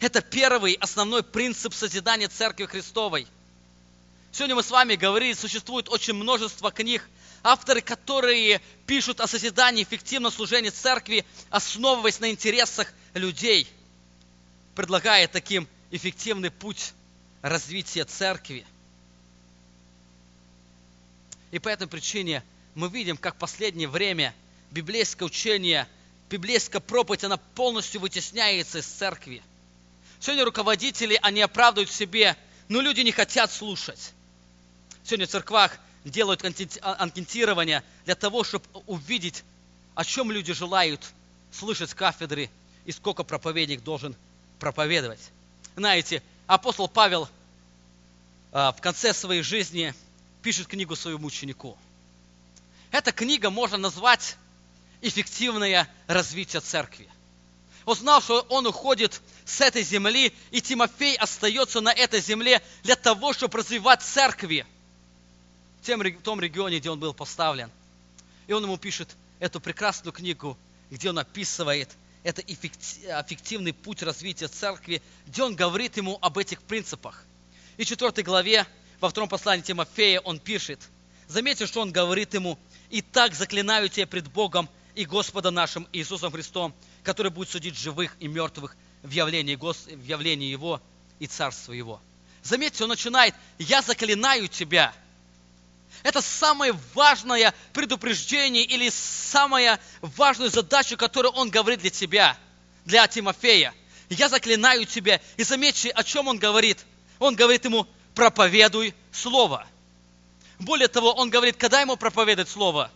Это 0.00 0.20
первый 0.20 0.74
основной 0.74 1.22
принцип 1.22 1.72
созидания 1.72 2.28
Церкви 2.28 2.66
Христовой. 2.66 3.26
Сегодня 4.30 4.54
мы 4.54 4.62
с 4.62 4.70
вами 4.70 4.96
говорили, 4.96 5.32
существует 5.32 5.88
очень 5.88 6.12
множество 6.12 6.70
книг, 6.70 7.08
авторы, 7.42 7.80
которые 7.80 8.60
пишут 8.86 9.18
о 9.22 9.26
созидании 9.26 9.82
эффективного 9.82 10.30
служения 10.30 10.70
церкви, 10.70 11.24
основываясь 11.48 12.20
на 12.20 12.30
интересах 12.30 12.92
людей, 13.14 13.66
предлагая 14.74 15.26
таким 15.26 15.66
эффективный 15.90 16.50
путь 16.50 16.92
развития 17.40 18.04
церкви. 18.04 18.66
И 21.50 21.58
по 21.58 21.70
этой 21.70 21.88
причине 21.88 22.44
мы 22.74 22.90
видим, 22.90 23.16
как 23.16 23.36
в 23.36 23.38
последнее 23.38 23.88
время 23.88 24.34
библейское 24.74 25.26
учение, 25.26 25.88
библейская 26.28 26.80
проповедь, 26.80 27.22
она 27.24 27.36
полностью 27.36 28.00
вытесняется 28.00 28.78
из 28.78 28.86
церкви. 28.86 29.40
Сегодня 30.18 30.44
руководители, 30.44 31.18
они 31.22 31.40
оправдывают 31.40 31.90
себе, 31.90 32.36
но 32.68 32.80
люди 32.80 33.00
не 33.00 33.12
хотят 33.12 33.52
слушать. 33.52 34.12
Сегодня 35.04 35.26
в 35.26 35.30
церквах 35.30 35.78
делают 36.04 36.44
анкетирование 36.44 37.84
для 38.04 38.16
того, 38.16 38.42
чтобы 38.42 38.64
увидеть, 38.86 39.44
о 39.94 40.04
чем 40.04 40.32
люди 40.32 40.52
желают 40.52 41.00
слышать 41.52 41.90
с 41.90 41.94
кафедры 41.94 42.50
и 42.84 42.90
сколько 42.90 43.22
проповедник 43.22 43.82
должен 43.84 44.16
проповедовать. 44.58 45.20
Знаете, 45.76 46.20
апостол 46.48 46.88
Павел 46.88 47.28
а, 48.50 48.72
в 48.72 48.80
конце 48.80 49.14
своей 49.14 49.42
жизни 49.42 49.94
пишет 50.42 50.66
книгу 50.66 50.96
своему 50.96 51.28
ученику. 51.28 51.78
Эта 52.90 53.12
книга 53.12 53.50
можно 53.50 53.76
назвать 53.76 54.36
«Эффективное 55.04 55.88
развитие 56.06 56.60
церкви». 56.60 57.08
Он 57.84 57.94
знал, 57.94 58.22
что 58.22 58.40
он 58.48 58.66
уходит 58.66 59.20
с 59.44 59.60
этой 59.60 59.82
земли, 59.82 60.32
и 60.50 60.62
Тимофей 60.62 61.16
остается 61.16 61.82
на 61.82 61.92
этой 61.92 62.20
земле 62.20 62.62
для 62.82 62.96
того, 62.96 63.34
чтобы 63.34 63.58
развивать 63.58 64.02
церкви 64.02 64.66
в, 65.80 65.86
тем, 65.86 66.02
том 66.22 66.40
регионе, 66.40 66.78
где 66.78 66.90
он 66.90 66.98
был 66.98 67.12
поставлен. 67.12 67.70
И 68.46 68.54
он 68.54 68.62
ему 68.62 68.78
пишет 68.78 69.14
эту 69.40 69.60
прекрасную 69.60 70.14
книгу, 70.14 70.56
где 70.90 71.10
он 71.10 71.18
описывает 71.18 71.90
это 72.22 72.40
эффективный 72.40 73.74
путь 73.74 74.02
развития 74.02 74.48
церкви, 74.48 75.02
где 75.26 75.42
он 75.42 75.54
говорит 75.54 75.98
ему 75.98 76.18
об 76.22 76.38
этих 76.38 76.62
принципах. 76.62 77.26
И 77.76 77.84
в 77.84 77.86
4 77.86 78.22
главе, 78.22 78.66
во 79.00 79.10
втором 79.10 79.28
послании 79.28 79.62
Тимофея, 79.62 80.20
он 80.20 80.38
пишет, 80.38 80.80
заметьте, 81.28 81.66
что 81.66 81.82
он 81.82 81.92
говорит 81.92 82.32
ему, 82.32 82.58
«И 82.88 83.02
так 83.02 83.34
заклинаю 83.34 83.90
тебя 83.90 84.06
пред 84.06 84.32
Богом 84.32 84.70
и 84.94 85.04
Господом 85.04 85.54
нашим 85.54 85.88
Иисусом 85.92 86.32
Христом, 86.32 86.74
который 87.02 87.30
будет 87.30 87.50
судить 87.50 87.76
живых 87.76 88.16
и 88.20 88.28
мертвых 88.28 88.76
в 89.02 89.10
явлении, 89.10 89.54
Гос... 89.54 89.86
в 89.86 90.04
явлении 90.04 90.50
Его 90.50 90.80
и 91.18 91.26
Царства 91.26 91.72
Его». 91.72 92.00
Заметьте, 92.42 92.84
он 92.84 92.90
начинает, 92.90 93.34
«Я 93.58 93.82
заклинаю 93.82 94.48
тебя». 94.48 94.94
Это 96.02 96.20
самое 96.20 96.78
важное 96.92 97.54
предупреждение 97.72 98.64
или 98.64 98.90
самая 98.90 99.80
важная 100.00 100.50
задача, 100.50 100.96
которую 100.96 101.32
он 101.32 101.50
говорит 101.50 101.80
для 101.80 101.90
тебя, 101.90 102.36
для 102.84 103.06
Тимофея. 103.06 103.72
Я 104.10 104.28
заклинаю 104.28 104.84
тебя. 104.84 105.20
И 105.36 105.44
заметьте, 105.44 105.90
о 105.90 106.02
чем 106.04 106.28
он 106.28 106.38
говорит. 106.38 106.84
Он 107.18 107.34
говорит 107.34 107.64
ему, 107.64 107.86
проповедуй 108.14 108.94
Слово. 109.12 109.66
Более 110.58 110.88
того, 110.88 111.12
он 111.12 111.30
говорит, 111.30 111.56
когда 111.56 111.80
ему 111.80 111.96
проповедовать 111.96 112.50
Слово? 112.50 112.90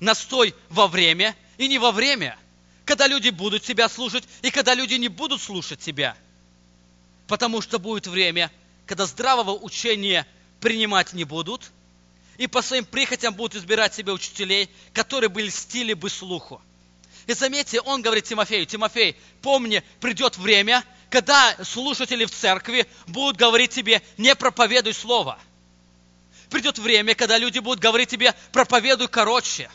Настой 0.00 0.54
во 0.68 0.88
время 0.88 1.34
и 1.58 1.68
не 1.68 1.78
во 1.78 1.92
время. 1.92 2.38
Когда 2.84 3.06
люди 3.06 3.30
будут 3.30 3.62
тебя 3.62 3.88
слушать 3.88 4.24
и 4.42 4.50
когда 4.50 4.74
люди 4.74 4.94
не 4.94 5.08
будут 5.08 5.42
слушать 5.42 5.80
тебя. 5.80 6.16
Потому 7.26 7.60
что 7.60 7.78
будет 7.78 8.06
время, 8.06 8.50
когда 8.86 9.06
здравого 9.06 9.52
учения 9.52 10.26
принимать 10.60 11.12
не 11.12 11.24
будут, 11.24 11.72
и 12.38 12.46
по 12.46 12.62
своим 12.62 12.84
прихотям 12.84 13.34
будут 13.34 13.56
избирать 13.56 13.94
себе 13.94 14.12
учителей, 14.12 14.70
которые 14.92 15.28
бы 15.28 15.42
льстили 15.42 15.94
бы 15.94 16.10
слуху. 16.10 16.62
И 17.26 17.32
заметьте, 17.32 17.80
он 17.80 18.02
говорит 18.02 18.24
Тимофею, 18.24 18.66
Тимофей, 18.66 19.16
помни, 19.42 19.82
придет 20.00 20.36
время, 20.38 20.84
когда 21.10 21.56
слушатели 21.64 22.24
в 22.24 22.30
церкви 22.30 22.86
будут 23.08 23.36
говорить 23.36 23.70
тебе, 23.70 24.02
не 24.16 24.34
проповедуй 24.36 24.94
слово. 24.94 25.38
Придет 26.50 26.78
время, 26.78 27.14
когда 27.14 27.38
люди 27.38 27.58
будут 27.58 27.80
говорить 27.80 28.10
тебе, 28.10 28.34
проповедуй 28.52 29.08
короче. 29.08 29.70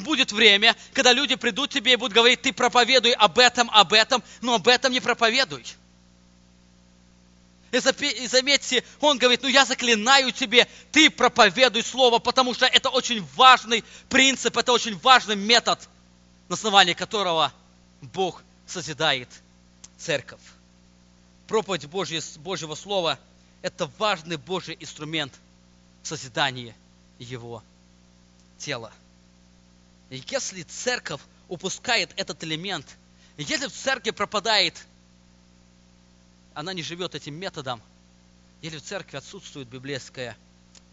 Будет 0.00 0.32
время, 0.32 0.76
когда 0.92 1.12
люди 1.12 1.34
придут 1.36 1.70
тебе 1.70 1.92
и 1.92 1.96
будут 1.96 2.14
говорить, 2.14 2.42
ты 2.42 2.52
проповедуй 2.52 3.12
об 3.12 3.38
этом, 3.38 3.70
об 3.70 3.92
этом, 3.92 4.22
но 4.40 4.54
об 4.54 4.68
этом 4.68 4.92
не 4.92 5.00
проповедуй. 5.00 5.64
И 7.70 7.78
заметьте, 8.26 8.82
он 9.00 9.18
говорит, 9.18 9.42
ну 9.42 9.48
я 9.48 9.64
заклинаю 9.64 10.32
тебе, 10.32 10.66
ты 10.90 11.08
проповедуй 11.08 11.84
Слово, 11.84 12.18
потому 12.18 12.52
что 12.52 12.66
это 12.66 12.88
очень 12.88 13.24
важный 13.36 13.84
принцип, 14.08 14.56
это 14.56 14.72
очень 14.72 14.98
важный 14.98 15.36
метод, 15.36 15.78
на 16.48 16.54
основании 16.54 16.94
которого 16.94 17.52
Бог 18.00 18.42
созидает 18.66 19.28
церковь. 19.98 20.40
Проповедь 21.46 21.86
Божье, 21.86 22.20
Божьего 22.38 22.74
Слова– 22.74 23.18
это 23.62 23.88
важный 23.98 24.36
Божий 24.36 24.76
инструмент 24.80 25.32
в 26.02 26.08
созидании 26.08 26.74
Его 27.18 27.62
тела. 28.58 28.92
Если 30.10 30.62
церковь 30.62 31.20
упускает 31.48 32.12
этот 32.16 32.42
элемент, 32.44 32.86
если 33.36 33.66
в 33.66 33.72
церкви 33.72 34.10
пропадает 34.10 34.74
она 36.54 36.72
не 36.72 36.82
живет 36.82 37.14
этим 37.14 37.34
методом, 37.34 37.80
или 38.60 38.76
в 38.76 38.82
церкви 38.82 39.16
отсутствует 39.16 39.68
библейское 39.68 40.36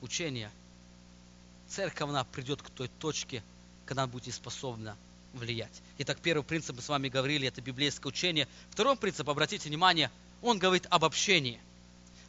учение, 0.02 0.52
церковь, 1.68 2.10
она 2.10 2.24
придет 2.24 2.62
к 2.62 2.70
той 2.70 2.88
точке, 2.88 3.44
когда 3.86 4.04
она 4.04 4.12
будет 4.12 4.34
способна 4.34 4.96
влиять. 5.34 5.82
Итак, 5.98 6.20
первый 6.22 6.44
принцип 6.44 6.76
мы 6.76 6.82
с 6.82 6.90
вами 6.90 7.10
говорили, 7.10 7.48
это 7.48 7.62
библейское 7.62 8.10
учение. 8.10 8.48
Второй 8.70 8.96
принцип, 8.96 9.30
обратите 9.30 9.68
внимание, 9.68 10.12
он 10.42 10.60
говорит 10.60 10.88
об 10.90 11.04
общении. 11.04 11.60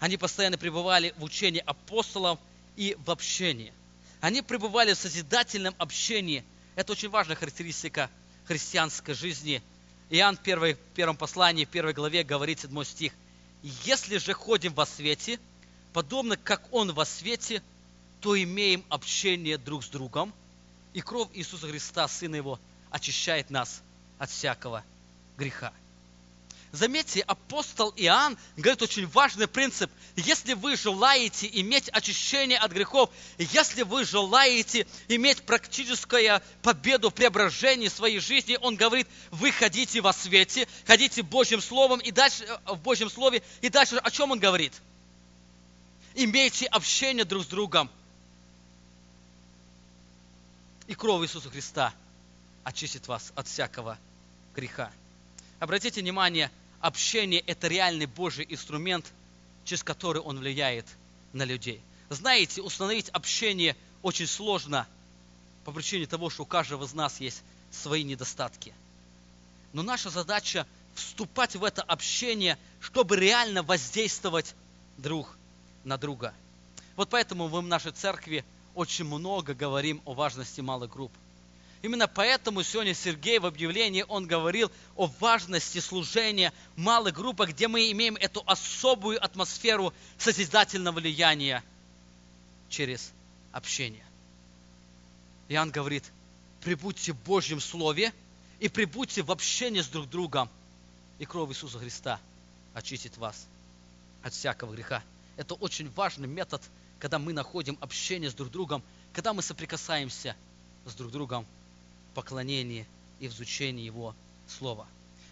Они 0.00 0.16
постоянно 0.16 0.58
пребывали 0.58 1.14
в 1.18 1.24
учении 1.24 1.62
апостолов 1.64 2.38
и 2.76 2.96
в 3.04 3.10
общении. 3.10 3.72
Они 4.20 4.42
пребывали 4.42 4.94
в 4.94 4.98
созидательном 4.98 5.74
общении. 5.78 6.44
Это 6.78 6.92
очень 6.92 7.10
важная 7.10 7.34
характеристика 7.34 8.08
христианской 8.46 9.12
жизни. 9.12 9.60
Иоанн 10.10 10.38
в 10.38 10.74
первом 10.94 11.16
послании, 11.16 11.64
в 11.64 11.68
первой 11.68 11.92
главе 11.92 12.22
говорит 12.22 12.60
7 12.60 12.84
стих– 12.84 13.12
если 13.62 14.18
же 14.18 14.32
ходим 14.34 14.72
во 14.72 14.86
свете, 14.86 15.40
подобно 15.92 16.36
как 16.36 16.62
Он 16.72 16.92
во 16.92 17.04
свете, 17.04 17.62
то 18.20 18.40
имеем 18.40 18.84
общение 18.88 19.58
друг 19.58 19.84
с 19.84 19.88
другом, 19.88 20.32
и 20.92 21.00
кровь 21.00 21.28
Иисуса 21.34 21.68
Христа, 21.68 22.06
Сына 22.08 22.36
Его, 22.36 22.60
очищает 22.90 23.50
нас 23.50 23.82
от 24.18 24.30
всякого 24.30 24.84
греха. 25.36 25.72
Заметьте, 26.70 27.22
апостол 27.22 27.94
Иоанн 27.96 28.36
говорит 28.58 28.82
очень 28.82 29.06
важный 29.06 29.48
принцип. 29.48 29.90
Если 30.16 30.52
вы 30.52 30.76
желаете 30.76 31.48
иметь 31.60 31.88
очищение 31.88 32.58
от 32.58 32.72
грехов, 32.72 33.10
если 33.38 33.82
вы 33.82 34.04
желаете 34.04 34.86
иметь 35.08 35.42
практическую 35.44 36.42
победу 36.60 37.10
в 37.10 37.90
своей 37.90 38.18
жизни, 38.20 38.58
он 38.60 38.76
говорит, 38.76 39.08
вы 39.30 39.50
ходите 39.50 40.02
во 40.02 40.12
свете, 40.12 40.68
ходите 40.86 41.22
Божьим 41.22 41.62
Словом 41.62 42.00
и 42.00 42.10
дальше, 42.10 42.44
э, 42.44 42.58
в 42.66 42.80
Божьем 42.80 43.08
Слове, 43.08 43.42
и 43.62 43.70
дальше 43.70 43.96
о 43.96 44.10
чем 44.10 44.30
он 44.32 44.38
говорит? 44.38 44.74
Имейте 46.14 46.66
общение 46.66 47.24
друг 47.24 47.44
с 47.44 47.46
другом. 47.46 47.90
И 50.86 50.94
кровь 50.94 51.24
Иисуса 51.24 51.48
Христа 51.48 51.94
очистит 52.62 53.08
вас 53.08 53.32
от 53.34 53.46
всякого 53.46 53.96
греха. 54.54 54.90
Обратите 55.60 56.00
внимание, 56.00 56.50
общение– 56.80 57.40
это 57.46 57.66
реальный 57.66 58.06
Божий 58.06 58.46
инструмент, 58.48 59.12
через 59.64 59.82
который 59.82 60.22
Он 60.22 60.38
влияет 60.38 60.86
на 61.32 61.44
людей. 61.44 61.82
Знаете, 62.10 62.62
установить 62.62 63.08
общение 63.10 63.76
очень 64.02 64.26
сложно 64.26 64.86
по 65.64 65.72
причине 65.72 66.06
того, 66.06 66.30
что 66.30 66.44
у 66.44 66.46
каждого 66.46 66.84
из 66.84 66.94
нас 66.94 67.20
есть 67.20 67.42
свои 67.70 68.04
недостатки. 68.04 68.72
Но 69.72 69.82
наша 69.82 70.10
задача 70.10 70.66
вступать 70.94 71.56
в 71.56 71.64
это 71.64 71.82
общение, 71.82 72.56
чтобы 72.80 73.16
реально 73.16 73.62
воздействовать 73.62 74.54
друг 74.96 75.36
на 75.84 75.98
друга. 75.98 76.32
Вот 76.96 77.10
поэтому 77.10 77.48
мы 77.48 77.60
в 77.60 77.66
нашей 77.66 77.92
церкви 77.92 78.44
очень 78.74 79.04
много 79.04 79.54
говорим 79.54 80.00
о 80.04 80.14
важности 80.14 80.60
малых 80.60 80.92
групп– 80.92 81.12
Именно 81.80 82.08
поэтому 82.08 82.62
сегодня 82.64 82.92
Сергей 82.92 83.38
в 83.38 83.46
объявлении, 83.46 84.04
он 84.08 84.26
говорил 84.26 84.70
о 84.96 85.06
важности 85.20 85.78
служения 85.78 86.52
в 86.74 86.80
малых 86.80 87.14
группах, 87.14 87.50
где 87.50 87.68
мы 87.68 87.90
имеем 87.92 88.16
эту 88.16 88.42
особую 88.46 89.22
атмосферу 89.24 89.92
созидательного 90.18 90.96
влияния 90.96 91.62
через 92.68 93.12
общение. 93.52 94.04
Иоанн 95.48 95.70
говорит, 95.70 96.04
прибудьте 96.62 97.12
в 97.12 97.22
Божьем 97.22 97.60
Слове 97.60 98.12
и 98.58 98.68
прибудьте 98.68 99.22
в 99.22 99.30
общении 99.30 99.80
с 99.80 99.86
друг 99.86 100.10
другом, 100.10 100.50
и 101.20 101.26
кровь 101.26 101.50
Иисуса 101.50 101.78
Христа 101.78 102.20
очистит 102.74 103.16
вас 103.18 103.46
от 104.24 104.32
всякого 104.34 104.74
греха. 104.74 105.02
Это 105.36 105.54
очень 105.54 105.88
важный 105.92 106.26
метод, 106.26 106.60
когда 106.98 107.20
мы 107.20 107.32
находим 107.32 107.78
общение 107.80 108.30
с 108.30 108.34
друг 108.34 108.50
другом, 108.50 108.82
когда 109.12 109.32
мы 109.32 109.42
соприкасаемся 109.42 110.34
с 110.84 110.94
друг 110.94 111.12
другом 111.12 111.46
поклонении 112.14 112.86
и 113.20 113.28
в 113.28 113.32
изучении 113.32 113.84
Его 113.84 114.14
Слова. 114.46 114.86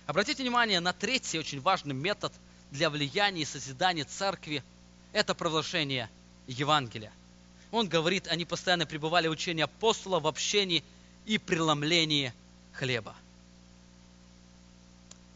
Обратите 0.07 0.43
внимание 0.43 0.81
на 0.81 0.93
третий 0.93 1.39
очень 1.39 1.61
важный 1.61 1.95
метод 1.95 2.33
для 2.71 2.91
влияния 2.91 3.43
и 3.43 3.47
созидания 3.47 4.05
церкви– 4.05 4.63
это 5.13 5.35
провозглашение 5.35 6.11
Евангелия. 6.47 7.13
Он 7.73 7.89
говорит, 7.89 8.29
они 8.29 8.45
постоянно 8.45 8.87
пребывали 8.87 9.29
в 9.29 9.33
учении 9.33 9.63
апостола, 9.63 10.21
в 10.21 10.27
общении 10.27 10.85
и 11.25 11.39
преломлении 11.39 12.33
хлеба. 12.73 13.15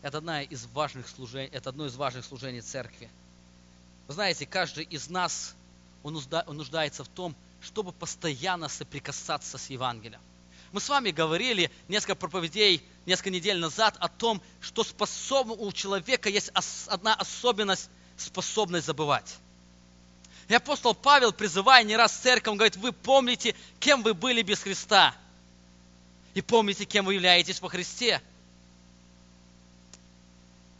Это, 0.02 0.18
одна 0.18 0.42
из 0.42 0.66
важных 0.66 1.08
служений, 1.08 1.50
это 1.52 1.70
одно 1.70 1.86
из 1.86 1.96
важных 1.96 2.24
служений 2.24 2.60
церкви. 2.60 3.10
Вы 4.06 4.14
знаете, 4.14 4.46
каждый 4.46 4.84
из 4.84 5.10
нас, 5.10 5.54
он 6.02 6.14
нуждается 6.46 7.04
в 7.04 7.08
том, 7.08 7.34
чтобы 7.60 7.92
постоянно 7.92 8.68
соприкасаться 8.68 9.58
с 9.58 9.68
Евангелием. 9.68 10.20
Мы 10.72 10.80
с 10.80 10.88
вами 10.88 11.10
говорили 11.10 11.70
несколько 11.88 12.14
проповедей, 12.14 12.82
несколько 13.04 13.30
недель 13.30 13.58
назад 13.58 13.96
о 13.98 14.08
том, 14.08 14.40
что 14.60 14.84
способ, 14.84 15.48
у 15.48 15.72
человека 15.72 16.28
есть 16.28 16.50
одна 16.86 17.14
особенность– 17.14 17.90
способность 18.16 18.86
забывать. 18.86 19.36
И 20.48 20.54
апостол 20.54 20.94
Павел, 20.94 21.32
призывая 21.32 21.82
не 21.84 21.96
раз 21.96 22.12
церковь, 22.12 22.52
он 22.52 22.56
говорит, 22.56 22.76
вы 22.76 22.92
помните, 22.92 23.54
кем 23.78 24.02
вы 24.02 24.14
были 24.14 24.42
без 24.42 24.60
Христа. 24.60 25.14
И 26.34 26.42
помните, 26.42 26.84
кем 26.84 27.04
вы 27.04 27.14
являетесь 27.14 27.60
во 27.60 27.68
Христе. 27.68 28.20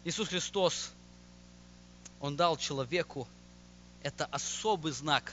Иисус 0.04 0.28
Христос, 0.28 0.90
Он 2.20 2.36
дал 2.36 2.56
человеку 2.56 3.28
это 4.02 4.24
особый 4.26 4.92
знак, 4.92 5.32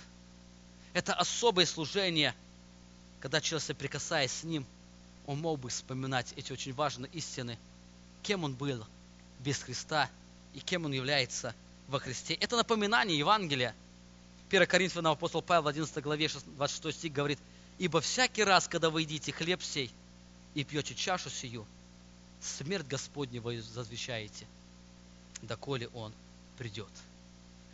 это 0.94 1.14
особое 1.14 1.66
служение, 1.66 2.36
когда 3.20 3.42
человек, 3.42 3.66
соприкасаясь 3.66 4.32
с 4.32 4.44
Ним, 4.44 4.66
он 5.26 5.40
мог 5.40 5.60
бы 5.60 5.70
вспоминать 5.70 6.34
эти 6.36 6.54
очень 6.54 6.74
важные 6.74 7.12
истины, 7.12 7.58
кем 8.24 8.44
он 8.44 8.54
был 8.54 8.86
без 9.40 9.62
Христа 9.62 10.10
и 10.54 10.60
кем 10.60 10.86
он 10.86 10.94
является 10.94 11.54
во 11.88 12.00
Христе. 12.00 12.34
Это 12.36 12.56
напоминание 12.56 13.18
Евангелия. 13.18 13.76
1 14.50 14.68
Коринфянам 14.68 15.14
апостол 15.14 15.42
Павел 15.42 15.64
в 15.64 15.68
11 15.68 16.02
главе 16.02 16.30
26 16.58 16.98
стих 16.98 17.14
говорит, 17.14 17.40
«Ибо 17.78 18.00
всякий 18.02 18.44
раз, 18.44 18.68
когда 18.68 18.90
вы 18.90 19.02
едите 19.02 19.32
хлеб 19.32 19.62
сей 19.62 19.92
и 20.54 20.64
пьете 20.64 20.96
чашу 20.96 21.30
сию, 21.30 21.66
смерть 22.42 22.88
Господня 22.88 23.42
вы 23.42 23.62
возвещаете, 23.76 24.48
доколе 25.42 25.90
Он 25.90 26.14
придет». 26.58 26.92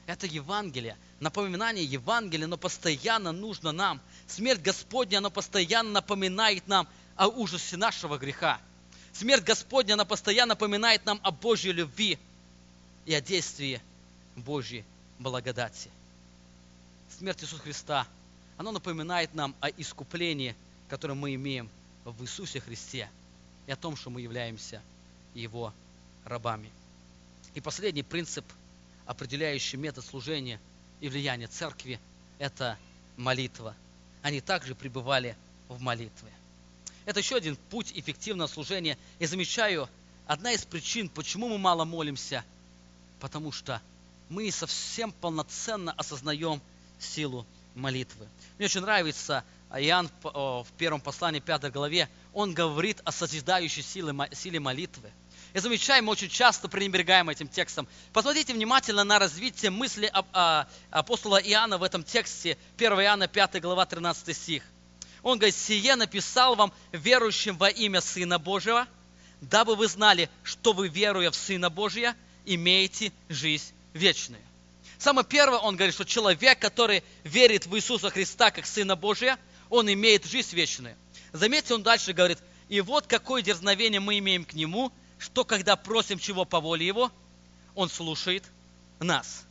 Это 0.06 0.28
Евангелие, 0.28 0.97
напоминание 1.20 1.86
Евангелия, 1.86 2.47
но 2.47 2.58
постоянно 2.58 3.32
нужно 3.32 3.72
нам. 3.72 4.01
Смерть 4.28 4.62
Господня, 4.62 5.20
она 5.20 5.30
постоянно 5.30 5.91
напоминает 5.91 6.68
нам 6.68 6.88
о 7.16 7.28
ужасе 7.28 7.78
нашего 7.78 8.18
греха. 8.18 8.60
Смерть 9.14 9.43
Господня, 9.43 9.93
она 9.93 10.06
постоянно 10.06 10.54
напоминает 10.54 11.06
нам 11.06 11.20
о 11.24 11.32
Божьей 11.32 11.72
любви 11.72 12.20
и 13.06 13.14
о 13.14 13.22
действии 13.22 13.82
Божьей 14.36 14.84
благодати. 15.20 15.89
Смерть 17.18 17.43
Иисуса 17.43 17.62
Христа, 17.62 18.08
она 18.58 18.72
напоминает 18.72 19.34
нам 19.34 19.56
о 19.62 19.70
искуплении, 19.70 20.56
которое 20.89 21.14
мы 21.14 21.36
имеем 21.36 21.70
в 22.04 22.22
Иисусе 22.24 22.60
Христе, 22.60 23.10
и 23.68 23.72
о 23.72 23.76
том, 23.76 23.95
что 23.95 24.10
мы 24.10 24.22
являемся 24.22 24.82
Его 25.34 25.74
рабами. 26.26 26.70
И 27.54 27.62
последний 27.62 28.04
принцип, 28.04 28.45
определяющий 29.06 29.78
метод 29.78 30.06
служения 30.06 30.60
и 30.99 31.10
влияния 31.10 31.47
церкви, 31.47 31.99
это 32.39 32.78
молитва. 33.18 33.76
Они 34.22 34.41
также 34.41 34.76
пребывали 34.76 35.36
в 35.68 35.82
молитве. 35.82 36.32
Это 37.06 37.20
еще 37.20 37.36
один 37.36 37.56
путь 37.70 37.91
эффективного 37.93 38.47
служения. 38.47 38.97
И 39.20 39.26
замечаю, 39.26 39.89
одна 40.26 40.51
из 40.54 40.64
причин, 40.64 41.10
почему 41.10 41.49
мы 41.49 41.58
мало 41.58 41.84
молимся, 41.84 42.45
потому 43.20 43.51
что 43.51 43.82
мы 44.30 44.43
не 44.43 44.51
совсем 44.51 45.12
полноценно 45.12 45.91
осознаем 45.93 46.62
силу 46.99 47.45
молитвы. 47.76 48.28
Мне 48.58 48.66
очень 48.66 48.82
нравится 48.82 49.43
Иоанн 49.76 50.09
в 50.24 50.67
первом 50.78 51.01
послании, 51.01 51.39
пятой 51.39 51.71
главе, 51.71 52.09
он 52.34 52.53
говорит 52.53 53.01
о 53.05 53.11
созидающей 53.11 53.82
силе, 53.82 54.13
силе 54.34 54.59
молитвы. 54.59 55.09
И 55.53 55.59
замечаем, 55.59 56.05
мы 56.05 56.11
очень 56.13 56.30
часто 56.30 56.67
пренебрегаем 56.67 57.30
этим 57.30 57.47
текстом. 57.47 57.88
Посмотрите 58.11 58.53
внимательно 58.53 59.03
на 59.03 59.19
развитие 59.19 59.69
мысли 59.71 60.11
апостола 60.89 61.38
Иоанна 61.38 61.78
в 61.78 61.84
этом 61.84 62.03
тексте, 62.03 62.57
1 62.78 62.91
Иоанна 62.93 63.28
5 63.28 63.61
глава 63.61 63.86
13 63.86 64.36
стих. 64.36 64.63
Он 65.21 65.38
говорит, 65.38 65.55
сие 65.55 65.95
написал 65.95 66.55
вам 66.55 66.74
верующим 66.91 67.55
во 67.57 67.69
имя 67.69 68.01
Сына 68.01 68.39
Божьего, 68.39 68.88
дабы 69.41 69.76
вы 69.76 69.88
знали, 69.88 70.30
что 70.41 70.74
вы, 70.74 70.88
веруя 70.88 71.30
в 71.32 71.36
Сына 71.36 71.69
Божия, 71.69 72.15
имеете 72.45 73.11
жизнь 73.30 73.74
вечную. 73.93 74.41
Самое 74.97 75.26
первое, 75.26 75.59
он 75.59 75.76
говорит, 75.76 75.93
что 75.93 76.03
человек, 76.03 76.59
который 76.59 77.03
верит 77.24 77.67
в 77.67 77.76
Иисуса 77.76 78.09
Христа 78.09 78.51
как 78.51 78.65
Сына 78.65 78.95
Божия, 78.95 79.38
он 79.74 79.91
имеет 79.91 80.24
жизнь 80.26 80.55
вечную. 80.55 80.95
Заметьте, 81.32 81.74
он 81.74 81.82
дальше 81.82 82.13
говорит, 82.13 82.38
и 82.69 82.80
вот 82.80 83.07
какое 83.07 83.41
дерзновение 83.41 83.99
мы 83.99 84.19
имеем 84.19 84.45
к 84.45 84.53
Нему, 84.53 84.91
что 85.17 85.43
когда 85.43 85.76
просим 85.76 86.19
чего 86.19 86.45
по 86.45 86.59
воле 86.59 86.86
Его, 86.86 87.11
Он 87.74 87.89
слушает 87.89 88.43
нас. 88.99 89.45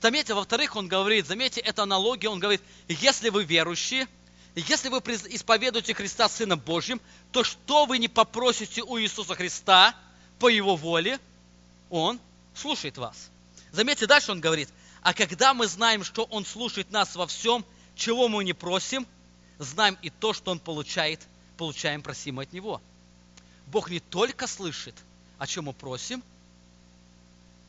Заметьте, 0.00 0.34
во-вторых, 0.34 0.76
он 0.76 0.86
говорит, 0.86 1.26
заметьте, 1.26 1.60
это 1.60 1.82
аналогия, 1.82 2.28
он 2.28 2.38
говорит, 2.38 2.62
если 2.86 3.30
вы 3.30 3.42
верующие, 3.42 4.06
если 4.54 4.88
вы 4.88 4.98
исповедуете 4.98 5.94
Христа 5.94 6.28
Сыном 6.28 6.60
Божьим, 6.60 7.00
то 7.32 7.42
что 7.42 7.86
вы 7.86 7.98
не 7.98 8.06
попросите 8.06 8.82
у 8.82 9.00
Иисуса 9.00 9.34
Христа 9.34 9.96
по 10.38 10.48
Его 10.48 10.76
воле, 10.76 11.18
Он 11.90 12.20
слушает 12.54 12.96
вас. 12.98 13.30
Заметьте, 13.72 14.06
дальше 14.06 14.30
он 14.30 14.40
говорит, 14.40 14.68
а 15.02 15.12
когда 15.12 15.54
мы 15.54 15.66
знаем, 15.66 16.04
что 16.04 16.22
Он 16.22 16.44
слушает 16.44 16.92
нас 16.92 17.16
во 17.16 17.26
всем, 17.26 17.64
чего 17.98 18.28
мы 18.28 18.44
не 18.44 18.54
просим, 18.54 19.06
знаем 19.58 19.98
и 20.00 20.08
то, 20.08 20.32
что 20.32 20.52
Он 20.52 20.60
получает, 20.60 21.20
получаем 21.58 22.00
просим 22.00 22.38
от 22.38 22.52
Него. 22.52 22.80
Бог 23.66 23.90
не 23.90 24.00
только 24.00 24.46
слышит, 24.46 24.94
о 25.36 25.46
чем 25.46 25.64
мы 25.64 25.72
просим, 25.74 26.22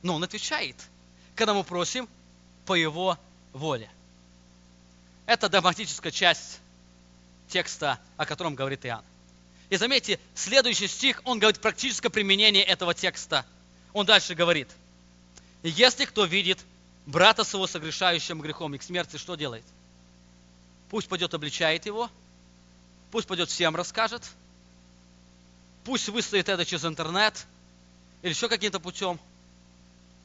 но 0.04 0.16
Он 0.16 0.24
отвечает, 0.24 0.76
когда 1.36 1.54
мы 1.54 1.64
просим 1.64 2.08
по 2.66 2.76
Его 2.76 3.18
воле. 3.52 3.90
Это 5.26 5.50
догматическая 5.50 6.12
часть 6.12 6.60
текста, 7.50 8.00
о 8.16 8.26
котором 8.26 8.56
говорит 8.56 8.86
Иоанн. 8.86 9.04
И 9.70 9.78
заметьте, 9.78 10.20
следующий 10.36 10.88
стих, 10.88 11.22
он 11.26 11.40
говорит 11.40 11.60
практическое 11.60 12.10
применение 12.10 12.64
этого 12.64 12.94
текста. 12.94 13.46
Он 13.94 14.06
дальше 14.06 14.36
говорит, 14.36 14.70
если 15.64 16.06
кто 16.06 16.26
видит 16.26 16.60
брата 17.06 17.44
своего 17.44 17.68
согрешающим 17.68 18.42
грехом 18.42 18.76
и 18.76 18.78
к 18.78 18.84
смерти, 18.84 19.18
что 19.18 19.36
делает? 19.36 19.66
Пусть 20.90 21.08
пойдет 21.08 21.34
обличает 21.34 21.86
его, 21.86 22.10
пусть 23.12 23.28
пойдет 23.28 23.50
всем 23.50 23.76
расскажет, 23.76 24.28
пусть 25.84 26.10
выставит 26.10 26.50
это 26.50 26.66
через 26.66 26.86
интернет 26.86 27.46
или 28.22 28.32
еще 28.32 28.50
каким-то 28.50 28.80
путем. 28.80 29.20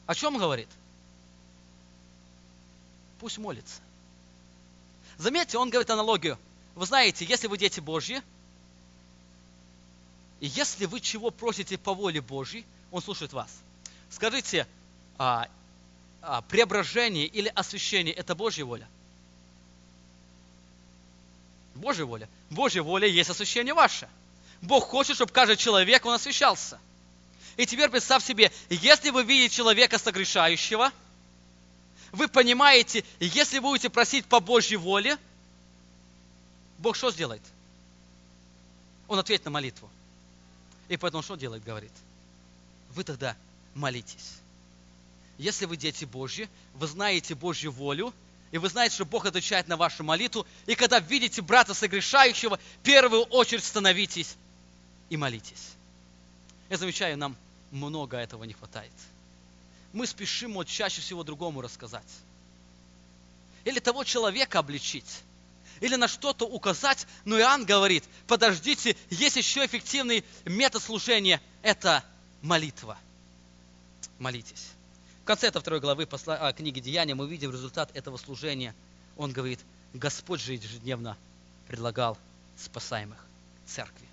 О 0.07 0.15
чем 0.15 0.37
говорит? 0.37 0.69
Пусть 3.19 3.37
молится. 3.37 3.81
Заметьте, 5.17 5.57
он 5.57 5.69
говорит 5.69 5.89
аналогию. 5.89 6.37
Вы 6.73 6.85
знаете, 6.85 7.25
если 7.25 7.47
вы 7.47 7.57
дети 7.57 7.79
Божьи, 7.79 8.21
и 10.39 10.47
если 10.47 10.85
вы 10.85 10.99
чего 10.99 11.31
просите 11.31 11.77
по 11.77 11.93
воле 11.93 12.21
Божьей, 12.21 12.65
Он 12.91 13.01
слушает 13.01 13.33
вас. 13.33 13.49
Скажите, 14.09 14.67
а, 15.17 15.47
а, 16.21 16.41
преображение 16.41 17.25
или 17.25 17.47
освящение– 17.47 18.13
это 18.15 18.35
Божья 18.35 18.65
воля? 18.65 18.87
Божья 21.75 22.05
воля. 22.05 22.27
Божья 22.49 22.81
воля 22.81 23.07
есть 23.07 23.29
освящение 23.29 23.73
ваше. 23.73 24.09
Бог 24.61 24.85
хочет, 24.85 25.15
чтобы 25.15 25.31
каждый 25.31 25.57
человек, 25.57 26.05
он 26.05 26.13
освящался. 26.13 26.79
И 27.57 27.65
теперь 27.65 27.89
представь 27.89 28.23
себе, 28.23 28.51
если 28.69 29.11
вы 29.11 29.23
видите 29.23 29.55
человека 29.55 29.97
согрешающего, 29.97 30.91
вы 32.11 32.27
понимаете, 32.27 33.03
если 33.19 33.59
вы 33.59 33.69
будете 33.69 33.89
просить 33.89 34.25
по 34.25 34.39
Божьей 34.39 34.77
воле– 34.77 35.17
Бог 36.77 36.95
что 36.95 37.11
сделает? 37.11 37.41
Он 39.07 39.19
ответит 39.19 39.45
на 39.45 39.51
молитву. 39.51 39.89
И 40.87 40.97
поэтому 40.97 41.23
что 41.23 41.35
делает, 41.35 41.63
говорит? 41.63 41.91
Вы 42.91 43.03
тогда 43.03 43.35
молитесь. 43.73 44.37
Если 45.37 45.65
вы 45.65 45.77
дети 45.77 46.05
Божьи, 46.05 46.49
вы 46.75 46.87
знаете 46.87 47.35
Божью 47.35 47.71
волю, 47.71 48.13
и 48.55 48.57
вы 48.57 48.69
знаете, 48.69 48.95
что 48.95 49.03
Бог 49.03 49.25
отвечает 49.25 49.67
на 49.67 49.75
вашу 49.75 50.05
молитву, 50.05 50.47
и 50.65 50.75
когда 50.75 51.01
видите 51.01 51.41
брата 51.41 51.73
согрешающего, 51.73 52.57
в 52.57 52.83
первую 52.83 53.23
очередь 53.23 53.65
становитесь 53.65 54.37
и 55.09 55.17
молитесь. 55.17 55.73
Я 56.69 56.77
замечаю, 56.77 57.17
нам 57.17 57.35
много 57.71 58.15
этого 58.15 58.45
не 58.45 58.53
хватает. 58.53 58.93
Мы 59.91 60.07
спешим 60.07 60.53
вот 60.53 60.69
чаще 60.69 61.01
всего 61.01 61.25
другому 61.25 61.59
рассказать. 61.59 62.07
Или 63.65 63.79
того 63.79 64.05
человека 64.05 64.59
обличить 64.59 65.23
или 65.81 65.95
на 65.95 66.07
что-то 66.07 66.45
указать, 66.45 67.05
но 67.25 67.37
Иоанн 67.37 67.65
говорит, 67.65 68.05
подождите, 68.25 68.95
есть 69.09 69.35
еще 69.35 69.65
эффективный 69.65 70.23
метод 70.45 70.81
служения, 70.81 71.41
это 71.61 72.05
молитва. 72.41 72.97
Молитесь. 74.17 74.74
В 75.25 75.27
конце 75.27 75.47
этой 75.47 75.59
второй 75.59 75.79
главы 75.79 76.05
посла, 76.05 76.37
а, 76.39 76.53
книги 76.53 76.79
Деяния 76.79 77.15
мы 77.15 77.27
видим 77.27 77.49
результат 77.49 77.89
этого 77.95 78.15
служения. 78.17 78.75
Он 79.17 79.31
говорит, 79.31 79.59
Господь 79.91 80.39
же 80.39 80.53
ежедневно 80.53 81.17
предлагал 81.67 82.15
спасаемых 82.55 83.17
церкви. 83.65 84.07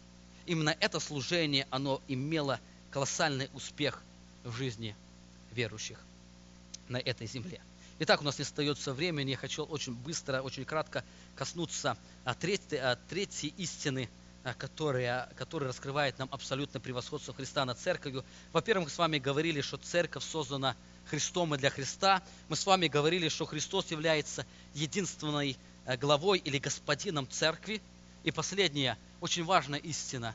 Именно 0.46 0.74
это 0.80 1.00
служение, 1.00 1.66
оно 1.68 2.00
имело 2.08 2.58
колоссальный 2.90 3.50
успех 3.52 4.02
в 4.42 4.56
жизни 4.56 4.96
верующих 5.50 5.98
на 6.88 6.96
этой 6.96 7.26
земле. 7.26 7.60
Итак, 7.98 8.22
у 8.22 8.24
нас 8.24 8.38
не 8.38 8.44
остается 8.44 8.94
времени, 8.94 9.32
я 9.32 9.36
хочу 9.36 9.64
очень 9.64 9.92
быстро, 9.92 10.40
очень 10.40 10.64
кратко 10.64 11.04
коснуться 11.36 11.98
третьей, 12.40 12.96
третьей 13.10 13.52
истины, 13.58 14.08
которая, 14.56 15.28
которая 15.36 15.68
раскрывает 15.68 16.18
нам 16.18 16.30
абсолютно 16.32 16.80
превосходство 16.80 17.34
Христа 17.34 17.66
над 17.66 17.78
церковью. 17.78 18.24
Во-первых, 18.54 18.86
мы 18.86 18.90
с 18.90 18.96
вами 18.96 19.18
говорили, 19.18 19.60
что 19.60 19.76
церковь 19.76 20.24
создана 20.24 20.74
Христом 21.06 21.54
и 21.54 21.58
для 21.58 21.70
Христа. 21.70 22.22
Мы 22.48 22.56
с 22.56 22.66
вами 22.66 22.86
говорили, 22.86 23.28
что 23.28 23.44
Христос 23.44 23.90
является 23.90 24.46
единственной 24.74 25.56
э, 25.84 25.96
главой 25.96 26.38
или 26.38 26.58
господином 26.58 27.28
церкви. 27.28 27.82
И 28.24 28.30
последняя, 28.30 28.98
очень 29.20 29.44
важная 29.44 29.80
истина. 29.80 30.34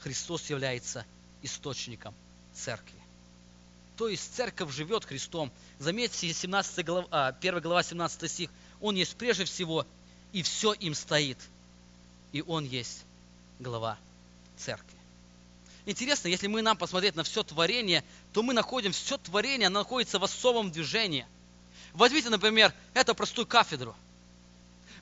Христос 0.00 0.48
является 0.50 1.04
источником 1.42 2.14
церкви. 2.54 2.98
то 3.96 4.08
есть 4.08 4.34
церковь 4.34 4.72
живет 4.74 5.04
Христом. 5.04 5.52
Заметьте, 5.78 6.32
17 6.32 6.84
глава, 6.84 7.28
1 7.28 7.60
глава 7.60 7.82
17 7.82 8.30
стих. 8.30 8.50
Он 8.80 8.94
есть 8.94 9.14
прежде 9.16 9.44
всего, 9.44 9.86
и 10.32 10.42
все 10.42 10.72
им 10.72 10.94
стоит. 10.94 11.38
И 12.32 12.42
Он 12.42 12.64
есть 12.64 13.04
глава 13.58 13.98
церкви. 14.56 14.99
Интересно, 15.86 16.28
если 16.28 16.46
мы 16.46 16.62
нам 16.62 16.76
посмотреть 16.76 17.16
на 17.16 17.24
все 17.24 17.42
творение, 17.42 18.04
то 18.32 18.42
мы 18.42 18.52
находим 18.52 18.92
все 18.92 19.16
творение, 19.16 19.68
находится 19.68 20.18
в 20.18 20.24
особом 20.24 20.70
движении. 20.70 21.26
Возьмите, 21.94 22.28
например, 22.28 22.72
эту 22.94 23.14
простую 23.14 23.46
кафедру. 23.46 23.96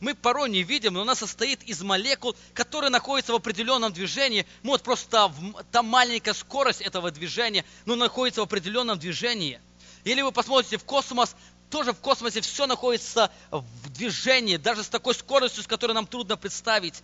Мы 0.00 0.14
порой 0.14 0.48
не 0.48 0.62
видим, 0.62 0.94
но 0.94 1.02
она 1.02 1.16
состоит 1.16 1.62
из 1.64 1.82
молекул, 1.82 2.36
которые 2.54 2.90
находятся 2.90 3.32
в 3.32 3.36
определенном 3.36 3.92
движении. 3.92 4.46
Вот 4.62 4.82
просто 4.82 5.32
там 5.72 5.86
маленькая 5.86 6.34
скорость 6.34 6.80
этого 6.80 7.10
движения, 7.10 7.64
но 7.84 7.96
находится 7.96 8.40
в 8.40 8.44
определенном 8.44 8.98
движении. 8.98 9.60
Или 10.04 10.22
вы 10.22 10.30
посмотрите 10.30 10.78
в 10.78 10.84
космос, 10.84 11.34
тоже 11.68 11.92
в 11.92 11.98
космосе 11.98 12.40
все 12.40 12.66
находится 12.66 13.32
в 13.50 13.90
движении, 13.90 14.56
даже 14.56 14.84
с 14.84 14.88
такой 14.88 15.14
скоростью, 15.14 15.64
с 15.64 15.66
которой 15.66 15.92
нам 15.92 16.06
трудно 16.06 16.36
представить. 16.36 17.02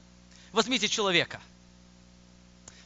Возьмите 0.53 0.89
человека– 0.89 1.41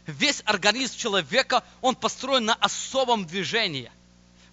весь 0.08 0.42
организм 0.46 0.96
человека, 0.96 1.62
он 1.80 1.94
построен 1.94 2.46
на 2.46 2.54
особом 2.54 3.26
движении. 3.26 3.92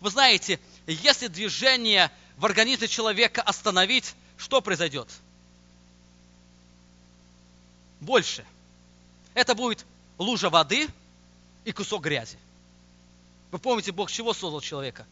Вы 0.01 0.10
знаете, 0.10 0.60
если 0.86 1.28
движение 1.28 2.12
в 2.38 2.45
организме 2.45 2.88
человека 2.88 3.41
остановить, 3.41 4.14
что 4.38 4.62
произойдет? 4.62 5.10
Больше. 8.01 8.45
Это 9.34 9.56
будет 9.56 9.86
лужа 10.18 10.49
воды 10.49 10.88
и 11.64 11.72
кусок 11.72 12.03
грязи. 12.03 12.38
Вы 13.51 13.60
помните, 13.60 13.91
Бог 13.93 14.12
чего 14.12 14.34
создал 14.34 14.60
человека? 14.60 15.06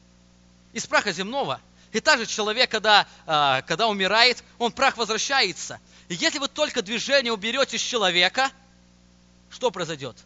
Из 0.74 0.86
праха 0.86 1.14
земного. 1.14 1.62
И 1.94 2.00
также 2.00 2.26
человек, 2.26 2.70
когда, 2.70 3.08
а, 3.26 3.62
когда 3.62 3.88
умирает, 3.88 4.44
он 4.58 4.72
прах 4.72 4.98
возвращается. 4.98 5.80
И 6.10 6.16
если 6.16 6.40
вы 6.40 6.50
только 6.50 6.82
движение 6.82 7.32
уберете 7.32 7.78
с 7.78 7.82
человека, 7.82 8.52
что 9.50 9.72
произойдет? 9.72 10.18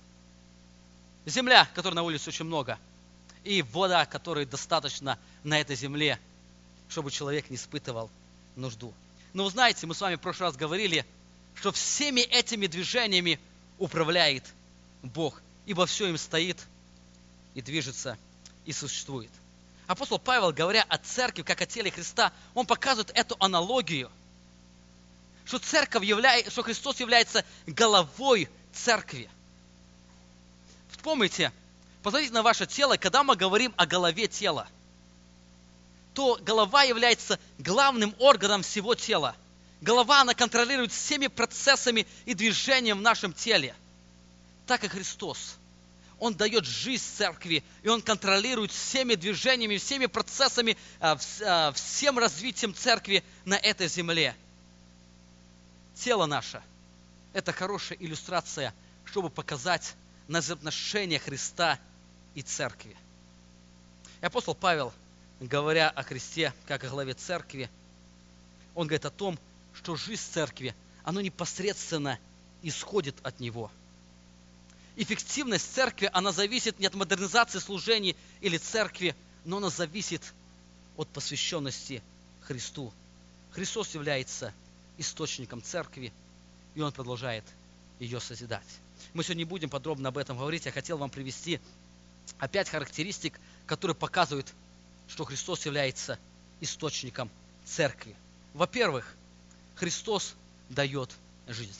Земля, 1.29 1.67
которой 1.75 1.95
на 1.95 2.03
улице 2.03 2.29
очень 2.29 2.45
много, 2.45 2.79
и 3.43 3.61
вода, 3.61 4.05
которой 4.05 4.45
достаточно 4.45 5.19
на 5.43 5.59
этой 5.59 5.75
земле, 5.75 6.19
чтобы 6.89 7.11
человек 7.11 7.49
не 7.49 7.55
испытывал 7.55 8.09
нужду. 8.55 8.93
Но 9.33 9.43
вы 9.43 9.51
знаете, 9.51 9.85
мы 9.85 9.93
с 9.93 10.01
вами 10.01 10.15
в 10.15 10.21
прошлый 10.21 10.49
раз 10.49 10.57
говорили, 10.57 11.05
что 11.55 11.71
всеми 11.71 12.21
этими 12.21 12.67
движениями 12.67 13.39
управляет 13.77 14.43
Бог, 15.03 15.41
ибо 15.65 15.85
все 15.85 16.07
им 16.07 16.17
стоит 16.17 16.57
и 17.53 17.61
движется 17.61 18.17
и 18.65 18.73
существует. 18.73 19.31
Апостол 19.87 20.19
Павел, 20.19 20.51
говоря 20.51 20.83
о 20.83 20.97
церкви, 20.97 21.43
как 21.43 21.61
о 21.61 21.65
теле 21.65 21.91
Христа, 21.91 22.33
он 22.53 22.65
показывает 22.65 23.11
эту 23.15 23.35
аналогию, 23.39 24.11
что 25.45 25.59
церковь 25.59 26.03
является, 26.03 26.51
что 26.51 26.63
Христос 26.63 26.99
является 26.99 27.45
головой 27.65 28.49
церкви. 28.73 29.29
Вспомните, 31.07 31.53
посмотрите 32.03 32.33
на 32.33 32.43
ваше 32.43 32.65
тело, 32.65 32.97
когда 32.97 33.23
мы 33.23 33.37
говорим 33.37 33.73
о 33.77 33.85
голове 33.85 34.27
тела, 34.27 34.67
то 36.13 36.37
голова 36.41 36.83
является 36.83 37.39
главным 37.59 38.13
органом 38.19 38.61
всего 38.61 38.93
тела. 38.93 39.33
Голова, 39.79 40.19
она 40.19 40.33
контролирует 40.33 40.91
всеми 40.91 41.27
процессами 41.27 42.05
и 42.25 42.33
движением 42.33 42.97
в 42.97 43.01
нашем 43.03 43.31
теле. 43.31 43.73
Так 44.65 44.83
и 44.83 44.89
Христос. 44.89 45.55
Он 46.19 46.35
дает 46.35 46.65
жизнь 46.65 47.05
церкви, 47.15 47.63
и 47.83 47.87
Он 47.87 48.01
контролирует 48.01 48.73
всеми 48.73 49.15
движениями, 49.15 49.77
всеми 49.77 50.07
процессами, 50.07 50.75
а, 50.99 51.17
а, 51.45 51.71
всем 51.71 52.19
развитием 52.19 52.75
церкви 52.75 53.23
на 53.45 53.55
этой 53.55 53.87
земле. 53.87 54.35
Тело 55.95 56.25
наше– 56.25 56.61
это 57.33 57.53
хорошая 57.53 57.97
иллюстрация, 57.97 58.73
чтобы 59.05 59.29
показать 59.29 59.95
на 60.27 60.39
взаимоотношения 60.39 61.19
Христа 61.19 61.79
и 62.35 62.41
церкви. 62.41 62.95
И 64.21 64.25
апостол 64.25 64.55
Павел, 64.55 64.93
говоря 65.39 65.89
о 65.89 66.03
Христе 66.03 66.53
как 66.65 66.83
о 66.83 66.89
главе 66.89 67.13
церкви, 67.13 67.69
он 68.75 68.87
говорит 68.87 69.05
о 69.05 69.11
том, 69.11 69.39
что 69.73 69.95
жизнь 69.95 70.23
церкви, 70.31 70.75
она 71.03 71.21
непосредственно 71.21 72.19
исходит 72.61 73.15
от 73.23 73.39
Него. 73.39 73.71
Эффективность 74.95 75.73
церкви, 75.73 76.09
она 76.11 76.31
зависит 76.31 76.79
не 76.79 76.87
от 76.87 76.95
модернизации 76.95 77.59
служений 77.59 78.15
или 78.41 78.57
церкви, 78.57 79.15
но 79.45 79.57
она 79.57 79.69
зависит 79.69 80.33
от 80.95 81.07
посвященности 81.09 82.01
Христу. 82.41 82.91
Христос 83.51 83.93
является 83.93 84.53
источником 84.97 85.61
церкви, 85.61 86.11
и 86.73 86.81
Он 86.81 86.91
продолжает 86.91 87.43
ее 87.99 88.19
созидать. 88.19 88.65
Мы 89.13 89.23
сегодня 89.23 89.39
не 89.39 89.45
будем 89.45 89.69
подробно 89.69 90.09
об 90.09 90.17
этом 90.17 90.37
говорить. 90.37 90.65
Я 90.65 90.71
хотел 90.71 90.97
вам 90.97 91.09
привести 91.09 91.59
опять 92.39 92.69
характеристик, 92.69 93.39
которые 93.65 93.95
показывают, 93.95 94.53
что 95.07 95.25
Христос 95.25 95.65
является 95.65 96.19
источником 96.61 97.29
церкви. 97.65 98.15
Во-первых, 98.53 99.15
Христос 99.75 100.35
дает 100.69 101.11
жизнь. 101.47 101.79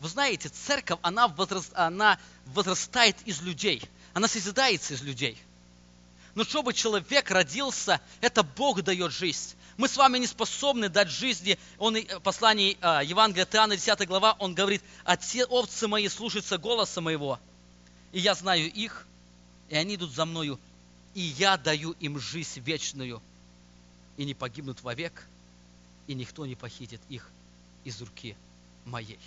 Вы 0.00 0.08
знаете, 0.08 0.48
церковь, 0.48 0.98
она, 1.02 1.28
возраст, 1.28 1.70
она 1.74 2.18
возрастает 2.46 3.16
из 3.24 3.40
людей. 3.40 3.82
Она 4.12 4.28
созидается 4.28 4.94
из 4.94 5.02
людей. 5.02 5.38
Но 6.34 6.44
чтобы 6.44 6.74
человек 6.74 7.30
родился, 7.30 8.00
это 8.20 8.42
Бог 8.42 8.82
дает 8.82 9.12
жизнь. 9.12 9.54
Мы 9.76 9.88
с 9.88 9.96
вами 9.96 10.18
не 10.18 10.26
способны 10.26 10.88
дать 10.88 11.08
жизни. 11.08 11.58
Он 11.78 11.96
в 11.96 12.20
послании 12.20 12.78
а, 12.80 13.02
Евангелия 13.02 13.42
от 13.42 13.54
Иоанна, 13.54 13.76
10 13.76 14.06
глава, 14.06 14.36
он 14.38 14.54
говорит, 14.54 14.82
«А 15.04 15.16
те 15.16 15.44
овцы 15.44 15.88
мои 15.88 16.08
слушаются 16.08 16.58
голоса 16.58 17.00
моего, 17.00 17.40
и 18.12 18.20
я 18.20 18.34
знаю 18.34 18.70
их, 18.72 19.06
и 19.68 19.74
они 19.76 19.96
идут 19.96 20.12
за 20.12 20.26
мною, 20.26 20.60
и 21.14 21.20
я 21.20 21.56
даю 21.56 21.92
им 21.98 22.20
жизнь 22.20 22.60
вечную, 22.60 23.20
и 24.16 24.24
не 24.24 24.34
погибнут 24.34 24.82
вовек, 24.82 25.26
и 26.06 26.14
никто 26.14 26.46
не 26.46 26.54
похитит 26.54 27.00
их 27.08 27.28
из 27.82 28.00
руки 28.00 28.36
моей». 28.84 29.18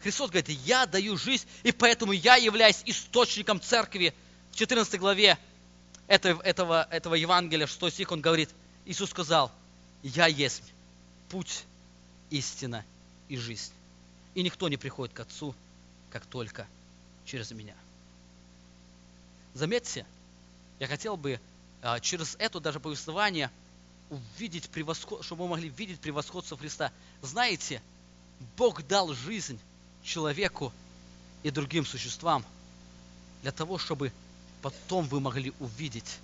Христос 0.00 0.30
говорит, 0.30 0.48
я 0.48 0.84
даю 0.84 1.16
жизнь, 1.16 1.46
и 1.62 1.70
поэтому 1.70 2.12
я 2.12 2.36
являюсь 2.36 2.82
источником 2.84 3.60
церкви. 3.60 4.12
В 4.50 4.56
14 4.56 4.98
главе 5.00 5.38
этого, 6.08 6.42
этого, 6.42 6.86
этого 6.90 7.14
Евангелия, 7.14 7.66
6 7.66 7.94
стих, 7.94 8.10
он 8.10 8.20
говорит– 8.20 8.50
Иисус 8.86 9.10
сказал, 9.10 9.50
я 10.02 10.26
есть 10.26 10.62
путь, 11.30 11.64
истина 12.30 12.84
и 13.28 13.36
жизнь. 13.36 13.72
И 14.34 14.42
никто 14.42 14.68
не 14.68 14.76
приходит 14.76 15.14
к 15.14 15.20
Отцу, 15.20 15.54
как 16.10 16.26
только 16.26 16.66
через 17.24 17.50
меня. 17.52 17.74
Заметьте, 19.54 20.04
я 20.80 20.86
хотел 20.86 21.16
бы 21.16 21.40
а, 21.80 22.00
через 22.00 22.36
это 22.38 22.60
даже 22.60 22.80
повествование 22.80 23.50
увидеть 24.10 24.68
превосход, 24.68 25.24
чтобы 25.24 25.44
мы 25.44 25.50
могли 25.50 25.70
видеть 25.70 26.00
превосходство 26.00 26.58
Христа. 26.58 26.92
Знаете, 27.22 27.80
Бог 28.56 28.86
дал 28.86 29.14
жизнь 29.14 29.58
человеку 30.02 30.72
и 31.42 31.50
другим 31.50 31.86
существам 31.86 32.44
для 33.42 33.52
того, 33.52 33.78
чтобы 33.78 34.12
потом 34.60 35.06
вы 35.06 35.20
могли 35.20 35.54
увидеть 35.58 36.18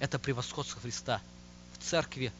это 0.00 0.18
превосходство 0.18 0.80
Христа– 0.80 1.22
церкви, 1.80 2.32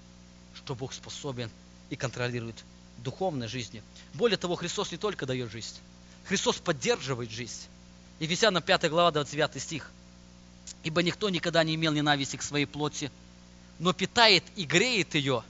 что 0.54 0.74
Бог 0.74 0.92
способен 0.92 1.50
и 1.90 1.96
контролирует 1.96 2.56
духовной 2.98 3.48
жизни. 3.48 3.82
Более 4.14 4.36
того, 4.36 4.56
Христос 4.56 4.92
не 4.92 4.98
только 4.98 5.26
дает 5.26 5.50
жизнь, 5.50 5.76
Христос 6.24 6.56
поддерживает 6.56 7.30
жизнь. 7.30 7.66
Ефесянам 8.20 8.62
5 8.62 8.90
глава 8.90 9.10
29 9.12 9.62
стих. 9.62 9.90
«Ибо 10.82 11.02
никто 11.02 11.30
никогда 11.30 11.64
не 11.64 11.74
имел 11.76 11.92
ненависти 11.92 12.36
к 12.36 12.42
своей 12.42 12.66
плоти, 12.66 13.10
но 13.78 13.92
питает 13.92 14.44
и 14.56 14.64
греет 14.64 15.14
ее, 15.14 15.42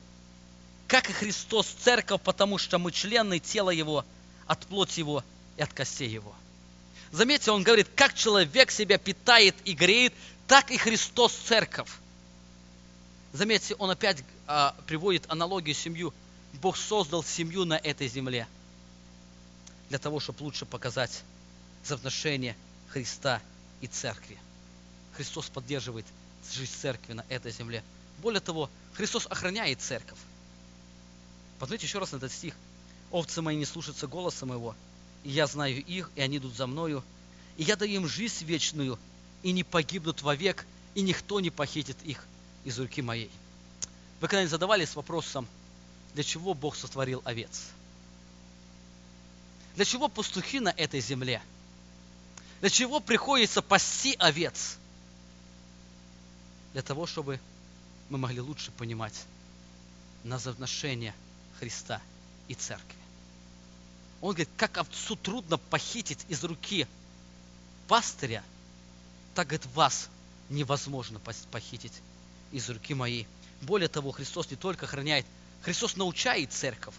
как 0.87 1.11
и 1.11 1.13
Христос 1.13 1.67
церковь, 1.67 2.21
потому 2.23 2.59
что 2.59 2.79
мы 2.79 2.93
члены 2.93 3.39
тела 3.39 3.71
Его, 3.71 4.05
от 4.47 4.67
плоти 4.67 5.01
Его 5.01 5.25
и 5.57 5.63
от 5.63 5.73
костей 5.73 6.09
Его». 6.09 6.35
Заметьте, 7.11 7.51
он 7.51 7.63
говорит, 7.63 7.89
как 7.95 8.15
человек 8.15 8.71
себя 8.71 8.99
питает 8.99 9.57
и 9.65 9.73
греет, 9.73 10.13
так 10.47 10.71
и 10.71 10.77
Христос 10.77 11.33
церковь. 11.33 11.91
Заметьте, 13.33 13.75
он 13.75 13.91
опять 13.91 14.25
а, 14.47 14.75
приводит 14.87 15.25
аналогию 15.29 15.75
семью. 15.75 16.15
Бог 16.55 16.77
создал 16.77 17.23
семью 17.23 17.65
на 17.65 17.75
этой 17.75 18.09
земле 18.09 18.49
для 19.91 19.99
того, 19.99 20.19
чтобы 20.19 20.45
лучше 20.45 20.65
показать 20.65 21.23
взаимоотношения 21.85 22.57
Христа 22.89 23.43
и 23.81 23.87
церкви. 23.87 24.39
Христос 25.13 25.49
поддерживает 25.49 26.07
жизнь 26.51 26.73
церкви 26.73 27.13
на 27.13 27.25
этой 27.29 27.53
земле. 27.53 27.85
Более 28.23 28.41
того, 28.41 28.71
Христос 28.95 29.27
охраняет 29.27 29.81
церковь. 29.81 30.19
Посмотрите 31.59 31.87
еще 31.87 31.99
раз 31.99 32.13
на 32.13 32.17
этот 32.17 32.33
стих. 32.33 32.55
«Овцы 33.11 33.41
мои 33.43 33.57
не 33.57 33.65
слушаются 33.65 34.07
голоса 34.07 34.47
моего, 34.47 34.75
и 35.25 35.31
я 35.31 35.47
знаю 35.47 35.83
их, 35.85 36.11
и 36.15 36.21
они 36.21 36.39
идут 36.39 36.55
за 36.55 36.67
мною, 36.67 37.03
и 37.57 37.63
я 37.63 37.77
даю 37.77 38.03
им 38.03 38.09
жизнь 38.09 38.45
вечную, 38.45 38.99
и 39.43 39.53
не 39.53 39.65
погибнут 39.65 40.23
вовек, 40.23 40.67
и 40.95 41.01
никто 41.01 41.41
не 41.41 41.51
похитит 41.51 41.97
их 42.05 42.27
из 42.69 42.79
руки 42.79 43.01
моей. 43.01 43.31
Вы 44.21 44.29
когда-нибудь 44.29 44.51
задавались 44.51 44.95
вопросом, 44.95 45.49
для 46.13 46.23
чего 46.23 46.53
Бог 46.53 46.77
сотворил 46.77 47.23
овец? 47.25 47.69
Для 49.75 49.85
чего 49.85 50.09
пастухи 50.09 50.61
на 50.61 50.69
этой 50.69 51.01
земле? 51.01 51.41
Для 52.61 52.69
чего 52.69 53.01
приходится 53.01 53.63
пасти 53.63 54.15
овец? 54.19 54.77
Для 56.75 56.83
того, 56.83 57.07
чтобы 57.07 57.41
мы 58.11 58.19
могли 58.19 58.41
лучше 58.41 58.71
понимать 58.73 59.15
назначение 60.25 61.15
Христа 61.59 62.03
и 62.49 62.55
Церкви. 62.55 62.99
Он 64.21 64.31
говорит, 64.31 64.51
как 64.57 64.77
овцу 64.77 65.17
трудно 65.17 65.57
похитить 65.57 66.27
из 66.29 66.45
руки 66.45 66.87
пастыря, 67.87 68.45
так, 69.35 69.47
говорит, 69.47 69.67
вас 69.75 70.11
невозможно 70.51 71.19
похитить 71.51 71.95
из 72.53 72.69
руки 72.71 72.95
моей. 72.95 73.27
Более 73.63 73.89
того, 73.89 74.13
Христос 74.13 74.51
не 74.51 74.57
только 74.57 74.87
охраняет, 74.87 75.27
Христос 75.63 75.97
научает 75.97 76.53
церковь. 76.53 76.95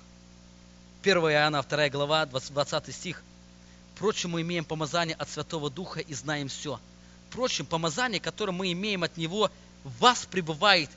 1 1.02 1.18
Иоанна, 1.18 1.64
2 1.64 1.89
глава, 1.89 2.26
20 2.26 2.93
стих. 2.93 3.24
Впрочем, 3.95 4.32
мы 4.32 4.41
имеем 4.41 4.66
помазание 4.66 5.16
от 5.16 5.30
Святого 5.30 5.70
Духа 5.70 6.02
и 6.02 6.14
знаем 6.14 6.50
все. 6.50 6.80
Впрочем, 7.30 7.66
помазание, 7.66 8.20
которое 8.20 8.52
мы 8.52 8.72
имеем 8.72 9.04
от 9.04 9.18
Него, 9.18 9.52
в 9.84 10.00
вас 10.00 10.26
пребывает, 10.26 10.89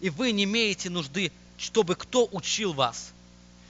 и 0.00 0.08
вы 0.08 0.32
не 0.32 0.44
имеете 0.44 0.88
нужды, 0.88 1.32
чтобы 1.58 1.94
кто 1.94 2.28
учил 2.32 2.72
вас. 2.72 3.12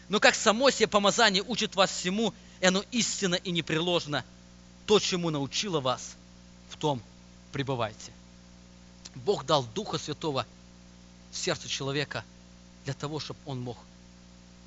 Но 0.08 0.20
как 0.20 0.34
само 0.34 0.70
себе 0.70 0.86
помазание 0.86 1.42
учит 1.42 1.74
вас 1.74 1.90
всему, 1.90 2.34
и 2.60 2.66
оно 2.66 2.84
истинно 2.90 3.36
и 3.36 3.50
непреложно, 3.50 4.24
то, 4.86 4.98
чему 4.98 5.30
научило 5.30 5.80
вас, 5.80 6.16
в 6.68 6.76
том 6.76 7.02
пребывайте. 7.52 8.12
Бог 9.14 9.44
дал 9.44 9.64
Духа 9.74 9.98
Святого 9.98 10.46
в 11.30 11.36
сердце 11.36 11.68
человека 11.68 12.24
для 12.84 12.94
того, 12.94 13.20
чтобы 13.20 13.40
он 13.46 13.60
мог 13.60 13.78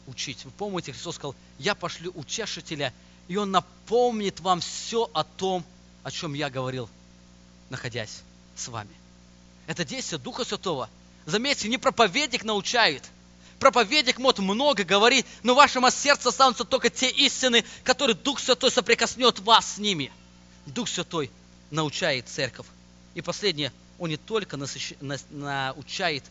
учить. 0.08 0.44
Вы 0.46 0.52
помните, 0.52 0.92
Христос 0.92 1.16
сказал, 1.16 1.36
я 1.60 1.76
пошлю 1.76 2.12
утешителя, 2.12 2.94
и 3.28 3.38
он 3.38 3.52
напомнит 3.52 4.40
вам 4.40 4.60
все 4.60 5.10
о 5.14 5.24
том, 5.24 5.64
о 6.04 6.12
чем 6.12 6.34
я 6.34 6.50
говорил, 6.50 6.90
находясь 7.70 8.22
с 8.56 8.68
вами. 8.68 8.94
Это 9.68 9.86
действие 9.86 10.20
Духа 10.20 10.44
Святого. 10.44 10.90
Заметьте, 11.26 11.70
не 11.70 11.78
проповедник 11.78 12.44
научает. 12.44 13.04
Проповедник 13.60 14.20
может 14.20 14.40
много 14.40 14.84
говорить, 14.84 15.26
но 15.42 15.54
в 15.54 15.58
вашем 15.58 15.90
сердце 15.90 16.30
останутся 16.30 16.66
только 16.66 16.90
те 16.90 17.10
истины, 17.10 17.64
которые 17.84 18.16
Дух 18.16 18.40
Святой 18.40 18.72
соприкоснет 18.72 19.40
вас 19.40 19.76
с 19.76 19.78
ними. 19.78 20.12
Дух 20.66 20.90
Святой 20.90 21.32
научает 21.72 22.28
церковь. 22.28 22.66
И 23.16 23.22
последнее, 23.22 23.72
Он 24.04 24.10
не 24.10 24.18
только 24.18 24.58
научает, 24.58 26.26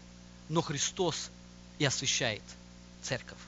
но 0.50 0.60
Христос 0.60 1.30
и 1.78 1.86
освящает 1.86 2.42
церковь. 3.00 3.38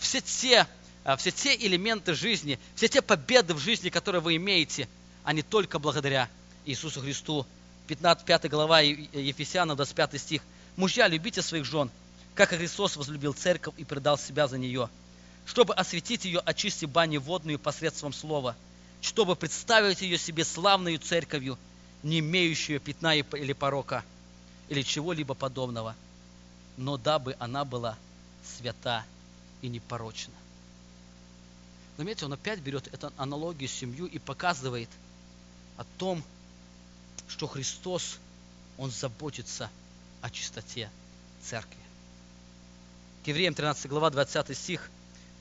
Все 0.00 0.20
те, 0.20 0.66
а, 1.04 1.16
все 1.16 1.30
те 1.30 1.54
элементы 1.54 2.14
жизни, 2.14 2.58
все 2.74 2.88
те 2.88 3.00
победы 3.02 3.54
в 3.54 3.60
жизни, 3.60 3.88
которые 3.88 4.20
вы 4.20 4.34
имеете, 4.34 4.88
они 5.22 5.42
только 5.42 5.78
благодаря 5.78 6.28
Иисусу 6.66 7.02
Христу. 7.02 7.46
15, 7.86 8.24
5 8.26 8.50
глава 8.50 8.80
Ефесянам, 8.80 9.76
25 9.76 10.18
стих. 10.20 10.42
«Мужья, 10.74 11.06
любите 11.06 11.40
своих 11.40 11.64
жен, 11.64 11.88
как 12.34 12.52
и 12.52 12.56
Христос 12.56 12.96
возлюбил 12.96 13.32
церковь 13.32 13.74
и 13.76 13.84
предал 13.84 14.18
себя 14.18 14.48
за 14.48 14.58
нее, 14.58 14.90
чтобы 15.46 15.72
осветить 15.74 16.24
ее, 16.24 16.40
очистив 16.40 16.90
бани 16.90 17.18
водную 17.18 17.60
посредством 17.60 18.12
слова, 18.12 18.56
чтобы 19.00 19.36
представить 19.36 20.00
ее 20.00 20.18
себе 20.18 20.44
славную 20.44 20.98
церковью, 20.98 21.56
не 22.02 22.18
имеющую 22.20 22.80
пятна 22.80 23.14
или 23.14 23.52
порока, 23.52 24.04
или 24.68 24.82
чего-либо 24.82 25.34
подобного, 25.34 25.94
но 26.76 26.96
дабы 26.96 27.36
она 27.38 27.64
была 27.64 27.96
свята 28.44 29.04
и 29.60 29.68
непорочна. 29.68 30.34
Заметьте, 31.96 32.24
он 32.24 32.32
опять 32.32 32.60
берет 32.60 32.92
эту 32.92 33.12
аналогию 33.16 33.68
семью 33.68 34.06
и 34.06 34.18
показывает 34.18 34.88
о 35.76 35.84
том, 35.98 36.22
что 37.28 37.46
Христос, 37.46 38.18
Он 38.78 38.90
заботится 38.90 39.70
о 40.20 40.30
чистоте 40.30 40.90
церкви. 41.42 41.78
К 43.24 43.28
Евреям 43.28 43.54
13 43.54 43.88
глава 43.88 44.10
20 44.10 44.56
стих. 44.56 44.90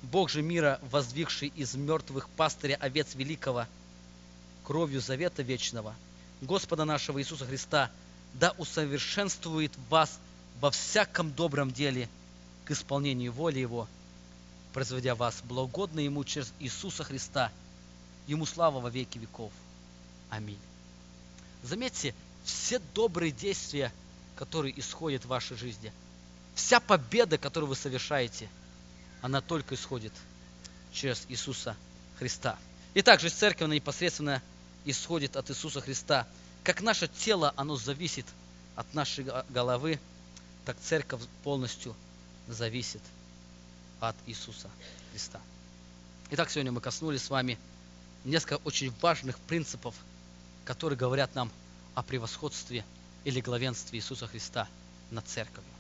Бог 0.03 0.29
же 0.29 0.41
мира, 0.41 0.79
воздвигший 0.83 1.49
из 1.55 1.75
мертвых 1.75 2.27
пастыря 2.29 2.75
овец 2.75 3.15
великого, 3.15 3.67
кровью 4.63 4.99
завета 4.99 5.43
вечного, 5.43 5.95
Господа 6.41 6.85
нашего 6.85 7.21
Иисуса 7.21 7.45
Христа, 7.45 7.91
да 8.33 8.51
усовершенствует 8.57 9.71
вас 9.89 10.19
во 10.59 10.71
всяком 10.71 11.31
добром 11.31 11.71
деле 11.71 12.09
к 12.65 12.71
исполнению 12.71 13.31
воли 13.31 13.59
Его, 13.59 13.87
производя 14.73 15.15
вас 15.15 15.41
благодно 15.43 15.99
Ему 15.99 16.23
через 16.23 16.51
Иисуса 16.59 17.03
Христа. 17.03 17.51
Ему 18.27 18.45
слава 18.45 18.79
во 18.79 18.89
веки 18.89 19.17
веков. 19.17 19.51
Аминь. 20.29 20.59
Заметьте, 21.63 22.15
все 22.43 22.79
добрые 22.95 23.31
действия, 23.31 23.91
которые 24.35 24.79
исходят 24.79 25.23
в 25.23 25.27
вашей 25.27 25.57
жизни, 25.57 25.93
вся 26.55 26.79
победа, 26.79 27.37
которую 27.37 27.69
вы 27.69 27.75
совершаете, 27.75 28.49
она 29.21 29.41
только 29.41 29.75
исходит 29.75 30.13
через 30.91 31.25
Иисуса 31.29 31.75
Христа. 32.17 32.57
И 32.95 33.01
также 33.01 33.29
церковь, 33.29 33.65
она 33.65 33.75
непосредственно 33.75 34.41
исходит 34.85 35.35
от 35.35 35.49
Иисуса 35.49 35.81
Христа. 35.81 36.27
Как 36.63 36.81
наше 36.81 37.07
тело, 37.07 37.53
оно 37.55 37.75
зависит 37.75 38.25
от 38.75 38.93
нашей 38.93 39.25
головы, 39.49 39.99
так 40.65 40.77
церковь 40.79 41.21
полностью 41.43 41.95
зависит 42.47 43.01
от 43.99 44.15
Иисуса 44.25 44.69
Христа. 45.11 45.39
Итак, 46.31 46.49
сегодня 46.49 46.71
мы 46.71 46.81
коснулись 46.81 47.23
с 47.23 47.29
вами 47.29 47.57
несколько 48.23 48.57
очень 48.63 48.93
важных 49.01 49.37
принципов, 49.39 49.95
которые 50.65 50.97
говорят 50.97 51.33
нам 51.35 51.51
о 51.95 52.03
превосходстве 52.03 52.85
или 53.23 53.41
главенстве 53.41 53.99
Иисуса 53.99 54.27
Христа 54.27 54.67
над 55.09 55.27
церковью. 55.27 55.71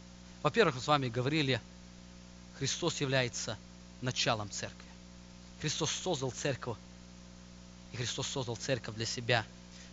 Во-первых, 0.43 0.75
мы 0.75 0.81
с 0.81 0.87
вами 0.87 1.09
говорили, 1.09 1.61
Христос 2.57 2.99
является 3.01 3.57
началом 4.01 4.49
церкви. 4.49 4.87
Христос 5.61 5.91
создал 5.91 6.31
церковь, 6.31 6.77
и 7.91 7.97
Христос 7.97 8.27
создал 8.27 8.55
церковь 8.55 8.95
для 8.95 9.05
себя. 9.05 9.45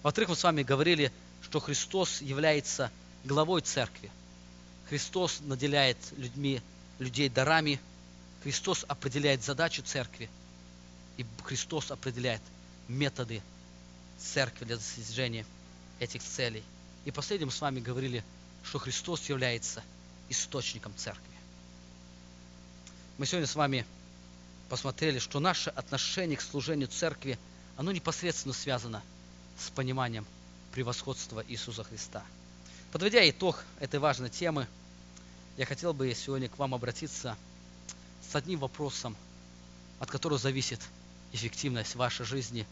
Во-вторых, 0.03 0.31
мы 0.31 0.37
с 0.37 0.45
вами 0.45 0.63
говорили, 0.63 1.13
что 1.43 1.61
Христос 1.61 2.21
является 2.21 2.91
главой 3.25 3.61
церкви. 3.63 4.11
Христос 4.89 5.41
наделяет 5.41 5.99
людьми, 6.17 6.63
людей 6.99 7.29
дарами. 7.29 7.81
Христос 8.43 8.85
определяет 8.89 9.43
задачу 9.43 9.83
церкви. 9.83 10.31
И 11.17 11.27
Христос 11.45 11.91
определяет 11.91 12.43
методы 12.87 13.43
церкви 14.19 14.65
для 14.65 14.77
достижения 14.77 15.45
этих 15.99 16.23
целей. 16.23 16.63
И 17.05 17.11
последним 17.11 17.51
с 17.51 17.61
вами 17.61 17.81
говорили, 17.81 18.25
что 18.63 18.79
Христос 18.79 19.29
является 19.29 19.83
источником 20.29 20.93
церкви. 20.97 21.25
Мы 23.19 23.27
сегодня 23.27 23.47
с 23.47 23.57
вами 23.57 23.85
посмотрели, 24.69 25.19
что 25.19 25.41
наше 25.41 25.71
отношение 25.71 26.37
к 26.37 26.43
служению 26.43 26.89
церкви, 26.89 27.39
оно 27.79 27.93
непосредственно 27.93 28.53
связано 28.53 29.03
с 29.57 29.71
пониманием 29.71 30.27
превосходства 30.73 31.45
Иисуса 31.47 31.85
Христа. 31.85 32.25
Подводя 32.91 33.27
итог 33.31 33.65
этой 33.79 34.01
важной 34.01 34.31
темы, 34.31 34.67
я 35.57 35.65
хотел 35.65 35.95
бы 35.95 36.13
сегодня 36.13 36.49
к 36.49 36.59
вам 36.59 36.75
обратиться 36.75 37.37
с 38.29 38.35
одним 38.35 38.59
вопросом, 38.59 39.17
от 40.01 40.11
которого 40.11 40.41
зависит 40.41 40.81
эффективность 41.33 41.95
вашей 41.95 42.27
жизни, 42.27 42.67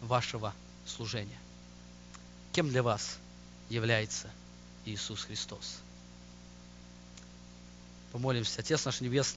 вашего 0.00 0.54
служения. 0.86 1.38
Кем 2.52 2.70
для 2.70 2.82
вас 2.82 3.18
является 3.68 4.30
Иисус 4.86 5.24
Христос? 5.24 5.76
Помолимся. 8.12 8.60
Отец 8.60 8.86
наш 8.86 9.02
Небесный, 9.02 9.36